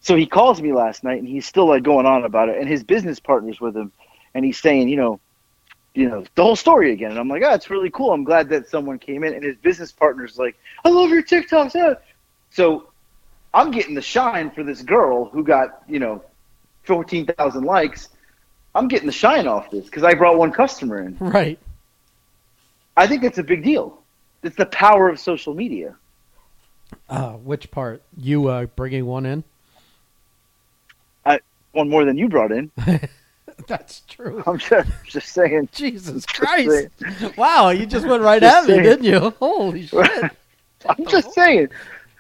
so 0.04 0.16
he 0.16 0.28
calls 0.28 0.62
me 0.62 0.72
last 0.72 1.04
night 1.04 1.18
and 1.18 1.28
he's 1.28 1.48
still 1.48 1.68
like 1.68 1.82
going 1.82 2.06
on 2.06 2.24
about 2.24 2.50
it 2.50 2.60
and 2.60 2.70
his 2.70 2.84
business 2.84 3.20
partners 3.20 3.60
with 3.60 3.76
him 3.76 3.92
and 4.36 4.46
he's 4.46 4.60
saying 4.60 4.88
you 4.88 4.96
know 4.96 5.20
you 5.96 6.08
know 6.08 6.24
the 6.36 6.44
whole 6.44 6.56
story 6.56 6.92
again 6.92 7.10
and 7.10 7.20
i'm 7.20 7.28
like 7.28 7.42
oh 7.44 7.54
it's 7.54 7.72
really 7.72 7.89
cool 7.89 8.12
i'm 8.12 8.24
glad 8.24 8.50
that 8.50 8.70
someone 8.70 9.00
came 9.00 9.24
in 9.24 9.34
and 9.34 9.44
his 9.44 9.58
business 9.58 9.92
partner's 9.92 10.38
like 10.38 10.56
i 10.86 10.89
love 10.89 11.10
your 11.10 11.24
tiktoks 11.24 11.74
yeah. 11.74 11.96
so 12.52 12.88
I'm 13.54 13.72
getting 13.72 13.94
the 13.94 14.02
shine 14.02 14.50
for 14.50 14.63
this 14.63 14.82
girl 14.82 15.26
who 15.26 15.44
got, 15.44 15.84
you 15.88 16.00
know, 16.00 16.24
14,000 16.84 17.63
likes. 17.63 18.10
I'm 18.74 18.88
getting 18.88 19.06
the 19.06 19.13
shine 19.13 19.48
off 19.48 19.70
this 19.70 19.86
because 19.86 20.04
I 20.04 20.16
brought 20.16 20.38
one 20.38 20.52
customer 20.52 21.00
in. 21.02 21.18
right. 21.20 21.60
I 22.98 23.08
think 23.08 23.24
it's 23.24 23.38
a 23.38 23.44
big 23.44 23.63
deal. 23.63 24.02
It's 24.42 24.56
the 24.56 24.66
power 24.66 25.10
of 25.10 25.20
social 25.20 25.54
media. 25.54 25.96
Uh, 27.10 27.34
which 27.34 27.72
part? 27.72 28.02
You 28.18 28.48
uh, 28.48 28.66
bringing 28.66 29.06
one 29.06 29.26
in? 29.26 29.44
One 31.74 31.90
more 31.90 32.06
than 32.06 32.18
you 32.18 32.30
brought 32.30 32.52
in. 32.52 32.72
That's 33.68 34.02
true. 34.08 34.44
I'm 34.48 34.58
just, 34.58 34.90
just 35.06 35.28
saying. 35.30 35.70
Jesus 35.74 36.26
Christ! 36.26 36.90
saying. 36.98 37.34
Wow, 37.38 37.70
you 37.70 37.86
just 37.86 38.08
went 38.08 38.24
right 38.24 38.42
Just 38.42 38.70
at 38.70 38.76
me, 38.76 38.82
didn't 38.82 39.06
you? 39.06 39.32
Holy 39.40 39.86
shit! 39.88 40.32
I'm 40.88 41.06
just 41.08 41.34
saying. 41.34 41.70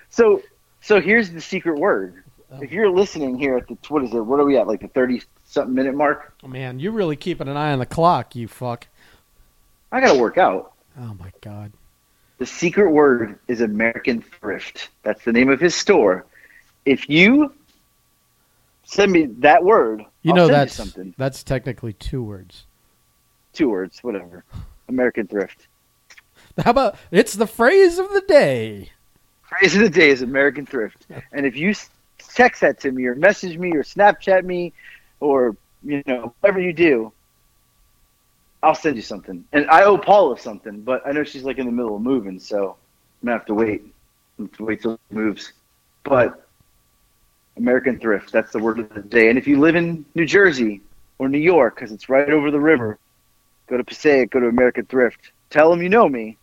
So, 0.09 0.41
so 0.81 1.01
here's 1.01 1.31
the 1.31 1.41
secret 1.41 1.79
word. 1.79 2.23
Oh. 2.51 2.61
If 2.61 2.71
you're 2.71 2.89
listening 2.89 3.37
here 3.37 3.57
at 3.57 3.67
the 3.67 3.77
what 3.89 4.03
is 4.03 4.13
it? 4.13 4.19
What 4.19 4.39
are 4.39 4.45
we 4.45 4.57
at? 4.57 4.67
Like 4.67 4.81
the 4.81 4.87
thirty 4.87 5.21
something 5.45 5.73
minute 5.73 5.95
mark? 5.95 6.33
Man, 6.45 6.79
you're 6.79 6.91
really 6.91 7.15
keeping 7.15 7.47
an 7.47 7.57
eye 7.57 7.71
on 7.71 7.79
the 7.79 7.85
clock, 7.85 8.35
you 8.35 8.47
fuck. 8.47 8.87
I 9.91 10.01
gotta 10.01 10.19
work 10.19 10.37
out. 10.37 10.73
Oh 10.99 11.15
my 11.19 11.31
god. 11.41 11.71
The 12.37 12.45
secret 12.45 12.91
word 12.91 13.39
is 13.47 13.61
American 13.61 14.21
Thrift. 14.21 14.89
That's 15.03 15.23
the 15.23 15.31
name 15.31 15.49
of 15.49 15.59
his 15.59 15.75
store. 15.75 16.25
If 16.85 17.07
you 17.09 17.53
send 18.93 19.11
me 19.11 19.25
that 19.39 19.63
word, 19.63 20.05
You 20.21 20.31
I'll 20.31 20.37
know 20.37 20.47
that's 20.47 20.73
something. 20.73 21.13
that's 21.17 21.43
technically 21.43 21.93
two 21.93 22.23
words. 22.23 22.65
Two 23.53 23.69
words, 23.69 23.99
whatever. 24.03 24.43
American 24.87 25.27
Thrift. 25.27 25.67
How 26.63 26.71
about 26.71 26.95
it's 27.11 27.33
the 27.33 27.47
phrase 27.47 27.97
of 27.97 28.09
the 28.11 28.21
day? 28.27 28.91
Phrase 29.43 29.75
of 29.75 29.81
the 29.81 29.89
day 29.89 30.09
is 30.09 30.21
American 30.21 30.65
Thrift. 30.65 31.05
And 31.31 31.45
if 31.45 31.55
you 31.55 31.73
text 32.19 32.61
that 32.61 32.79
to 32.81 32.91
me 32.91 33.05
or 33.05 33.15
message 33.15 33.57
me 33.57 33.71
or 33.73 33.83
Snapchat 33.83 34.43
me 34.43 34.73
or 35.19 35.55
you 35.83 36.03
know 36.05 36.33
whatever 36.39 36.59
you 36.61 36.73
do, 36.73 37.11
I'll 38.61 38.75
send 38.75 38.95
you 38.95 39.01
something. 39.01 39.43
And 39.51 39.69
I 39.69 39.83
owe 39.83 39.97
Paula 39.97 40.39
something, 40.39 40.81
but 40.81 41.05
I 41.05 41.11
know 41.11 41.23
she's 41.23 41.43
like 41.43 41.57
in 41.57 41.65
the 41.65 41.71
middle 41.71 41.95
of 41.95 42.01
moving, 42.01 42.39
so 42.39 42.75
I'm 43.21 43.27
gonna 43.27 43.37
have 43.37 43.45
to 43.47 43.53
wait. 43.53 43.81
I'm 44.37 44.45
gonna 44.45 44.49
have 44.49 44.57
to 44.57 44.63
wait 44.65 44.81
till 44.81 44.99
she 45.09 45.15
moves. 45.15 45.53
But 46.03 46.42
American 47.57 47.99
Thrift, 47.99 48.31
that's 48.31 48.51
the 48.51 48.59
word 48.59 48.79
of 48.79 48.89
the 48.93 49.01
day. 49.01 49.29
And 49.29 49.37
if 49.37 49.47
you 49.47 49.59
live 49.59 49.75
in 49.75 50.05
New 50.15 50.25
Jersey 50.25 50.81
or 51.19 51.29
New 51.29 51.39
York, 51.39 51.75
because 51.75 51.91
it's 51.91 52.09
right 52.09 52.29
over 52.29 52.51
the 52.51 52.59
river, 52.59 52.97
go 53.67 53.77
to 53.77 53.83
Passaic, 53.83 54.31
go 54.31 54.39
to 54.39 54.47
American 54.47 54.85
Thrift. 54.85 55.31
Tell 55.49 55.69
them 55.69 55.81
you 55.81 55.89
know 55.89 56.09
me, 56.09 56.37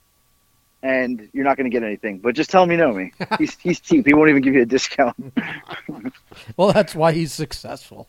and 0.82 1.28
you're 1.32 1.44
not 1.44 1.56
going 1.56 1.68
to 1.68 1.74
get 1.74 1.82
anything. 1.82 2.18
But 2.18 2.34
just 2.34 2.50
tell 2.50 2.62
him 2.62 2.70
you 2.70 2.76
know 2.76 2.92
me. 2.92 3.12
He's 3.38 3.58
he's 3.58 3.80
cheap. 3.80 4.06
He 4.06 4.14
won't 4.14 4.30
even 4.30 4.42
give 4.42 4.54
you 4.54 4.62
a 4.62 4.66
discount. 4.66 5.16
Well, 6.56 6.72
that's 6.72 6.94
why 6.94 7.12
he's 7.12 7.32
successful. 7.32 8.06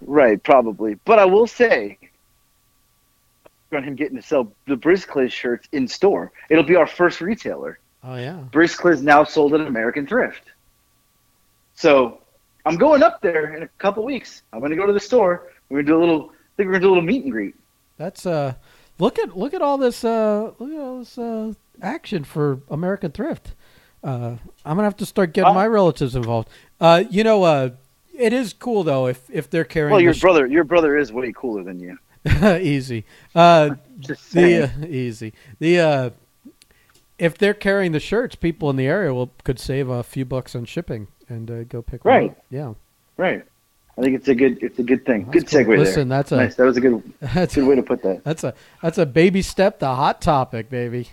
right, 0.00 0.42
probably. 0.42 0.94
But 1.04 1.18
I 1.18 1.24
will 1.26 1.46
say, 1.46 1.98
on 3.72 3.84
him 3.84 3.94
getting 3.94 4.16
to 4.16 4.22
sell 4.22 4.52
the 4.66 4.76
Brizzcliz 4.76 5.30
shirts 5.30 5.68
in 5.72 5.86
store. 5.86 6.32
It'll 6.48 6.64
be 6.64 6.76
our 6.76 6.86
first 6.86 7.20
retailer. 7.20 7.78
Oh 8.02 8.16
yeah. 8.16 8.42
Brizzcliz 8.50 9.02
now 9.02 9.24
sold 9.24 9.54
at 9.54 9.60
American 9.60 10.06
Thrift. 10.06 10.42
So 11.74 12.19
I'm 12.66 12.76
going 12.76 13.02
up 13.02 13.20
there 13.22 13.54
in 13.54 13.62
a 13.62 13.68
couple 13.78 14.04
weeks. 14.04 14.42
I'm 14.52 14.58
going 14.60 14.70
to 14.70 14.76
go 14.76 14.86
to 14.86 14.92
the 14.92 15.00
store. 15.00 15.48
We're 15.68 15.82
going 15.82 15.86
to 15.86 15.92
do 15.92 15.98
a 15.98 16.00
little. 16.00 16.20
I 16.30 16.52
think 16.56 16.66
we're 16.66 16.72
going 16.72 16.80
to 16.82 16.86
do 16.86 16.88
a 16.88 16.94
little 16.94 17.02
meet 17.04 17.22
and 17.24 17.32
greet. 17.32 17.54
That's 17.96 18.24
uh 18.24 18.54
look 18.98 19.18
at 19.18 19.36
look 19.36 19.52
at 19.52 19.60
all 19.60 19.76
this 19.76 20.04
uh 20.04 20.52
look 20.58 20.72
at 20.72 20.78
all 20.80 20.98
this 21.00 21.18
uh 21.18 21.52
action 21.82 22.24
for 22.24 22.60
American 22.70 23.10
Thrift. 23.12 23.54
Uh 24.02 24.36
I'm 24.64 24.76
gonna 24.76 24.84
have 24.84 24.96
to 24.98 25.06
start 25.06 25.34
getting 25.34 25.50
Oh. 25.50 25.54
my 25.54 25.66
relatives 25.66 26.16
involved. 26.16 26.48
Uh 26.80 27.04
you 27.10 27.22
know, 27.24 27.42
uh 27.42 27.70
it 28.14 28.32
is 28.32 28.54
cool 28.54 28.84
though 28.84 29.06
if 29.06 29.28
if 29.30 29.50
they're 29.50 29.64
carrying 29.66 29.92
Well, 29.92 30.00
your 30.00 30.14
sh- 30.14 30.20
brother, 30.22 30.46
your 30.46 30.64
brother 30.64 30.96
is 30.96 31.12
way 31.12 31.30
cooler 31.36 31.62
than 31.62 31.78
you. 31.78 31.98
easy. 32.58 33.04
Uh 33.34 33.74
Just 34.00 34.32
the 34.32 34.62
uh, 34.64 34.86
easy. 34.86 35.34
The 35.58 35.80
uh 35.80 36.10
if 37.18 37.36
they're 37.36 37.52
carrying 37.52 37.92
the 37.92 38.00
shirts, 38.00 38.34
people 38.34 38.70
in 38.70 38.76
the 38.76 38.86
area 38.86 39.12
will 39.12 39.30
could 39.44 39.58
save 39.58 39.90
a 39.90 40.02
few 40.02 40.24
bucks 40.24 40.54
on 40.56 40.64
shipping 40.64 41.08
and 41.30 41.50
uh, 41.50 41.64
go 41.64 41.80
pick 41.82 42.04
one 42.04 42.14
Right. 42.14 42.30
up. 42.30 42.44
Yeah. 42.50 42.74
right. 43.16 43.44
I 43.98 44.02
think 44.02 44.14
it's 44.16 44.28
a 44.28 44.34
good. 44.34 44.62
It's 44.62 44.78
a 44.78 44.82
good 44.82 45.04
thing. 45.04 45.24
That's 45.26 45.44
good 45.44 45.50
cool. 45.50 45.60
segue 45.60 45.66
there. 45.76 45.78
Listen, 45.78 46.08
that's 46.08 46.32
a 46.32 46.36
nice. 46.36 46.54
That 46.54 46.64
was 46.64 46.76
a 46.76 46.80
good, 46.80 47.02
that's 47.20 47.54
good 47.54 47.66
way 47.66 47.74
to 47.74 47.82
put 47.82 48.02
that. 48.02 48.24
that's 48.24 48.44
a 48.44 48.54
that's 48.82 48.96
a 48.98 49.04
baby 49.04 49.42
step 49.42 49.78
to 49.80 49.86
hot 49.86 50.20
topic, 50.22 50.70
baby. 50.70 51.08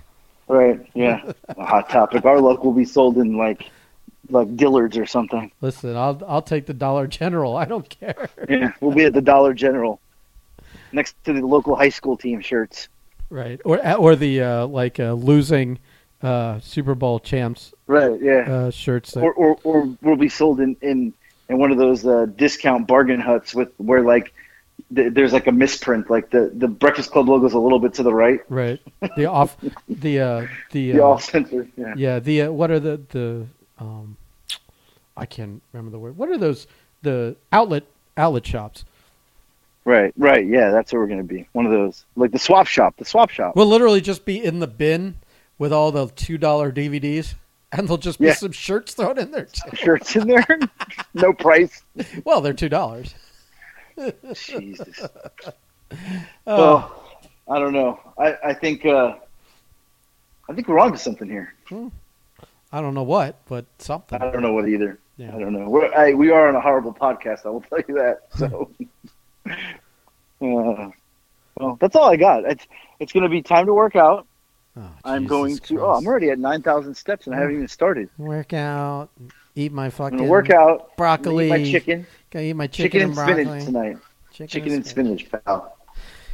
Right. 0.47 0.79
Yeah. 0.93 1.31
a 1.49 1.65
hot 1.65 1.89
topic. 1.89 2.23
Our 2.23 2.39
luck 2.39 2.63
will 2.63 2.71
be 2.71 2.85
sold 2.85 3.17
in 3.17 3.35
like, 3.37 3.69
like 4.29 4.55
Dillard's 4.55 4.97
or 4.97 5.05
something. 5.05 5.51
Listen, 5.59 5.97
I'll 5.97 6.21
I'll 6.25 6.41
take 6.41 6.65
the 6.65 6.73
Dollar 6.73 7.07
General. 7.07 7.57
I 7.57 7.65
don't 7.65 7.89
care. 7.89 8.29
Yeah. 8.49 8.71
We'll 8.79 8.95
be 8.95 9.03
at 9.03 9.13
the 9.13 9.21
Dollar 9.21 9.53
General, 9.53 9.99
next 10.93 11.15
to 11.25 11.33
the 11.33 11.41
local 11.41 11.75
high 11.75 11.89
school 11.89 12.15
team 12.15 12.39
shirts. 12.39 12.87
Right, 13.29 13.59
or 13.65 13.85
or 13.97 14.15
the 14.15 14.41
uh, 14.41 14.67
like 14.67 15.01
uh, 15.01 15.11
losing 15.11 15.79
uh, 16.21 16.59
Super 16.59 16.95
Bowl 16.95 17.19
champs 17.19 17.73
Right. 17.87 18.19
Yeah. 18.21 18.39
uh, 18.51 18.71
shirts. 18.71 19.11
That, 19.11 19.21
or, 19.21 19.33
or 19.33 19.57
or 19.63 19.89
will 20.01 20.15
be 20.17 20.29
sold 20.29 20.59
in 20.59 20.75
in 20.81 21.13
in 21.49 21.57
one 21.59 21.71
of 21.71 21.77
those 21.77 22.05
uh, 22.05 22.25
discount 22.35 22.87
bargain 22.87 23.19
huts 23.19 23.53
with 23.55 23.69
where 23.77 24.01
like. 24.01 24.33
th- 24.95 25.13
There's 25.13 25.33
like 25.33 25.47
a 25.47 25.51
misprint, 25.51 26.09
like 26.09 26.29
the, 26.29 26.51
the 26.53 26.67
Breakfast 26.67 27.11
Club 27.11 27.27
logo's 27.29 27.53
a 27.53 27.59
little 27.59 27.79
bit 27.79 27.93
to 27.95 28.03
the 28.03 28.13
right. 28.13 28.39
right, 28.49 28.79
the 29.15 29.25
off 29.39 29.57
the 29.89 30.19
uh, 30.19 30.47
the 30.71 30.91
The 30.91 31.01
uh, 31.01 31.07
off 31.07 31.23
center, 31.23 31.67
yeah. 31.77 31.93
yeah 31.97 32.19
the 32.19 32.43
uh, 32.43 32.51
what 32.51 32.69
are 32.71 32.79
the 32.79 32.99
the 33.09 33.45
um, 33.79 34.17
I 35.15 35.25
can't 35.25 35.61
remember 35.73 35.91
the 35.91 35.99
word. 35.99 36.17
What 36.17 36.29
are 36.29 36.37
those 36.37 36.67
the 37.01 37.35
outlet 37.51 37.83
outlet 38.17 38.45
shops? 38.45 38.85
Right, 39.85 40.13
right, 40.17 40.45
yeah, 40.45 40.69
that's 40.71 40.91
where 40.91 41.01
we're 41.01 41.07
gonna 41.07 41.23
be. 41.23 41.47
One 41.53 41.65
of 41.65 41.71
those, 41.71 42.03
like 42.17 42.31
the 42.31 42.39
swap 42.39 42.67
shop, 42.67 42.97
the 42.97 43.05
swap 43.05 43.29
shop. 43.29 43.55
We'll 43.55 43.67
literally 43.67 44.01
just 44.01 44.25
be 44.25 44.43
in 44.43 44.59
the 44.59 44.67
bin 44.67 45.15
with 45.59 45.73
all 45.73 45.91
the 45.91 46.07
two 46.07 46.37
dollar 46.37 46.71
DVDs, 46.71 47.33
and 47.71 47.87
there'll 47.87 47.97
just 47.97 48.19
be 48.19 48.27
Yeah. 48.27 48.33
some 48.33 48.51
shirts 48.51 48.93
thrown 48.93 49.17
in 49.17 49.31
there. 49.31 49.45
Too. 49.45 49.69
Shirts 49.75 50.15
in 50.15 50.27
there, 50.27 50.45
no 51.13 51.33
price. 51.33 51.81
Well, 52.25 52.41
they're 52.41 52.53
two 52.53 52.69
dollars. 52.69 53.13
Jesus. 54.33 54.99
Oh, 56.45 56.57
Well, 56.57 57.03
I 57.49 57.59
don't 57.59 57.71
know. 57.71 57.97
I 58.17 58.35
I 58.47 58.53
think 58.53 58.85
uh, 58.85 59.15
I 60.49 60.53
think 60.53 60.67
we're 60.67 60.79
onto 60.79 60.97
something 60.97 61.29
here. 61.29 61.53
I 62.73 62.81
don't 62.81 62.93
know 62.93 63.03
what, 63.03 63.37
but 63.47 63.65
something. 63.79 64.21
I 64.21 64.29
don't 64.29 64.41
know 64.41 64.51
what 64.51 64.67
either. 64.67 64.99
Yeah. 65.15 65.33
I 65.33 65.39
don't 65.39 65.53
know. 65.53 65.69
We're, 65.69 65.91
I, 65.93 66.13
we 66.13 66.29
are 66.29 66.49
on 66.49 66.55
a 66.55 66.61
horrible 66.61 66.93
podcast. 66.93 67.45
I 67.45 67.49
will 67.49 67.61
tell 67.61 67.79
you 67.87 67.95
that. 67.95 68.23
So, 68.35 68.69
uh, 70.41 70.89
well, 71.55 71.77
that's 71.79 71.95
all 71.95 72.09
I 72.09 72.17
got. 72.17 72.43
It's 72.43 72.67
it's 72.99 73.13
gonna 73.13 73.29
be 73.29 73.41
time 73.41 73.65
to 73.67 73.73
work 73.73 73.95
out. 73.95 74.27
Oh, 74.77 74.89
I'm 75.05 75.25
going 75.25 75.57
to. 75.57 75.81
Oh, 75.81 75.91
I'm 75.95 76.05
already 76.05 76.29
at 76.29 76.39
nine 76.39 76.61
thousand 76.61 76.93
steps 76.95 77.25
and 77.25 77.35
I 77.35 77.39
haven't 77.39 77.55
even 77.55 77.67
started. 77.67 78.09
work 78.17 78.53
out, 78.53 79.09
eat 79.55 79.71
my 79.71 79.89
fucking 79.89 80.17
gonna 80.19 80.29
work 80.29 80.49
out. 80.49 80.95
broccoli. 80.97 81.47
Eat 81.47 81.49
my 81.49 81.63
chicken. 81.63 82.07
Gonna 82.31 82.45
eat 82.45 82.53
my 82.53 82.67
Chicken, 82.67 82.91
chicken, 82.91 83.01
and 83.07 83.15
broccoli. 83.15 83.43
spinach 83.45 83.65
tonight. 83.65 83.97
Chicken, 84.31 84.47
Chicken 84.47 84.73
and 84.73 84.85
spinach, 84.85 85.31
pal. 85.31 85.73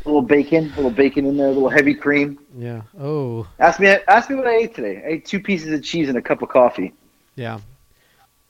A 0.05 0.09
little 0.09 0.21
bacon, 0.21 0.65
a 0.73 0.75
little 0.75 0.91
bacon 0.91 1.25
in 1.25 1.37
there, 1.37 1.47
a 1.47 1.51
little 1.51 1.69
heavy 1.69 1.93
cream. 1.93 2.37
Yeah. 2.57 2.81
Oh, 2.99 3.47
Ask 3.59 3.79
me, 3.79 3.87
ask 3.87 4.29
me 4.29 4.35
what 4.35 4.47
I 4.47 4.55
ate 4.55 4.75
today. 4.75 5.01
I 5.05 5.07
ate 5.11 5.25
two 5.25 5.39
pieces 5.39 5.71
of 5.71 5.81
cheese 5.83 6.09
and 6.09 6.17
a 6.17 6.21
cup 6.21 6.41
of 6.41 6.49
coffee. 6.49 6.93
yeah. 7.35 7.59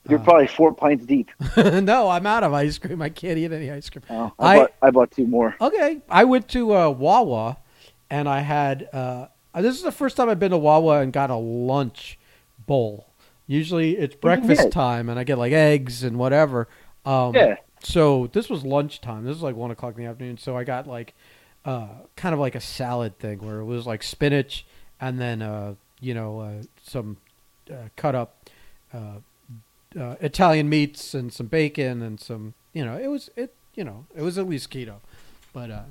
You're 0.08 0.18
Uh. 0.18 0.24
probably 0.24 0.48
four 0.48 0.74
pints 0.74 1.06
deep. 1.06 1.30
no, 1.56 2.10
I'm 2.10 2.26
out 2.26 2.42
of 2.44 2.52
ice 2.52 2.76
cream. 2.76 3.00
I 3.00 3.08
can't 3.08 3.38
eat 3.38 3.52
any 3.52 3.70
ice 3.70 3.88
cream. 3.88 4.02
Oh, 4.10 4.32
I, 4.38 4.54
I- 4.54 4.58
bought, 4.58 4.72
I 4.82 4.90
bought 4.90 5.10
two 5.12 5.26
more. 5.26 5.54
Okay, 5.60 6.02
I 6.10 6.24
went 6.24 6.48
to 6.48 6.74
uh, 6.74 6.90
Wawa, 6.90 7.56
and 8.10 8.28
I 8.28 8.40
had. 8.40 8.88
Uh, 8.92 9.28
this 9.62 9.76
is 9.76 9.82
the 9.82 9.92
first 9.92 10.16
time 10.16 10.28
I've 10.28 10.38
been 10.40 10.50
to 10.52 10.58
Wawa 10.58 11.00
and 11.00 11.12
got 11.12 11.30
a 11.30 11.36
lunch 11.36 12.18
bowl. 12.66 13.08
Usually 13.46 13.96
it's 13.98 14.14
breakfast 14.14 14.70
time, 14.72 15.08
and 15.08 15.18
I 15.18 15.24
get 15.24 15.38
like 15.38 15.52
eggs 15.52 16.02
and 16.02 16.18
whatever. 16.18 16.68
Um, 17.04 17.34
Yeah. 17.34 17.56
So 17.82 18.28
this 18.32 18.48
was 18.48 18.64
lunchtime. 18.64 19.24
This 19.24 19.34
was 19.34 19.42
like 19.42 19.56
one 19.56 19.70
o'clock 19.70 19.94
in 19.96 20.02
the 20.04 20.08
afternoon. 20.08 20.38
So 20.38 20.56
I 20.56 20.64
got 20.64 20.86
like, 20.86 21.12
uh, 21.66 21.88
kind 22.16 22.32
of 22.32 22.40
like 22.40 22.54
a 22.54 22.60
salad 22.60 23.18
thing 23.18 23.38
where 23.40 23.58
it 23.60 23.64
was 23.66 23.86
like 23.86 24.02
spinach 24.02 24.64
and 25.00 25.20
then 25.20 25.42
uh, 25.42 25.74
you 26.00 26.14
know 26.14 26.40
uh, 26.40 26.62
some 26.82 27.18
uh, 27.70 27.88
cut 27.96 28.14
up 28.14 28.48
uh, 28.94 29.18
uh, 29.98 30.14
Italian 30.20 30.68
meats 30.68 31.12
and 31.14 31.32
some 31.32 31.46
bacon 31.46 32.00
and 32.02 32.18
some 32.20 32.54
you 32.72 32.84
know 32.84 32.96
it 32.96 33.08
was 33.08 33.28
it 33.36 33.54
you 33.74 33.84
know 33.84 34.06
it 34.16 34.22
was 34.22 34.38
at 34.38 34.48
least 34.48 34.70
keto, 34.70 34.96
but 35.52 35.70
uh, 35.70 35.82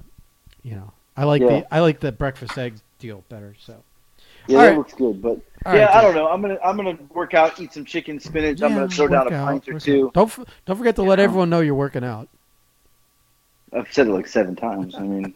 you 0.63 0.75
know 0.75 0.93
I 1.15 1.25
like 1.25 1.41
Yeah. 1.41 1.47
the 1.61 1.73
I 1.73 1.79
like 1.81 1.99
the 1.99 2.11
breakfast 2.11 2.57
egg 2.57 2.75
deal 3.03 3.23
better. 3.29 3.53
So 3.59 3.83
Yeah, 4.47 4.55
All 4.57 4.63
that 4.63 4.69
right. 4.69 4.77
looks 4.77 4.93
good. 4.93 5.21
But 5.21 5.37
All 5.65 5.75
yeah, 5.75 5.85
right, 5.85 5.95
I 5.95 6.01
don't 6.01 6.15
know. 6.15 6.29
I'm 6.29 6.41
gonna 6.41 6.57
I'm 6.63 6.77
gonna 6.77 6.97
work 7.13 7.33
out, 7.33 7.59
eat 7.59 7.73
some 7.73 7.83
chicken, 7.85 8.19
spinach. 8.19 8.61
I'm 8.61 8.73
gonna 8.73 8.87
throw 8.89 9.07
down 9.09 9.31
a 9.31 9.35
out, 9.35 9.45
pint 9.47 9.67
or 9.69 9.79
two. 9.79 10.07
out. 10.07 10.13
Don't 10.13 10.47
don't 10.65 10.77
forget 10.77 10.95
to 10.95 11.03
let 11.03 11.19
Yeah. 11.19 11.25
everyone 11.25 11.49
know 11.49 11.59
you're 11.59 11.75
working 11.75 12.03
out. 12.03 12.29
I've 13.73 13.91
said 13.91 14.07
it 14.07 14.11
like 14.11 14.27
seven 14.27 14.55
times. 14.55 14.95
I 14.95 15.01
mean, 15.01 15.33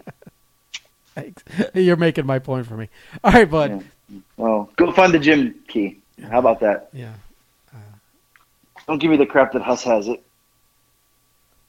Thanks. 1.16 1.44
You're 1.74 1.96
making 1.98 2.26
my 2.26 2.40
point 2.40 2.68
for 2.68 2.78
me. 2.78 2.88
All 3.24 3.32
right, 3.32 3.50
bud. 3.50 3.84
Yeah. 4.10 4.20
well, 4.38 4.70
go 4.78 4.92
find 4.94 5.12
the 5.14 5.20
gym 5.20 5.56
key. 5.68 6.00
How 6.32 6.40
about 6.40 6.60
that? 6.62 6.90
Yeah. 6.94 7.14
Don't 8.88 9.00
give 9.00 9.12
me 9.12 9.18
the 9.18 9.26
crap 9.26 9.52
that 9.52 9.62
Huss 9.64 9.84
has 9.84 10.08
it. 10.08 10.24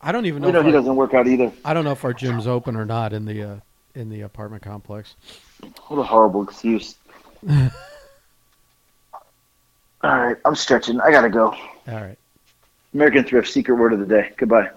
I 0.00 0.12
don't 0.12 0.26
even 0.26 0.40
know. 0.42 0.48
We 0.48 0.52
know 0.52 0.60
if 0.60 0.66
he 0.66 0.70
our- 0.72 0.78
doesn't 0.78 0.94
work 0.94 1.14
out 1.14 1.26
either. 1.26 1.50
I 1.64 1.74
don't 1.74 1.82
know 1.84 1.90
if 1.90 2.04
our 2.04 2.12
gym's 2.12 2.46
open 2.46 2.76
or 2.76 2.84
not 2.84 3.12
in 3.12 3.24
the 3.24 3.42
uh, 3.42 3.56
in 3.96 4.08
the 4.10 4.20
apartment 4.20 4.62
complex. 4.62 5.16
What 5.88 5.98
a 5.98 6.02
horrible 6.02 6.42
excuse. 6.42 6.96
All 7.48 7.70
right, 10.02 10.36
I'm 10.44 10.54
stretching. 10.54 11.00
I 11.00 11.10
gotta 11.10 11.28
go. 11.28 11.48
All 11.88 11.94
right. 11.94 12.18
American 12.94 13.24
Thrift, 13.24 13.48
secret 13.48 13.74
word 13.74 13.92
of 13.92 14.00
the 14.00 14.06
day. 14.06 14.32
Goodbye. 14.36 14.70